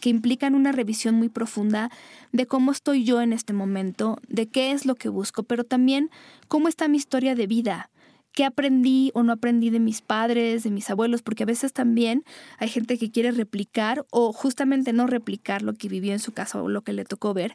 que 0.00 0.10
implican 0.10 0.54
una 0.54 0.72
revisión 0.72 1.14
muy 1.14 1.28
profunda 1.28 1.90
de 2.32 2.46
cómo 2.46 2.72
estoy 2.72 3.04
yo 3.04 3.22
en 3.22 3.32
este 3.32 3.52
momento, 3.52 4.18
de 4.28 4.48
qué 4.48 4.72
es 4.72 4.84
lo 4.84 4.96
que 4.96 5.08
busco, 5.08 5.44
pero 5.44 5.62
también 5.64 6.10
cómo 6.48 6.68
está 6.68 6.88
mi 6.88 6.96
historia 6.96 7.34
de 7.34 7.46
vida 7.46 7.90
qué 8.32 8.44
aprendí 8.44 9.10
o 9.14 9.22
no 9.22 9.32
aprendí 9.32 9.70
de 9.70 9.80
mis 9.80 10.00
padres, 10.00 10.62
de 10.64 10.70
mis 10.70 10.88
abuelos, 10.90 11.22
porque 11.22 11.42
a 11.42 11.46
veces 11.46 11.72
también 11.72 12.24
hay 12.58 12.68
gente 12.68 12.98
que 12.98 13.10
quiere 13.10 13.30
replicar 13.30 14.06
o 14.10 14.32
justamente 14.32 14.92
no 14.92 15.06
replicar 15.06 15.62
lo 15.62 15.74
que 15.74 15.88
vivió 15.88 16.12
en 16.12 16.18
su 16.18 16.32
casa 16.32 16.62
o 16.62 16.68
lo 16.68 16.82
que 16.82 16.92
le 16.92 17.04
tocó 17.04 17.34
ver 17.34 17.54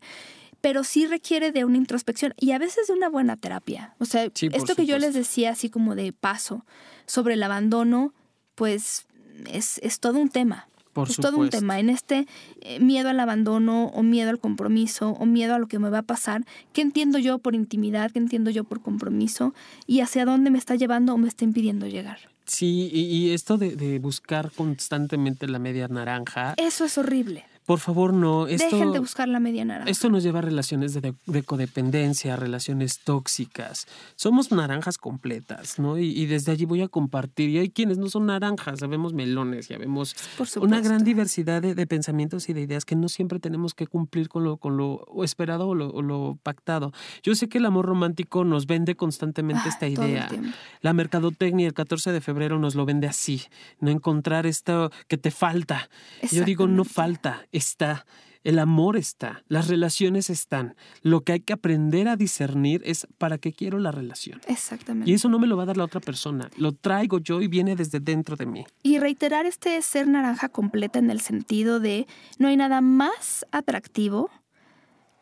pero 0.61 0.83
sí 0.83 1.05
requiere 1.05 1.51
de 1.51 1.65
una 1.65 1.77
introspección 1.77 2.33
y 2.39 2.51
a 2.51 2.59
veces 2.59 2.87
de 2.87 2.93
una 2.93 3.09
buena 3.09 3.37
terapia. 3.37 3.95
O 3.99 4.05
sea, 4.05 4.25
esto 4.25 4.75
que 4.75 4.85
yo 4.85 4.97
les 4.99 5.13
decía 5.13 5.51
así 5.51 5.69
como 5.69 5.95
de 5.95 6.13
paso 6.13 6.65
sobre 7.05 7.35
el 7.35 7.43
abandono, 7.43 8.13
pues 8.55 9.07
es, 9.45 9.79
es 9.83 9.99
todo 9.99 10.19
un 10.19 10.29
tema 10.29 10.67
es 11.05 11.17
todo 11.17 11.37
un 11.37 11.49
tema. 11.49 11.79
En 11.79 11.89
este 11.89 12.27
eh, 12.61 12.79
miedo 12.79 13.09
al 13.09 13.19
abandono 13.19 13.87
o 13.87 14.03
miedo 14.03 14.29
al 14.29 14.39
compromiso 14.39 15.11
o 15.11 15.25
miedo 15.25 15.55
a 15.55 15.59
lo 15.59 15.67
que 15.67 15.79
me 15.79 15.89
va 15.89 15.99
a 15.99 16.03
pasar, 16.03 16.45
¿qué 16.73 16.81
entiendo 16.81 17.19
yo 17.19 17.39
por 17.39 17.55
intimidad? 17.55 18.11
¿Qué 18.11 18.19
entiendo 18.19 18.49
yo 18.49 18.63
por 18.63 18.81
compromiso? 18.81 19.53
¿Y 19.85 20.01
hacia 20.01 20.25
dónde 20.25 20.49
me 20.49 20.57
está 20.57 20.75
llevando 20.75 21.13
o 21.13 21.17
me 21.17 21.27
está 21.27 21.43
impidiendo 21.43 21.87
llegar? 21.87 22.19
Sí, 22.45 22.89
y, 22.93 23.31
esto 23.31 23.57
de, 23.57 23.75
de 23.75 23.99
buscar 23.99 24.51
constantemente 24.51 25.49
la 25.49 25.59
media 25.59 25.89
naranja. 25.89 26.53
Eso 26.55 26.85
es 26.85 26.97
horrible. 26.97 27.43
Por 27.67 27.79
favor, 27.79 28.13
no. 28.13 28.47
Esto, 28.47 28.77
Dejen 28.77 28.93
de 28.93 28.99
buscar 28.99 29.27
la 29.27 29.41
media 29.41 29.65
naranja. 29.65 29.91
Esto 29.91 30.09
nos 30.09 30.23
lleva 30.23 30.39
a 30.39 30.41
relaciones 30.41 30.93
de, 30.93 31.43
codependencia, 31.43 32.37
relaciones 32.37 32.99
tóxicas. 32.99 33.87
Somos 34.15 34.53
naranjas 34.53 34.97
completas, 34.97 35.77
¿no? 35.77 35.97
Y, 35.97 36.25
desde 36.27 36.53
allí 36.53 36.63
voy 36.63 36.81
a 36.81 36.87
compartir. 36.87 37.49
Y 37.49 37.57
hay 37.57 37.69
quienes 37.69 37.97
no 37.97 38.07
son 38.07 38.27
naranjas, 38.27 38.79
sabemos 38.79 39.11
melones, 39.11 39.67
ya 39.67 39.77
vemos 39.77 40.15
una 40.61 40.79
gran 40.79 41.03
diversidad 41.03 41.61
de, 41.61 41.87
pensamientos 41.87 42.47
y 42.47 42.53
de 42.53 42.61
ideas 42.61 42.85
que 42.85 42.95
no 42.95 43.09
siempre 43.09 43.37
tenemos 43.37 43.73
que 43.73 43.85
cumplir 43.85 44.29
con 44.29 44.45
lo, 44.45 44.55
con 44.55 44.77
lo 44.77 45.05
esperado 45.25 45.67
o 45.67 45.75
lo, 45.75 46.39
pactado. 46.41 46.93
Yo 47.21 47.35
sé 47.35 47.49
que 47.49 47.57
el 47.57 47.65
amor 47.65 47.85
romántico 47.85 48.45
nos 48.45 48.65
vende 48.65 48.95
constantemente 48.95 49.63
ah, 49.65 49.69
esta 49.69 49.89
idea. 49.89 50.29
La 50.79 50.93
mercadotecnia 50.93 51.67
el 51.67 51.73
14 51.73 52.13
de 52.13 52.21
febrero 52.21 52.59
nos 52.59 52.75
lo 52.75 52.85
vende 52.85 53.07
así, 53.07 53.41
no 53.81 53.91
encontrar 53.91 54.45
esto 54.45 54.89
que 55.09 55.17
te 55.17 55.31
falta. 55.31 55.89
Yo 56.31 56.45
digo, 56.45 56.65
no 56.67 56.85
falta 56.85 57.45
está, 57.57 58.05
el 58.43 58.59
amor 58.59 58.95
está, 58.95 59.43
las 59.49 59.67
relaciones 59.67 60.29
están. 60.29 60.75
Lo 61.01 61.21
que 61.21 61.33
hay 61.33 61.39
que 61.41 61.53
aprender 61.53 62.07
a 62.07 62.15
discernir 62.15 62.81
es 62.85 63.07
para 63.17 63.37
qué 63.37 63.51
quiero 63.51 63.79
la 63.79 63.91
relación. 63.91 64.39
Exactamente. 64.47 65.09
Y 65.09 65.13
eso 65.13 65.27
no 65.27 65.37
me 65.39 65.47
lo 65.47 65.57
va 65.57 65.63
a 65.63 65.65
dar 65.67 65.77
la 65.77 65.83
otra 65.83 65.99
persona, 65.99 66.49
lo 66.57 66.71
traigo 66.71 67.19
yo 67.19 67.41
y 67.41 67.47
viene 67.47 67.75
desde 67.75 67.99
dentro 67.99 68.35
de 68.35 68.45
mí. 68.45 68.65
Y 68.83 68.99
reiterar 68.99 69.45
este 69.45 69.81
ser 69.81 70.07
naranja 70.07 70.49
completa 70.49 70.99
en 70.99 71.09
el 71.09 71.19
sentido 71.19 71.79
de 71.79 72.07
no 72.39 72.47
hay 72.47 72.55
nada 72.55 72.81
más 72.81 73.45
atractivo 73.51 74.29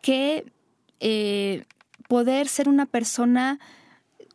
que 0.02 0.46
eh, 1.00 1.66
poder 2.08 2.48
ser 2.48 2.70
una 2.70 2.86
persona 2.86 3.60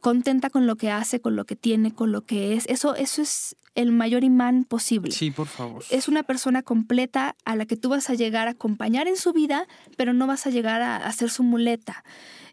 contenta 0.00 0.50
con 0.50 0.66
lo 0.66 0.76
que 0.76 0.90
hace, 0.90 1.20
con 1.20 1.36
lo 1.36 1.44
que 1.44 1.56
tiene, 1.56 1.94
con 1.94 2.10
lo 2.10 2.22
que 2.22 2.54
es. 2.54 2.66
Eso, 2.66 2.94
eso 2.96 3.22
es 3.22 3.56
el 3.74 3.92
mayor 3.92 4.24
imán 4.24 4.64
posible. 4.64 5.12
Sí, 5.12 5.30
por 5.30 5.46
favor. 5.46 5.84
Es 5.90 6.08
una 6.08 6.22
persona 6.22 6.62
completa 6.62 7.36
a 7.44 7.56
la 7.56 7.66
que 7.66 7.76
tú 7.76 7.88
vas 7.88 8.10
a 8.10 8.14
llegar 8.14 8.48
a 8.48 8.52
acompañar 8.52 9.08
en 9.08 9.16
su 9.16 9.32
vida, 9.32 9.66
pero 9.96 10.12
no 10.12 10.26
vas 10.26 10.46
a 10.46 10.50
llegar 10.50 10.82
a, 10.82 10.96
hacer 10.96 11.30
su 11.30 11.42
muleta. 11.42 12.04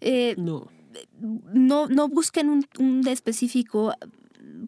Eh, 0.01 0.35
no. 0.37 0.67
no. 1.53 1.87
No 1.87 2.07
busquen 2.07 2.49
un, 2.49 2.67
un 2.79 3.07
específico 3.07 3.93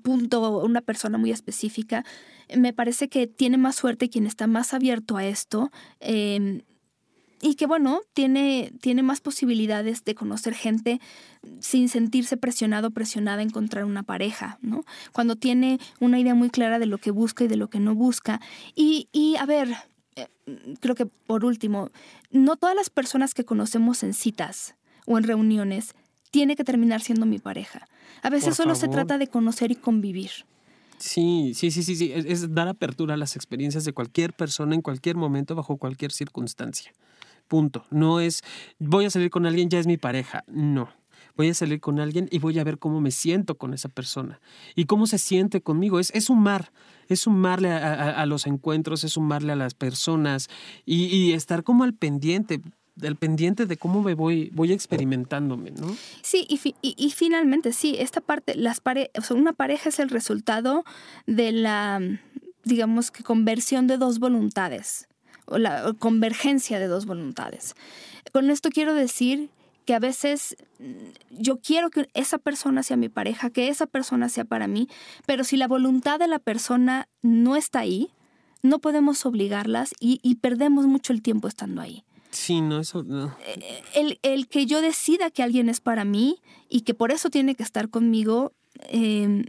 punto, 0.02 0.60
una 0.60 0.82
persona 0.82 1.18
muy 1.18 1.32
específica. 1.32 2.06
Me 2.56 2.74
parece 2.74 3.10
que 3.10 3.28
tiene 3.28 3.58
más 3.58 3.76
suerte 3.76 4.10
quien 4.10 4.26
está 4.26 4.48
más 4.48 4.74
abierto 4.74 5.18
a 5.18 5.26
esto. 5.26 5.72
Eh, 6.00 6.64
y 7.42 7.56
que 7.56 7.66
bueno, 7.66 8.02
tiene, 8.14 8.72
tiene 8.82 9.04
más 9.04 9.22
posibilidades 9.22 10.04
de 10.04 10.16
conocer 10.16 10.54
gente 10.54 11.00
sin 11.60 11.90
sentirse 11.90 12.38
presionado 12.38 12.90
o 12.90 12.92
presionada 12.92 13.40
a 13.40 13.44
encontrar 13.44 13.86
una 13.86 14.04
pareja, 14.04 14.58
¿no? 14.62 14.84
Cuando 15.14 15.36
tiene 15.36 15.80
una 16.00 16.20
idea 16.20 16.36
muy 16.36 16.50
clara 16.50 16.80
de 16.80 16.86
lo 16.86 16.98
que 16.98 17.12
busca 17.12 17.44
y 17.46 17.48
de 17.48 17.56
lo 17.56 17.70
que 17.70 17.80
no 17.80 17.96
busca. 17.96 18.42
Y, 18.76 19.08
y 19.12 19.38
a 19.38 19.46
ver, 19.46 19.70
eh, 20.16 20.28
creo 20.82 20.96
que 20.96 21.06
por 21.06 21.46
último, 21.46 21.90
no 22.32 22.58
todas 22.58 22.76
las 22.76 22.90
personas 22.90 23.34
que 23.34 23.46
conocemos 23.46 24.04
en 24.04 24.14
citas 24.14 24.76
o 25.06 25.18
en 25.18 25.24
reuniones 25.24 25.96
tiene 26.32 26.56
que 26.56 26.64
terminar 26.64 27.02
siendo 27.02 27.26
mi 27.26 27.40
pareja. 27.40 27.88
A 28.22 28.30
veces 28.30 28.56
solo 28.56 28.76
se 28.76 28.90
trata 28.90 29.18
de 29.18 29.28
conocer 29.28 29.72
y 29.72 29.76
convivir. 29.76 30.32
Sí, 30.98 31.54
sí, 31.56 31.72
sí, 31.72 31.84
sí, 31.84 31.96
sí. 31.96 32.12
es 32.14 32.54
dar 32.54 32.68
apertura 32.68 33.14
a 33.14 33.18
las 33.18 33.38
experiencias 33.38 33.86
de 33.86 33.94
cualquier 33.94 34.34
persona 34.34 34.76
en 34.76 34.82
cualquier 34.82 35.16
momento, 35.16 35.56
bajo 35.56 35.78
cualquier 35.78 36.12
circunstancia. 36.12 36.92
Punto. 37.50 37.84
No 37.90 38.20
es, 38.20 38.44
voy 38.78 39.06
a 39.06 39.10
salir 39.10 39.32
con 39.32 39.48
alguien, 39.48 39.70
ya 39.70 39.80
es 39.80 39.88
mi 39.88 39.98
pareja. 39.98 40.46
No. 40.48 40.88
Voy 41.36 41.50
a 41.50 41.54
salir 41.54 41.80
con 41.82 42.00
alguien 42.00 42.30
y 42.32 42.38
voy 42.38 42.60
a 42.60 42.64
ver 42.64 42.78
cómo 42.78 43.02
me 43.02 43.12
siento 43.12 43.58
con 43.58 43.74
esa 43.74 43.90
persona 43.90 44.40
y 44.76 44.86
cómo 44.86 45.08
se 45.08 45.18
siente 45.18 45.62
conmigo. 45.62 46.00
Es, 46.00 46.12
es 46.14 46.26
sumar, 46.26 46.72
es 47.08 47.22
sumarle 47.22 47.72
a, 47.72 48.26
los 48.28 48.46
encuentros, 48.46 49.04
es 49.04 49.14
sumarle 49.14 49.54
a 49.54 49.56
las 49.56 49.74
personas 49.74 50.48
y, 50.86 51.32
estar 51.32 51.64
como 51.64 51.84
al 51.84 51.94
pendiente 51.94 52.62
del 52.96 53.16
pendiente 53.16 53.66
de 53.66 53.78
cómo 53.78 54.04
me 54.04 54.14
voy, 54.14 54.52
voy 54.54 54.74
experimentándome, 54.74 55.72
¿no? 55.72 55.88
Sí, 56.22 56.46
y, 56.50 56.60
y, 56.82 57.12
finalmente, 57.12 57.72
sí, 57.72 57.96
esta 57.98 58.20
parte, 58.20 58.56
las 58.56 58.82
pare 58.82 59.10
o 59.18 59.22
sea, 59.22 59.38
una 59.38 59.54
pareja 59.54 59.88
es 59.88 60.00
el 60.00 60.10
resultado 60.10 60.84
de 61.26 61.54
la, 61.54 62.02
digamos 62.66 63.12
que 63.12 63.24
conversión 63.24 63.88
de 63.88 63.98
dos 63.98 64.20
voluntades 64.20 65.08
la 65.58 65.94
convergencia 65.98 66.80
de 66.80 66.88
dos 66.88 67.06
voluntades. 67.06 67.76
Con 68.32 68.50
esto 68.50 68.70
quiero 68.70 68.94
decir 68.94 69.50
que 69.86 69.96
a 69.96 70.00
veces 70.00 70.56
mm, 70.78 71.42
yo 71.42 71.60
quiero 71.60 71.90
que 71.90 72.08
esa 72.14 72.38
persona 72.38 72.84
sea 72.84 72.96
mi 72.96 73.10
pareja, 73.10 73.50
que 73.50 73.70
esa 73.70 73.88
persona 73.88 74.30
sea 74.30 74.46
para 74.46 74.68
mí, 74.68 74.88
pero 75.26 75.44
si 75.44 75.58
la 75.58 75.68
voluntad 75.68 76.20
de 76.20 76.28
la 76.28 76.38
persona 76.38 77.10
no 77.24 77.56
está 77.56 77.80
ahí, 77.80 78.12
no 78.62 78.80
podemos 78.80 79.26
obligarlas 79.26 79.96
y, 80.00 80.36
perdemos 80.36 80.86
mucho 80.86 81.12
el 81.12 81.22
tiempo 81.22 81.48
estando 81.48 81.82
ahí. 81.82 82.04
Sí, 82.30 82.62
no, 82.62 82.80
eso 82.82 83.02
no. 83.02 83.36
Eh, 83.46 83.82
el, 83.96 84.20
el, 84.22 84.48
que 84.48 84.68
yo 84.68 84.82
decida 84.82 85.32
que 85.32 85.42
alguien 85.42 85.70
es 85.70 85.82
para 85.82 86.06
mí 86.06 86.40
y 86.70 86.82
que 86.82 86.94
por 86.94 87.12
eso 87.12 87.30
tiene 87.30 87.56
que 87.56 87.64
estar 87.64 87.90
conmigo, 87.90 88.54
em, 88.90 89.46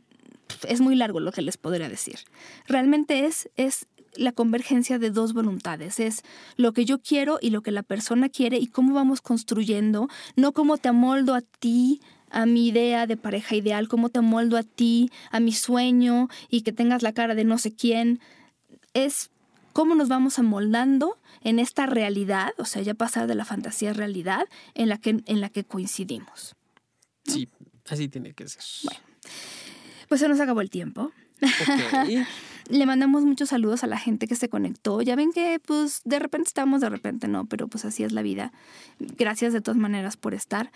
es 0.66 0.80
muy 0.80 0.96
largo 0.96 1.20
lo 1.20 1.32
que 1.32 1.42
les 1.42 1.56
podría 1.56 1.88
decir. 1.88 2.20
Realmente 2.66 3.26
es, 3.26 3.50
es 3.56 3.86
la 4.14 4.32
convergencia 4.32 4.98
de 4.98 5.10
dos 5.10 5.32
voluntades, 5.32 6.00
es 6.00 6.22
lo 6.56 6.72
que 6.72 6.84
yo 6.84 7.00
quiero 7.00 7.38
y 7.40 7.50
lo 7.50 7.62
que 7.62 7.70
la 7.70 7.82
persona 7.82 8.28
quiere 8.28 8.58
y 8.58 8.66
cómo 8.66 8.94
vamos 8.94 9.20
construyendo, 9.20 10.08
no 10.36 10.52
cómo 10.52 10.78
te 10.78 10.88
amoldo 10.88 11.34
a 11.34 11.42
ti, 11.42 12.00
a 12.30 12.46
mi 12.46 12.68
idea 12.68 13.06
de 13.06 13.16
pareja 13.16 13.56
ideal, 13.56 13.88
cómo 13.88 14.08
te 14.08 14.20
amoldo 14.20 14.56
a 14.56 14.62
ti, 14.62 15.10
a 15.30 15.40
mi 15.40 15.52
sueño 15.52 16.28
y 16.48 16.62
que 16.62 16.72
tengas 16.72 17.02
la 17.02 17.12
cara 17.12 17.34
de 17.34 17.44
no 17.44 17.58
sé 17.58 17.74
quién, 17.74 18.20
es 18.94 19.30
cómo 19.72 19.94
nos 19.94 20.08
vamos 20.08 20.38
amoldando 20.38 21.18
en 21.42 21.58
esta 21.58 21.86
realidad, 21.86 22.52
o 22.58 22.64
sea, 22.64 22.82
ya 22.82 22.94
pasar 22.94 23.26
de 23.26 23.34
la 23.34 23.44
fantasía 23.44 23.90
a 23.90 23.94
realidad 23.94 24.46
en 24.74 24.88
la 24.88 24.98
que, 24.98 25.22
en 25.24 25.40
la 25.40 25.48
que 25.48 25.64
coincidimos. 25.64 26.54
Sí, 27.24 27.48
así 27.88 28.08
tiene 28.08 28.32
que 28.32 28.48
ser. 28.48 28.62
Bueno, 28.84 29.00
pues 30.08 30.20
se 30.20 30.28
nos 30.28 30.40
acabó 30.40 30.60
el 30.60 30.70
tiempo. 30.70 31.12
Le 32.70 32.86
mandamos 32.86 33.24
muchos 33.24 33.48
saludos 33.48 33.82
a 33.82 33.88
la 33.88 33.98
gente 33.98 34.28
que 34.28 34.36
se 34.36 34.48
conectó. 34.48 35.02
Ya 35.02 35.16
ven 35.16 35.32
que 35.32 35.60
pues 35.64 36.02
de 36.04 36.20
repente 36.20 36.48
estamos, 36.48 36.80
de 36.80 36.88
repente 36.88 37.26
no, 37.26 37.46
pero 37.46 37.66
pues 37.66 37.84
así 37.84 38.04
es 38.04 38.12
la 38.12 38.22
vida. 38.22 38.52
Gracias 39.00 39.52
de 39.52 39.60
todas 39.60 39.78
maneras 39.78 40.16
por 40.16 40.34
estar. 40.34 40.70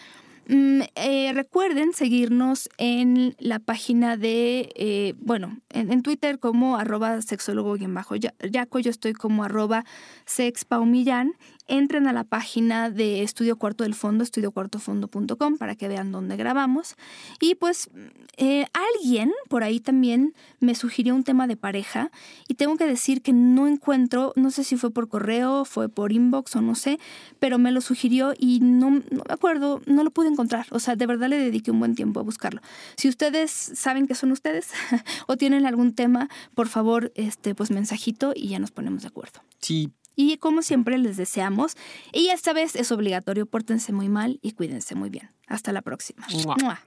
Mm, 0.48 0.82
eh, 0.96 1.32
recuerden 1.32 1.94
seguirnos 1.94 2.68
en 2.76 3.34
la 3.38 3.60
página 3.60 4.16
de, 4.16 4.72
eh, 4.74 5.14
bueno, 5.18 5.58
en, 5.70 6.02
Twitter 6.02 6.38
como 6.38 6.76
arroba 6.76 7.22
sexólogo 7.22 7.76
y 7.76 7.84
en 7.84 7.94
bajo 7.94 8.14
yaco, 8.16 8.78
yo 8.78 8.90
estoy 8.90 9.14
como 9.14 9.44
arroba 9.44 9.84
sexpaumillán 10.26 11.34
entren 11.66 12.06
a 12.06 12.12
la 12.12 12.24
página 12.24 12.90
de 12.90 13.22
Estudio 13.22 13.56
Cuarto 13.56 13.84
del 13.84 13.94
Fondo, 13.94 14.22
estudiocuartofondo.com, 14.24 15.56
para 15.56 15.74
que 15.74 15.88
vean 15.88 16.12
dónde 16.12 16.36
grabamos. 16.36 16.96
Y 17.40 17.54
pues 17.54 17.90
eh, 18.36 18.66
alguien 18.72 19.32
por 19.48 19.64
ahí 19.64 19.80
también 19.80 20.34
me 20.60 20.74
sugirió 20.74 21.14
un 21.14 21.24
tema 21.24 21.46
de 21.46 21.56
pareja 21.56 22.10
y 22.48 22.54
tengo 22.54 22.76
que 22.76 22.86
decir 22.86 23.22
que 23.22 23.32
no 23.32 23.66
encuentro, 23.66 24.32
no 24.36 24.50
sé 24.50 24.64
si 24.64 24.76
fue 24.76 24.90
por 24.90 25.08
correo, 25.08 25.64
fue 25.64 25.88
por 25.88 26.12
inbox 26.12 26.56
o 26.56 26.60
no 26.60 26.74
sé, 26.74 26.98
pero 27.38 27.58
me 27.58 27.72
lo 27.72 27.80
sugirió 27.80 28.34
y 28.38 28.60
no, 28.60 28.90
no 28.90 29.22
me 29.26 29.34
acuerdo, 29.34 29.80
no 29.86 30.04
lo 30.04 30.10
pude 30.10 30.28
encontrar. 30.28 30.66
O 30.70 30.78
sea, 30.78 30.96
de 30.96 31.06
verdad 31.06 31.28
le 31.28 31.38
dediqué 31.38 31.70
un 31.70 31.78
buen 31.78 31.94
tiempo 31.94 32.20
a 32.20 32.22
buscarlo. 32.22 32.60
Si 32.96 33.08
ustedes 33.08 33.50
saben 33.50 34.06
que 34.06 34.14
son 34.14 34.32
ustedes 34.32 34.70
o 35.26 35.36
tienen 35.36 35.66
algún 35.66 35.94
tema, 35.94 36.28
por 36.54 36.68
favor, 36.68 37.12
este, 37.14 37.54
pues 37.54 37.70
mensajito 37.70 38.32
y 38.34 38.48
ya 38.48 38.58
nos 38.58 38.70
ponemos 38.70 39.02
de 39.02 39.08
acuerdo. 39.08 39.40
Sí, 39.60 39.92
Y 40.16 40.36
como 40.38 40.62
siempre 40.62 40.98
les 40.98 41.16
deseamos, 41.16 41.76
y 42.12 42.28
esta 42.28 42.52
vez 42.52 42.76
es 42.76 42.92
obligatorio, 42.92 43.46
pórtense 43.46 43.92
muy 43.92 44.08
mal 44.08 44.38
y 44.42 44.52
cuídense 44.52 44.94
muy 44.94 45.10
bien. 45.10 45.30
Hasta 45.46 45.72
la 45.72 45.82
próxima. 45.82 46.26
Mua. 46.44 46.56
Mua. 46.60 46.80